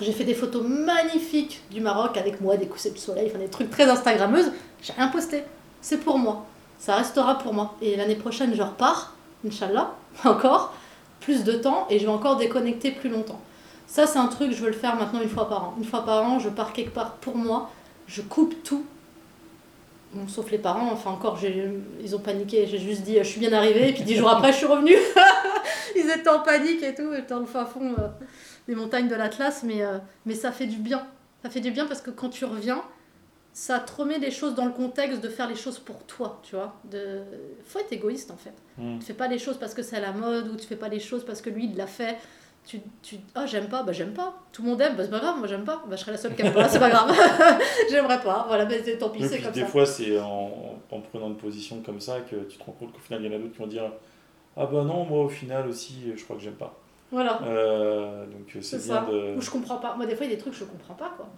[0.00, 3.70] J'ai fait des photos magnifiques du Maroc avec moi, des coussins de soleil, des trucs
[3.70, 4.52] très Instagrammeuses.
[4.82, 5.42] J'ai rien posté.
[5.80, 6.46] C'est pour moi.
[6.78, 7.74] Ça restera pour moi.
[7.80, 9.14] Et l'année prochaine, je repars,
[9.46, 10.74] Inch'Allah, encore,
[11.20, 13.40] plus de temps et je vais encore déconnecter plus longtemps.
[13.86, 15.74] Ça, c'est un truc, je veux le faire maintenant une fois par an.
[15.78, 17.70] Une fois par an, je pars quelque part pour moi,
[18.06, 18.84] je coupe tout.
[20.12, 21.38] Bon, sauf les parents, enfin encore,
[22.02, 22.66] ils ont paniqué.
[22.66, 24.96] J'ai juste dit, je suis bien arrivée, et puis dix jours après, je suis revenue.
[25.96, 28.08] ils étaient en panique et tout, étant le fin fond euh,
[28.66, 31.06] des montagnes de l'Atlas, mais, euh, mais ça fait du bien.
[31.42, 32.82] Ça fait du bien parce que quand tu reviens,
[33.56, 36.56] ça te remet les choses dans le contexte de faire les choses pour toi, tu
[36.56, 36.74] vois.
[36.84, 37.22] De...
[37.64, 38.52] faut être égoïste en fait.
[38.76, 38.98] Mm.
[38.98, 40.90] Tu fais pas les choses parce que c'est à la mode ou tu fais pas
[40.90, 42.18] les choses parce que lui il l'a fait.
[42.66, 44.42] Tu, tu ah j'aime pas bah j'aime pas.
[44.52, 45.82] Tout le monde aime bah c'est pas grave moi j'aime pas.
[45.88, 47.10] Bah je serai la seule qui aime pas c'est pas grave.
[47.90, 48.44] J'aimerais pas.
[48.46, 51.98] Voilà mais tant pis c'est comme des fois c'est en, en, prenant une position comme
[51.98, 53.66] ça que tu te rends compte qu'au final il y en a d'autres qui vont
[53.68, 53.90] dire
[54.58, 56.78] ah bah non moi au final aussi je crois que j'aime pas
[57.12, 57.40] voilà.
[57.44, 59.36] Euh, donc c'est bien de.
[59.36, 59.94] Ou je comprends pas.
[59.94, 61.28] Moi, des fois, il y a des trucs que je comprends pas, quoi.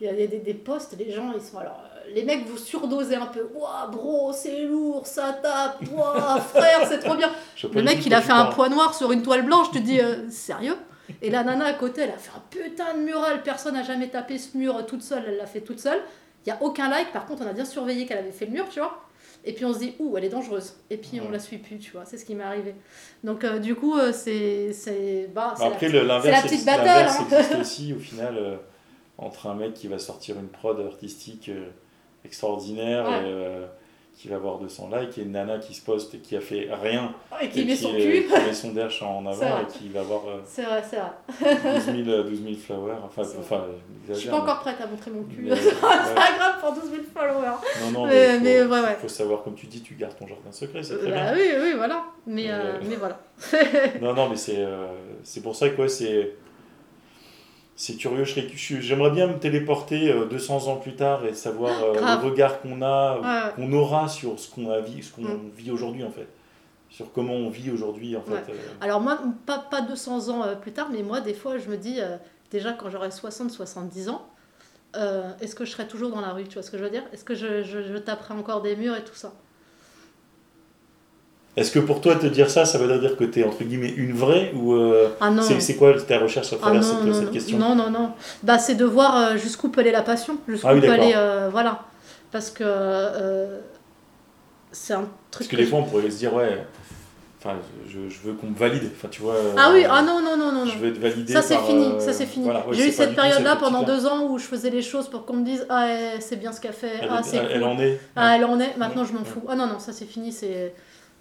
[0.00, 1.58] Il y a, des, des posts, les gens, ils sont.
[1.58, 3.46] Alors, euh, les mecs, vous surdosez un peu.
[3.54, 5.80] Ouah, bro, c'est lourd, ça tape.
[5.92, 7.30] Ouah, frère, c'est trop bien.
[7.74, 9.70] Le mec, il a fait un point noir sur une toile blanche.
[9.72, 10.76] Tu te dis, euh, sérieux?
[11.20, 13.42] Et la nana à côté, elle a fait un putain de mural.
[13.42, 15.24] Personne n'a jamais tapé ce mur toute seule.
[15.26, 16.00] Elle l'a fait toute seule.
[16.46, 17.12] Il n'y a aucun like.
[17.12, 19.04] Par contre, on a bien surveillé qu'elle avait fait le mur, tu vois.
[19.44, 20.74] Et puis on se dit, ouh, elle est dangereuse.
[20.90, 22.04] Et puis on la suit plus, tu vois.
[22.04, 22.74] C'est ce qui m'est arrivé.
[23.24, 24.72] Donc euh, du coup, euh, c'est.
[24.72, 26.88] c'est bah, Après, l'inverse, la petite battle.
[26.88, 27.26] Hein.
[27.30, 28.56] existe aussi, au final, euh,
[29.18, 31.50] entre un mec qui va sortir une prod artistique
[32.24, 33.66] extraordinaire et
[34.14, 36.68] qui va avoir 200 likes et une nana qui se poste et qui a fait
[36.70, 38.26] rien et qui, met, son cul.
[38.26, 41.74] qui met son derche en avant et qui va avoir euh, c'est vrai, c'est vrai.
[41.74, 42.98] 12 000, 12 000 followers.
[43.04, 43.64] Enfin, enfin
[44.08, 47.02] je suis pas encore prête à montrer mon cul c'est pas grave pour 12 000
[47.14, 47.56] followers.
[47.82, 48.96] Non non mais, il faut, ouais, ouais.
[49.00, 51.34] faut savoir comme tu dis tu gardes ton jardin secret c'est très bah, bien.
[51.34, 52.04] oui oui voilà.
[52.26, 53.18] Mais, euh, mais voilà.
[54.00, 54.86] Non non mais c'est euh,
[55.22, 56.34] c'est pour ça que c'est
[57.76, 58.24] c'est curieux.
[58.24, 62.82] J'aimerais bien me téléporter 200 euh, ans plus tard et savoir euh, le regard qu'on
[62.82, 65.50] a, qu'on aura sur ce qu'on vit, ce qu'on mm.
[65.56, 66.28] vit aujourd'hui en fait.
[66.90, 68.50] Sur comment on vit aujourd'hui en fait.
[68.50, 68.56] Euh.
[68.82, 72.00] Alors moi, pas, pas 200 ans plus tard, mais moi des fois je me dis,
[72.50, 74.26] déjà quand j'aurai 60-70 ans,
[75.40, 77.04] est-ce que je serai toujours dans la rue Tu vois ce que je veux dire?
[77.12, 79.32] Est-ce que je, je, je taperai encore des murs et tout ça?
[81.54, 83.92] Est-ce que pour toi, te dire ça, ça veut dire que tu es entre guillemets
[83.94, 87.58] une vraie ou euh, ah c'est quoi ta recherche à travers ah cette, cette, question?
[87.58, 88.12] Non, non, non.
[88.42, 90.38] Bah, c'est de voir euh, jusqu'où peut aller la passion.
[90.48, 91.12] Jusqu'où ah, oui, peut aller.
[91.14, 91.82] Euh, voilà.
[92.30, 92.64] Parce que
[94.70, 95.46] c'est un truc.
[95.46, 96.64] Parce que, des fois, on pourrait se dire, ouais.
[97.38, 98.88] Enfin, je, je veux qu'on me valide.
[98.96, 99.34] Enfin, tu vois.
[99.58, 100.64] Ah oui, ah non, non, non, non.
[100.64, 101.34] Je veux être validé.
[101.34, 102.00] Ça, c'est fini.
[102.00, 102.48] Ça, c'est fini.
[102.70, 105.44] J'ai eu cette période-là pendant deux ans où je faisais les choses pour qu'on me
[105.44, 105.86] dise, ah,
[106.18, 106.92] c'est bien ce qu'elle fait.
[107.02, 108.00] Elle, ah, c'est elle, elle, en est.
[108.16, 108.74] Ah, elle en est.
[108.78, 109.42] Maintenant, je m'en fous.
[109.46, 110.32] Ah non, non, ça, c'est fini.
[110.32, 110.72] C'est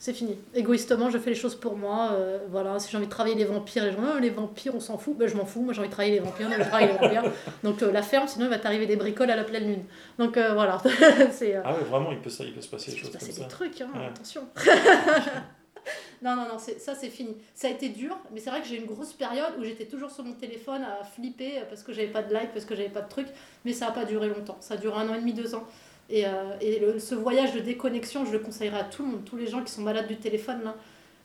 [0.02, 0.36] c'est fini.
[0.56, 2.14] Égoïstement, je fais les choses pour moi.
[2.14, 4.80] Euh, voilà, si j'ai envie de travailler les vampires, les gens, oh, les vampires, on
[4.80, 5.16] s'en fout.
[5.16, 5.62] Ben, je m'en fous.
[5.62, 7.32] Moi, j'ai envie de travailler les vampires, je travaille les vampires.
[7.64, 9.84] Donc, euh, la ferme, sinon, il va t'arriver des bricoles à la pleine lune.
[10.18, 10.82] Donc, euh, voilà.
[11.32, 13.10] c'est, Ah ouais, vraiment, il peut, il peut se passer des choses.
[13.10, 14.42] Il peut se passer des trucs, hein, attention.
[16.24, 17.38] non, non, non, ça, c'est fini.
[17.54, 20.10] Ça a été dur, mais c'est vrai que j'ai une grosse période où j'étais toujours
[20.10, 23.02] sur mon téléphone à flipper parce que j'avais pas de like, parce que j'avais pas
[23.02, 23.30] de trucs.
[23.66, 24.58] Mais ça n'a pas duré longtemps.
[24.62, 25.68] Ça a duré un an et demi, deux ans.
[26.10, 29.38] Et, euh, et ce voyage de déconnexion, je le conseillerais à tout le monde, tous
[29.38, 30.76] les gens qui sont malades du téléphone, là,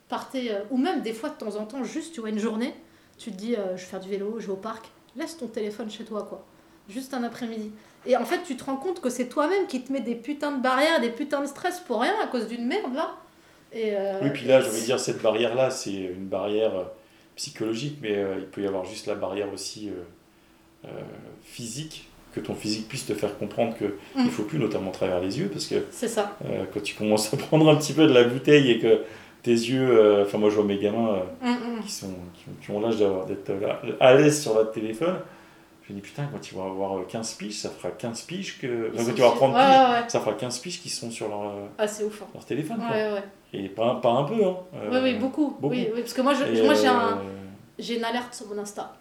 [0.08, 2.72] partez, euh, ou même des fois de temps en temps, juste tu vois une journée,
[3.18, 5.48] tu te dis euh, je vais faire du vélo, je vais au parc, laisse ton
[5.48, 6.44] téléphone chez toi quoi.
[6.88, 7.72] Juste un après-midi.
[8.06, 10.52] Et en fait, tu te rends compte que c'est toi-même qui te mets des putains
[10.52, 13.16] de barrières, des putains de stress pour rien à cause d'une merde là.
[13.72, 16.90] Et Oui, puis là, je veux dire, cette barrière-là, c'est une barrière
[17.34, 19.90] psychologique, mais il peut y avoir juste la barrière aussi
[21.42, 24.24] physique, que ton physique puisse te faire comprendre qu'il Mm.
[24.26, 26.36] ne faut plus, notamment à travers les yeux, parce que ça.
[26.44, 29.00] euh, quand tu commences à prendre un petit peu de la bouteille et que
[29.42, 31.80] tes yeux, euh, enfin moi je vois mes gamins euh, Mm, mm.
[31.82, 33.50] qui, sont, qui, ont, qui ont l'âge d'avoir- d'être
[34.00, 35.16] à l'aise sur votre téléphone,
[35.88, 38.58] je me dis putain, quand ils vont avoir euh, 15 piges, ça fera 15 piges
[38.60, 38.90] que.
[38.92, 40.08] Enfin, quand tu vas avoir 30 ouais, piges, ouais, ouais.
[40.08, 42.22] ça fera 15 piges qui sont sur leur, Ah, ouf.
[42.22, 42.26] hein.
[42.34, 42.78] leur téléphone.
[42.78, 42.88] quoi.
[42.96, 43.22] Ouais.
[43.52, 44.56] Et pas, pas un peu, hein.
[44.90, 45.56] Oui, oui, beaucoup.
[45.60, 45.72] beaucoup.
[45.74, 47.18] Oui, oui, parce que moi, je, et, moi j'ai, un,
[47.78, 48.94] j'ai une alerte sur mon Insta.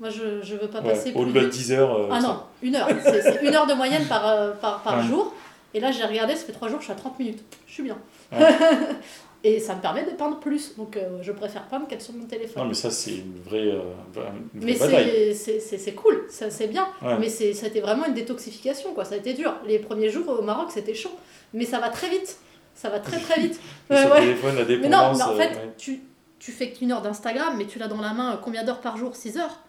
[0.00, 1.50] Moi, je, je veux pas ouais, passer plus Au-delà de de...
[1.50, 1.94] 10 heures.
[1.96, 2.88] euh, Ah non, une heure.
[3.02, 5.04] C'est, une heure de moyenne par, euh, par, par Ouais.
[5.04, 5.34] jour.
[5.74, 7.42] Et là, j'ai regardé, ça fait trois jours, je suis à 30 minutes.
[7.66, 7.98] Je suis bien.
[8.32, 8.38] Ouais.
[9.44, 10.76] Et ça me permet de peindre plus.
[10.76, 12.62] Donc, euh, je préfère peindre qu'être sur mon téléphone.
[12.62, 13.82] Non, mais ça, c'est une vraie, euh,
[14.54, 14.72] une vraie
[15.24, 16.88] Mais c'est, cool, c'est bien.
[17.20, 19.04] Mais ça a été vraiment une détoxification, quoi.
[19.04, 19.54] Ça a été dur.
[19.66, 21.12] Les premiers jours au Maroc, c'était chaud.
[21.54, 22.36] Mais ça va très vite.
[22.74, 23.60] Ça va très très vite.
[23.88, 25.18] Téléphone, la Mais non, dépendance.
[25.18, 26.00] mais en fait, tu,
[26.40, 29.14] tu fais qu'une heure d'Instagram, mais tu l'as dans la main combien d'heures par jour?
[29.14, 29.60] 6 heures?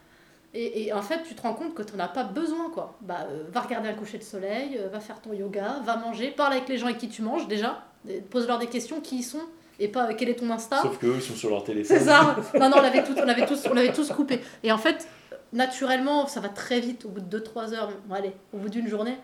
[0.54, 2.96] Et, et en fait, tu te rends compte que tu n'en as pas besoin, quoi.
[3.02, 6.32] Bah, euh, va regarder un coucher de soleil, euh, va faire ton yoga, va manger,
[6.32, 7.84] parle avec les gens avec qui tu manges déjà,
[8.32, 9.42] pose-leur des questions, qui ils sont,
[9.80, 10.82] et pas euh, quel est ton Insta.
[10.82, 11.98] Sauf qu'eux, ils sont sur leur téléphone.
[11.98, 12.36] C'est ça.
[12.60, 14.42] Non, non, on l'avait tout- on l'avait tous, on tous coupé.
[14.64, 15.08] Et en fait,
[15.54, 17.06] naturellement, ça va très vite.
[17.06, 19.18] Au bout de 2-3 heures, bon, allez, au bout d'une journée,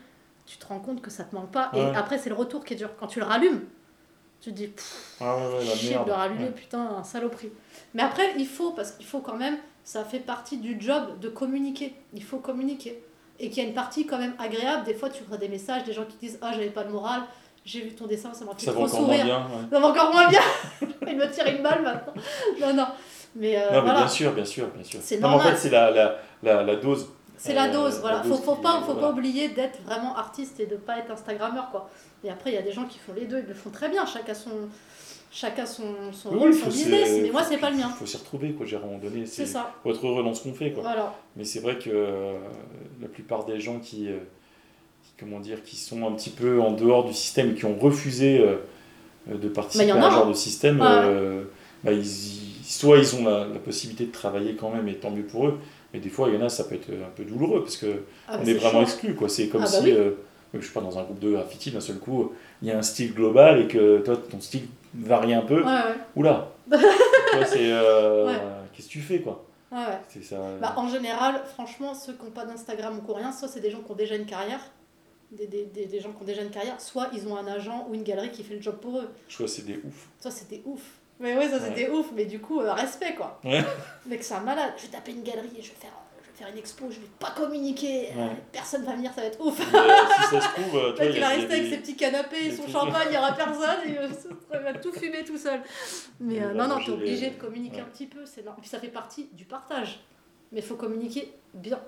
[0.46, 1.72] tu te rends compte que ça te manque pas.
[1.74, 1.80] Ouais.
[1.92, 2.90] Et après, c'est le retour qui est dur.
[3.00, 3.62] Quand tu le rallumes,
[4.42, 7.52] tu te dis, Pff, Ah ouais, ouais, de rallumer, putain, un saloperie.
[7.96, 11.30] Mais après, il faut, parce qu'il faut quand même, ça fait partie du job de
[11.30, 11.94] communiquer.
[12.14, 13.02] Il faut communiquer.
[13.40, 14.84] Et qu'il y a une partie quand même agréable.
[14.86, 17.22] Des fois, tu reçois des messages, des gens qui disent Ah, j'avais pas le moral,
[17.66, 19.24] j'ai vu ton dessin, ça m'a fait Ça trop sourire.
[19.26, 19.40] bien.
[19.40, 19.68] ouais.
[19.72, 20.42] Ça va encore moins bien.
[21.08, 22.14] Il me tire une balle maintenant.
[22.60, 22.88] Non, non.
[23.36, 24.00] Mais, euh, non, mais voilà.
[24.00, 25.00] bien sûr, bien sûr, bien sûr.
[25.04, 25.54] C'est non, mais en normal.
[25.56, 27.10] fait, c'est la, la, la, la dose.
[27.38, 28.20] C'est la Euh, dose, voilà.
[28.20, 29.02] dose Faut, faut qui- pas, faut voilà.
[29.02, 31.90] pas oublier d'être vraiment artiste et de pas être Instagrammeur, quoi.
[32.24, 33.90] Et après, il y a des gens qui font les deux, ils le font très
[33.90, 34.06] bien.
[34.06, 34.50] Chacun son,
[35.36, 35.84] chacun son,
[36.14, 37.20] son Oui, son business.
[37.22, 37.90] Mais moi, c'est pas le mien.
[37.90, 39.26] faut s'y retrouver, quoi, j'ai à un moment donné.
[39.26, 39.74] C'est ça.
[39.84, 40.84] faut être heureux dans ce qu'on fait, quoi.
[40.84, 41.14] Voilà.
[41.36, 42.38] Mais c'est vrai que euh,
[43.02, 44.18] la plupart des gens qui, euh,
[45.04, 48.40] qui, comment dire, qui sont un petit peu en dehors du système, qui ont refusé
[48.40, 48.56] euh,
[49.28, 50.30] de participer Bah, en à un a, genre hein.
[50.30, 51.42] de système, Ouais.
[51.84, 52.06] bah, ils,
[52.64, 55.60] soit ils ont la, la possibilité de travailler quand même, et tant mieux pour eux,
[55.94, 57.88] mais des fois, il y en a, ça peut être un peu douloureux, parce que
[58.28, 59.28] Ah, bah, on est vraiment exclu, quoi.
[59.30, 59.98] C'est comme Ah, bah si, oui.
[60.54, 62.32] Je sais pas, dans un groupe de graffiti, d'un seul coup,
[62.62, 65.62] il y a un style global et que toi, ton style varie un peu.
[65.64, 65.96] Ouais, ouais.
[66.16, 66.50] Oula
[67.46, 67.72] c'est.
[67.72, 68.40] euh, Ouais.
[68.74, 69.44] Qu'est-ce que tu fais, quoi?
[69.72, 70.00] Ouais, ouais.
[70.10, 70.38] C'est ça.
[70.62, 73.60] Bah, en général, franchement, ceux qui n'ont pas d'Instagram ou qui n'ont rien, soit c'est
[73.62, 74.60] des gens qui ont déjà une carrière,
[75.32, 77.88] des, des, des, des gens qui ont déjà une carrière, soit ils ont un agent
[77.90, 79.10] ou une galerie qui fait le job pour eux.
[79.28, 80.08] Je que c'est des ouf.
[80.20, 80.82] Ça, c'était ouf.
[81.20, 82.08] Mais oui, ça, c'était ouf.
[82.16, 83.40] Mais du coup, euh, respect, quoi.
[83.44, 83.64] Ouais.
[84.06, 84.74] Mec, c'est un malade.
[84.78, 85.92] Je vais taper une galerie et je vais faire,
[86.36, 88.10] faire une expo, je vais pas communiquer.
[88.16, 88.30] Ouais.
[88.52, 89.58] Personne va venir, ça va être ouf.
[89.72, 91.96] Mais, euh, si ça se trouve, euh, toi, il va rester avec des- ses petits
[91.96, 94.08] canapés et son champagne, il n'y aura personne, et euh,
[94.54, 95.62] il va tout fumer tout seul.
[96.20, 97.82] Mais euh, non, non, manger t'es obligé les- de communiquer ouais.
[97.82, 98.60] un petit peu, c'est normal.
[98.62, 100.00] Puis ça fait partie du partage.
[100.52, 101.80] Mais il faut communiquer bien.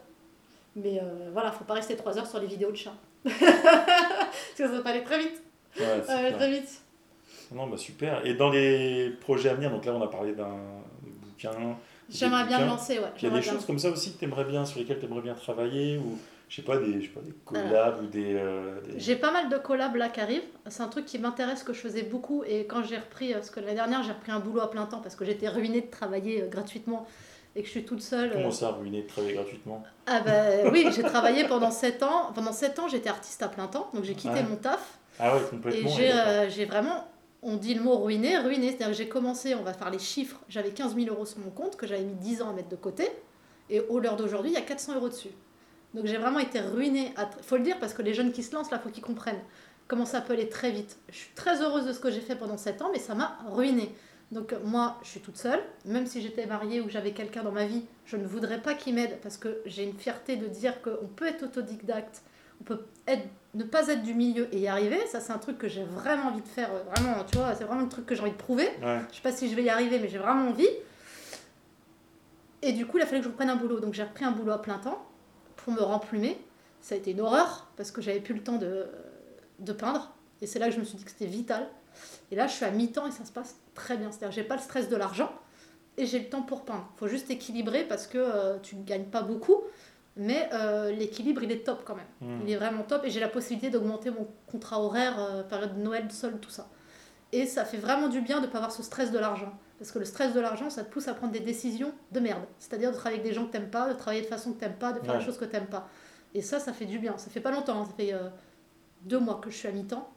[0.76, 2.94] Mais euh, voilà, faut pas rester 3 heures sur les vidéos de chats.
[3.24, 3.36] Parce
[4.58, 5.42] que ça va aller très vite.
[5.80, 6.82] Ouais, très vite.
[7.52, 8.26] Non, bah super.
[8.26, 10.56] Et dans les projets à venir, donc là, on a parlé d'un
[11.02, 11.52] bouquin.
[12.10, 13.06] J'aimerais bien me lancer, ouais.
[13.18, 13.52] Il y a des bien.
[13.54, 16.18] choses comme ça aussi que t'aimerais bien, sur lesquelles tu aimerais bien travailler ou
[16.50, 18.34] je sais pas des, je sais pas, des collabs ou des.
[18.36, 20.44] euh, des- J'ai pas mal de collabs là qui arrivent.
[20.68, 22.44] C'est un truc qui m'intéresse, que je faisais beaucoup.
[22.48, 25.00] Et quand j'ai repris, parce que l'année dernière, j'ai repris un boulot à plein temps
[25.02, 27.06] parce que j'étais ruinée de travailler euh, gratuitement
[27.56, 28.30] et que je suis toute seule.
[28.30, 29.84] euh, Comment ça, ruiner de travailler gratuitement?
[30.06, 30.32] Ah bah
[30.72, 32.32] oui, j'ai travaillé pendant 7 ans.
[32.34, 33.90] Pendant 7 ans, j'étais artiste à plein temps.
[33.94, 34.44] Donc j'ai quitté Ouais.
[34.44, 34.98] mon taf.
[35.20, 35.90] Ah ouais, Et complètement.
[35.90, 36.32] j'ai ouais, d'accord.
[36.32, 37.08] euh, j'ai vraiment,
[37.48, 38.68] on dit le mot ruiné, ruiné.
[38.68, 40.38] C'est-à-dire que j'ai commencé, on va faire les chiffres.
[40.50, 42.76] J'avais 15 000 euros sur mon compte que j'avais mis 10 ans à mettre de
[42.76, 43.10] côté.
[43.70, 45.32] Et au l'heure d'aujourd'hui, il y a 400 euros dessus.
[45.94, 47.14] Donc j'ai vraiment été ruinée.
[47.18, 49.42] Il faut le dire parce que les jeunes qui se lancent, là, faut qu'ils comprennent
[49.88, 50.98] comment ça peut aller très vite.
[51.10, 53.38] Je suis très heureuse de ce que j'ai fait pendant 7 ans, mais ça m'a
[53.50, 53.96] ruinée.
[54.34, 55.62] Donc euh, moi, je suis toute seule.
[55.86, 58.94] Même si j'étais mariée ou j'avais quelqu'un dans ma vie, je ne voudrais pas qu'il
[58.94, 62.24] m'aide parce que j'ai une fierté de dire qu'on peut être autodidacte,
[62.60, 65.00] on peut être, ne pas être du milieu et y arriver.
[65.08, 66.70] Ça, c'est un truc que j'ai vraiment envie de faire.
[66.74, 68.70] euh, Vraiment, tu vois, c'est vraiment un truc que j'ai envie de prouver.
[68.82, 69.02] Ouais.
[69.10, 70.68] Je sais pas si je vais y arriver, mais j'ai vraiment envie.
[72.62, 73.80] Et du coup, il a fallu que je reprenne un boulot.
[73.80, 75.06] Donc j'ai repris un boulot à plein temps
[75.56, 76.38] pour me remplumer.
[76.82, 78.86] Ça a été une horreur parce que j'avais plus le temps de,
[79.60, 80.14] de peindre.
[80.42, 81.68] Et c'est là que je me suis dit que c'était vital.
[82.32, 84.12] Et là, je suis à mi-temps et ça se passe très bien.
[84.12, 85.32] C'est-à-dire que j'ai pas le stress de l'argent
[85.98, 86.88] et j'ai le temps pour peindre.
[86.98, 89.64] faut juste équilibrer parce que euh, tu ne gagnes pas beaucoup.
[90.18, 92.08] Mais euh, l'équilibre, il est top quand même.
[92.22, 92.42] Hmm.
[92.44, 95.82] Il est vraiment top et j'ai la possibilité d'augmenter mon contrat horaire, euh, période de
[95.82, 96.68] Noël, sol, tout ça.
[97.32, 99.54] Et ça fait vraiment du bien de ne pas avoir ce stress de l'argent.
[99.78, 102.44] Parce que le stress de l'argent, ça te pousse à prendre des décisions de merde.
[102.58, 104.78] C'est-à-dire de travailler avec des gens que t'aimes pas, de travailler de façon que t'aimes
[104.78, 105.20] pas, de faire Ouais.
[105.20, 105.88] des choses que t'aimes pas.
[106.34, 107.16] Et ça, ça fait du bien.
[107.18, 107.86] Ça fait pas longtemps, hein.
[107.86, 108.30] ça fait euh,
[109.04, 110.10] deux mois que je suis à mi-temps.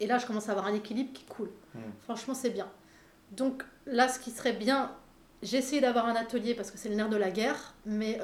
[0.00, 1.50] Et là, je commence à avoir un équilibre qui coule.
[1.74, 1.80] Mm.
[2.04, 2.68] Franchement, c'est bien.
[3.32, 4.92] Donc là, ce qui serait bien,
[5.42, 8.20] j'ai essayé d'avoir un atelier parce que c'est le nerf de la guerre, mais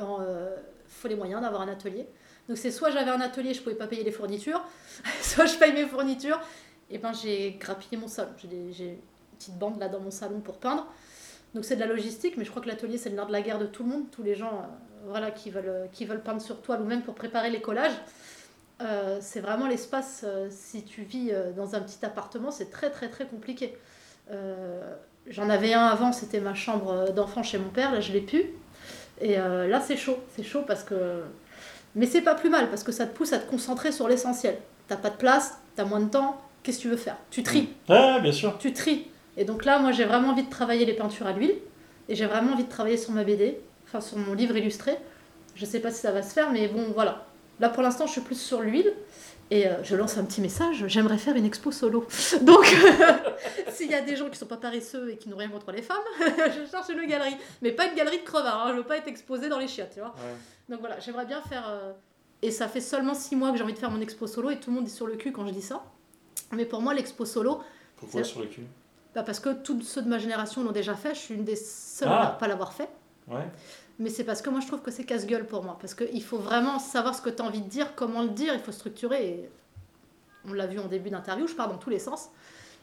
[0.89, 2.07] faut les moyens d'avoir un atelier.
[2.49, 4.65] Donc c'est soit j'avais un atelier, je pouvais pas payer les fournitures,
[5.23, 6.41] soit je paye mes fournitures.
[6.91, 8.31] Et ben j'ai grappillé mon salon.
[8.71, 8.97] J'ai une
[9.39, 10.87] petite bande là dans mon salon pour peindre.
[11.55, 13.59] Donc c'est de la logistique, mais je crois que l'atelier c'est nerf de la guerre
[13.59, 14.67] de tout le monde, tous les gens euh,
[15.07, 17.97] voilà, qui, veulent, euh, qui veulent peindre sur toile ou même pour préparer les collages.
[18.81, 23.27] Euh, c'est vraiment l'espace, si tu vis dans un petit appartement, c'est très très très
[23.27, 23.77] compliqué.
[25.27, 28.45] J'en avais un avant, c'était ma chambre d'enfant chez mon père, là je l'ai plus.
[29.21, 31.23] Et euh, là c'est chaud, c'est chaud parce que...
[31.95, 34.59] Mais c'est pas plus mal parce que ça te pousse à te concentrer sur l'essentiel.
[34.87, 37.17] T'as pas de place, t'as moins de temps, qu'est-ce que tu veux faire?
[37.31, 38.57] Tu tries Ouais, bien sûr.
[38.59, 39.07] tu tries.
[39.37, 41.55] Et donc là, moi, j'ai vraiment envie de travailler les peintures à l'huile.
[42.09, 44.97] Et j'ai vraiment envie de travailler sur ma BD, enfin sur mon livre illustré.
[45.55, 47.27] Je sais pas si ça va se faire, mais bon, voilà.
[47.61, 48.93] Là, pour l'instant, je suis plus sur l'huile.
[49.51, 52.07] Et euh, je lance un petit message, j'aimerais faire une expo solo.
[52.43, 52.67] Donc,
[53.71, 55.81] s'il y a des gens qui sont pas paresseux et qui n'ont rien contre les
[55.83, 57.37] femmes, je cherche une galerie.
[57.63, 58.71] Mais pas une galerie de crevards, hein.
[58.73, 60.11] je veux pas être exposée dans les chiottes, tu vois.
[60.11, 60.35] Ouais.
[60.69, 61.65] Donc voilà, j'aimerais bien faire.
[61.67, 61.93] euh,
[62.43, 64.61] Et ça fait seulement six mois que j'ai envie de faire mon expo solo et
[64.61, 65.83] tout le monde est sur le cul quand je dis ça.
[66.53, 67.63] Mais pour moi, l'expo solo,
[67.97, 68.63] Pourquoi sur le cul?
[69.15, 71.57] Bah parce que tous ceux de ma génération l'ont déjà fait, je suis une des
[71.57, 72.29] seules Ah.
[72.29, 72.89] à pas l'avoir fait.
[73.27, 73.47] Ouais.
[73.99, 75.77] Mais c'est parce que moi je trouve que c'est casse-gueule pour moi.
[75.81, 78.55] Parce qu'il faut vraiment savoir ce que tu as envie de dire, comment le dire,
[78.55, 79.29] il faut structurer.
[79.29, 79.51] Et
[80.49, 82.29] on l'a vu en début d'interview, je pars dans tous les sens.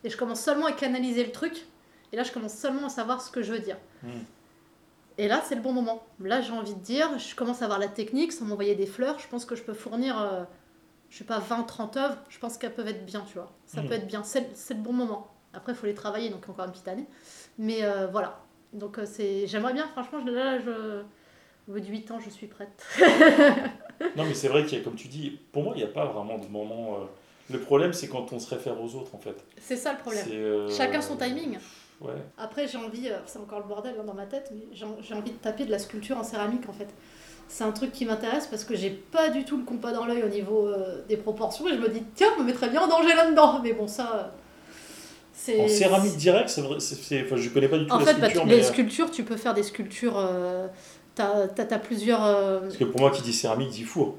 [0.03, 1.65] Et je commence seulement à canaliser le truc.
[2.11, 3.77] Et là je commence seulement à savoir ce que je veux dire.
[4.03, 4.09] Mm.
[5.17, 6.05] Et là c'est le bon moment.
[6.19, 9.17] Là j'ai envie de dire, je commence à avoir la technique, sans m'envoyer des fleurs.
[9.19, 10.43] Je pense que je peux fournir, euh,
[11.09, 12.17] je sais pas, 20-30 œuvres.
[12.29, 13.51] Je pense qu'elles peuvent être bien, tu vois.
[13.65, 13.87] Ça Mm.
[13.87, 14.23] peut être bien.
[14.23, 15.31] C'est c'est le bon moment.
[15.53, 17.07] Après il faut les travailler, donc encore une petite année.
[17.57, 18.41] Mais euh, voilà.
[18.75, 21.01] Donc euh, c'est, j'aimerais bien, franchement, je, là, je,
[21.67, 22.83] au bout de 8 ans, je suis prête.
[24.17, 25.91] Non, mais c'est vrai qu'il y a, comme tu dis, pour moi, il n'y a
[25.91, 26.97] pas vraiment de moment.
[27.01, 27.05] euh,
[27.53, 29.35] Le problème, c'est quand on se réfère aux autres, en fait.
[29.59, 30.25] C'est ça le problème.
[30.31, 31.57] Euh, Chacun son timing.
[32.01, 32.11] Ouais.
[32.37, 35.31] Après, j'ai envie, c'est encore le bordel hein, dans ma tête, mais j'ai j'ai envie
[35.31, 36.89] de taper de la sculpture en céramique en fait.
[37.47, 40.23] C'est un truc qui m'intéresse parce que j'ai pas du tout le compas dans l'œil
[40.23, 42.87] au niveau euh, des proportions et je me dis, tiens, je me mettrais bien en
[42.87, 43.61] danger là-dedans.
[43.63, 44.33] Mais bon, ça.
[45.45, 45.59] C'est.
[45.61, 46.79] En céramique direct, c'est vrai.
[46.79, 48.63] c'est- c'est- Enfin, je connais pas du tout En la fait, bah, sculpture, les mais.
[48.63, 50.17] euh, sculptures, tu peux faire des sculptures.
[50.17, 50.67] euh,
[51.15, 52.25] T'as t'as- t'as plusieurs.
[52.25, 54.17] euh, Parce que pour moi, qui dit céramique dit four.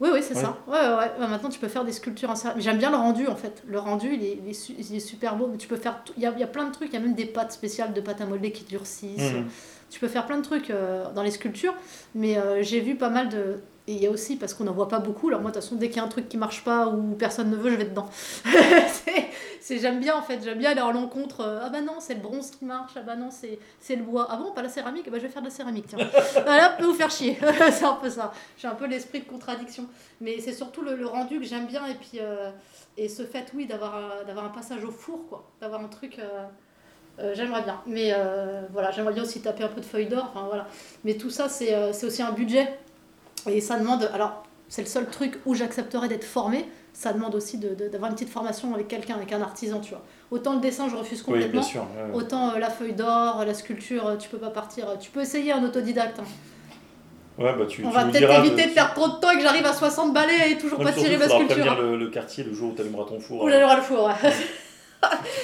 [0.00, 0.42] Oui, oui, c'est Ouais.
[0.42, 0.58] ça.
[0.66, 1.10] Ouais, ouais, ouais.
[1.18, 2.62] Bah, maintenant, tu peux faire des sculptures en céramique.
[2.62, 3.62] J'aime bien le rendu, en fait.
[3.66, 5.46] Le rendu, il est, il est, su- il est super beau.
[5.50, 6.02] Mais tu peux faire...
[6.18, 6.88] Il y a, il y a plein de trucs.
[6.90, 9.32] Il y a même des pâtes spéciales de pâte à modeler qui durcissent.
[9.32, 9.46] Mhm.
[9.88, 11.74] Tu peux faire plein de trucs euh, dans les sculptures.
[12.14, 13.60] Mais j'ai vu pas mal de...
[13.86, 15.62] Et il y a aussi, parce qu'on n'en voit pas beaucoup, alors moi, de toute
[15.62, 17.76] façon, dès qu'il y a un truc qui marche pas ou personne ne veut, je
[17.76, 18.08] vais dedans.
[19.60, 20.40] C'est- J'aime bien, en fait.
[20.44, 21.40] J'aime bien aller en l'encontre.
[21.40, 22.92] euh, ah bah non, c'est le bronze qui marche.
[22.96, 24.26] Ah bah non, c'est c'est le bois.
[24.30, 25.04] Ah bon, pas la céramique?
[25.06, 25.98] Ah bah je vais faire de la céramique, tiens.
[26.44, 27.38] Voilà, peut vous faire chier.
[27.72, 28.32] c'est un peu ça.
[28.58, 29.86] J'ai un peu l'esprit de contradiction.
[30.20, 32.50] Mais c'est surtout le, le rendu que j'aime bien et puis euh,
[32.98, 36.18] et ce fait oui d'avoir un, d'avoir un passage au four quoi, d'avoir un truc.
[36.18, 36.44] euh,
[37.20, 37.80] euh, j'aimerais bien.
[37.86, 40.30] Mais euh, voilà, j'aimerais bien aussi taper un peu de feuilles d'or.
[40.34, 40.66] Enfin voilà.
[41.04, 42.78] Mais tout ça c'est euh, c'est aussi un budget
[43.46, 44.10] et ça demande.
[44.14, 46.66] Alors c'est le seul truc où j'accepterais d'être formé.
[46.92, 50.02] Ça demande aussi d'avoir une petite formation avec quelqu'un, avec un artisan, tu vois.
[50.30, 51.60] Autant le dessin, je refuse Oui, complètement.
[51.60, 51.86] bien sûr.
[52.12, 54.96] Autant euh, la feuille d'or, la sculpture, euh, tu peux pas partir.
[55.00, 56.20] Tu peux essayer un autodidacte.
[56.20, 56.24] hein.
[57.36, 59.36] Ouais, bah, tu, On tu va peut-être éviter de- de faire trop de temps et
[59.36, 61.72] que j'arrive à 60 balais et toujours Ouais, pas tirer ma sculpture.
[61.72, 61.76] hein.
[61.80, 63.42] le, le quartier le jour où tu allumeras ton four.
[63.42, 64.12] Ou euh, j'allais le four, ouais.
[64.22, 64.28] tu,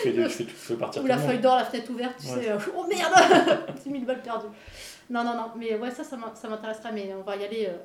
[0.04, 2.44] fais, tu, fais, tu fais partir Ou la feuille d'or, la fenêtre ouverte, tu Ouais.
[2.44, 2.50] sais.
[2.52, 4.46] euh, oh merde 10 000 balles perdues.
[5.10, 7.68] Non, non, non, mais ouais, ça, ça m'in- ça m'intéresserait, mais on va y aller.
[7.68, 7.76] euh.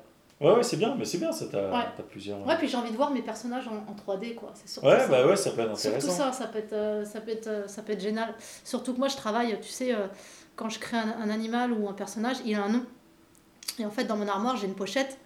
[0.46, 1.84] Ouais, ouais, c'est bien, mais c'est bien, ça, t'as Ouais.
[2.10, 2.46] plusieurs.
[2.46, 4.50] Ouais, puis j'ai envie de voir mes personnages en, en 3D, quoi.
[4.54, 5.08] C'est surtout Ouais, ça.
[5.08, 6.24] bah ouais, ça peut être Surtout intéressant.
[6.24, 8.34] ça, ça peut, être, euh, ça, peut être, euh, ça peut être génial.
[8.62, 10.06] Surtout que moi, je travaille, tu sais, euh,
[10.54, 12.82] quand je crée un, un animal ou un personnage, il a un nom.
[13.78, 15.18] Et en fait, dans mon armoire, j'ai une pochette.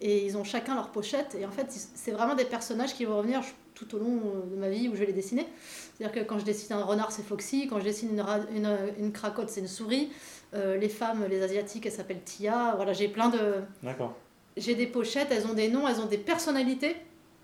[0.00, 1.36] Et ils ont chacun leur pochette.
[1.38, 3.42] Et en fait, c'est vraiment des personnages qui vont revenir
[3.74, 5.46] tout au long euh, de ma vie où je vais les dessiner.
[5.96, 7.66] C'est-à-dire que quand je dessine un renard, c'est Foxy.
[7.68, 8.24] Quand je dessine une,
[8.56, 10.10] une, une cracotte, c'est une souris.
[10.54, 12.74] Euh, les femmes, les asiatiques, elles s'appellent Tia.
[12.76, 13.38] Voilà, j'ai plein de,
[13.82, 14.14] D'accord.
[14.56, 16.96] j'ai des pochettes, elles ont des noms, elles ont des personnalités.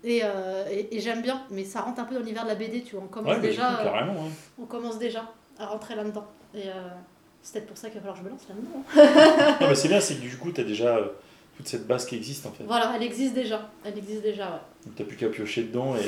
[0.03, 2.55] Et, euh, et, et j'aime bien, mais ça rentre un peu dans l'univers de la
[2.55, 3.03] BD, tu vois.
[3.03, 4.13] On commence, Ouais, déjà, coup, euh, carrément.
[4.13, 4.31] hein.
[4.59, 6.25] on commence déjà à rentrer là-dedans.
[6.55, 6.71] Et euh,
[7.43, 8.83] c'est peut-être pour ça qu'il va falloir que je me lance là-dedans.
[9.37, 9.57] hein.
[9.61, 11.07] Non, mais c'est bien, c'est que du coup, t'as déjà euh,
[11.57, 12.63] toute cette base qui existe en fait.
[12.63, 13.69] Voilà, elle existe déjà.
[13.85, 14.59] Elle existe déjà, ouais.
[14.87, 15.99] Donc t'as plus qu'à piocher dedans et,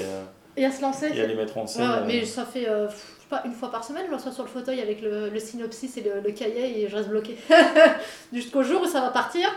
[0.56, 1.10] Et à se lancer.
[1.14, 1.90] et à les mettre en Ouais, scène.
[1.90, 4.44] ouais, euh, mais ça fait, euh, je sais pas, une fois par semaine, je sur
[4.44, 7.38] le fauteuil avec le, le synopsis et le, le cahier et je reste bloqué.
[8.34, 9.50] Jusqu'au jour où ça va partir.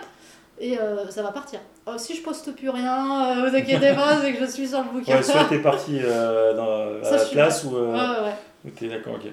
[0.59, 1.61] Et euh, ça va partir.
[1.87, 4.79] Euh, si je poste plus rien, euh, vous inquiétez pas, c'est que je suis sur
[4.83, 5.17] le bouquin.
[5.17, 8.35] Ouais, soit t'es parti dans, à Ça, la place ou, Ouais, ouais, ouais.
[8.65, 9.31] ou t'es d'accord, ok.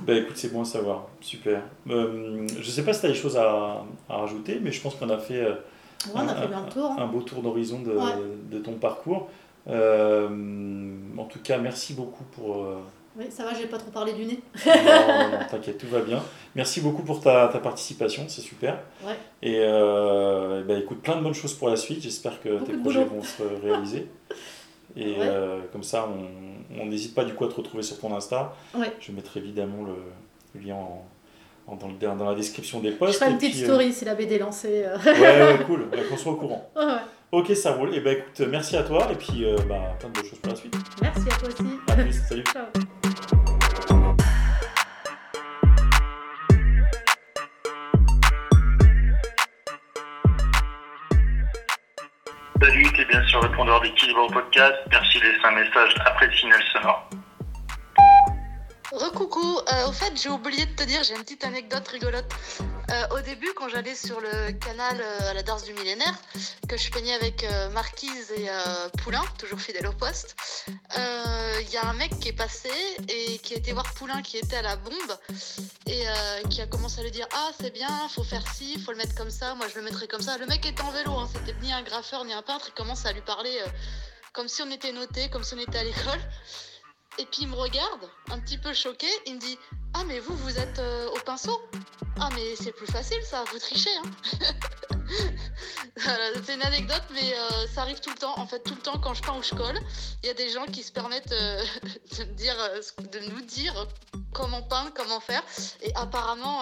[0.00, 1.62] Bah écoute, c'est bon à savoir, super.
[1.88, 5.08] Euh, je sais pas si t'as des choses à, à rajouter, mais je pense qu'on
[5.08, 5.54] a fait euh,
[6.14, 6.92] on a fait bien le tour.
[6.98, 7.06] Un, hein.
[7.06, 8.12] beau tour d'horizon de, Ouais.
[8.50, 9.28] de ton parcours.
[9.68, 10.28] Euh,
[11.16, 12.56] en tout cas, merci beaucoup pour.
[12.64, 12.76] euh,
[13.16, 14.40] Oui, ça va, j'ai pas trop parlé du nez.
[14.66, 16.22] non, non, non, t'inquiète, tout va bien.
[16.54, 18.78] Merci beaucoup pour ta, ta participation, c'est super.
[19.04, 19.14] Ouais.
[19.42, 22.02] Et euh, bah, écoute, plein de bonnes choses pour la suite.
[22.02, 23.16] J'espère que Beaucoup tes projets boulot.
[23.20, 24.08] vont se réaliser.
[24.96, 25.16] Et Ouais.
[25.20, 26.08] euh, comme ça,
[26.80, 28.54] on n'hésite pas du coup à te retrouver sur ton Insta.
[28.74, 28.90] Ouais.
[29.00, 29.94] Je mettrai évidemment le,
[30.58, 31.04] le lien en,
[31.66, 33.18] en- dans, le, dans la description des Je posts.
[33.18, 34.84] ferai une Et petite puis, euh, story si la BD est lancée.
[34.86, 34.96] euh.
[35.04, 36.68] ouais, ouais, cool, ouais, qu'on soit au courant.
[37.30, 37.94] Ok, ça roule.
[37.94, 39.06] Et ben écoute, merci à toi.
[39.12, 40.74] Et puis, euh, bah, plein de choses pour la suite.
[41.02, 41.78] Merci à toi aussi.
[41.86, 42.44] À plus, salut.
[42.52, 42.64] Ciao.
[52.60, 54.76] Salut, t'es bien sur le répondeur d'équilibre au podcast.
[54.90, 57.10] Merci de laisser un message après le signal sonore.
[58.92, 62.32] Recoucou, euh, au fait j'ai oublié de te dire, j'ai une petite anecdote rigolote.
[62.90, 66.14] Euh, au début quand j'allais sur le canal euh, à la danse du millénaire,
[66.68, 68.48] que je peignais avec euh, Marquise et
[69.02, 70.36] Poulain, toujours fidèle au poste,
[70.96, 72.70] il y a un mec qui est passé
[73.08, 75.18] et qui a été voir Poulain qui était à la bombe
[75.86, 76.04] et
[76.48, 79.14] qui a commencé à lui dire ah c'est bien, faut faire ci, faut le mettre
[79.14, 80.38] comme ça, moi je le mettrai comme ça.
[80.38, 83.04] Le mec était en vélo, hein, c'était ni un graffeur ni un peintre, il commence
[83.04, 83.54] à lui parler
[84.32, 86.20] comme si on était noté, comme si on était à l'école.
[87.18, 89.58] Et puis il me regarde, un petit peu choqué, il me dit
[89.94, 91.60] Ah, mais vous, vous êtes euh, au pinceau
[92.20, 93.90] Ah, mais c'est plus facile ça, vous trichez.
[93.96, 94.10] Hein
[96.44, 98.38] c'est une anecdote, mais euh, ça arrive tout le temps.
[98.38, 99.78] En fait, tout le temps, quand je peins ou je colle,
[100.22, 101.64] il y a des gens qui se permettent euh,
[102.18, 103.88] de, de nous dire
[104.32, 105.42] comment peindre, comment faire.
[105.82, 106.60] Et apparemment,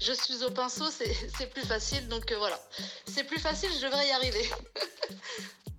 [0.00, 2.06] je suis au pinceau, c'est plus facile.
[2.06, 2.60] Donc voilà,
[3.06, 4.50] c'est plus facile, je devrais y arriver.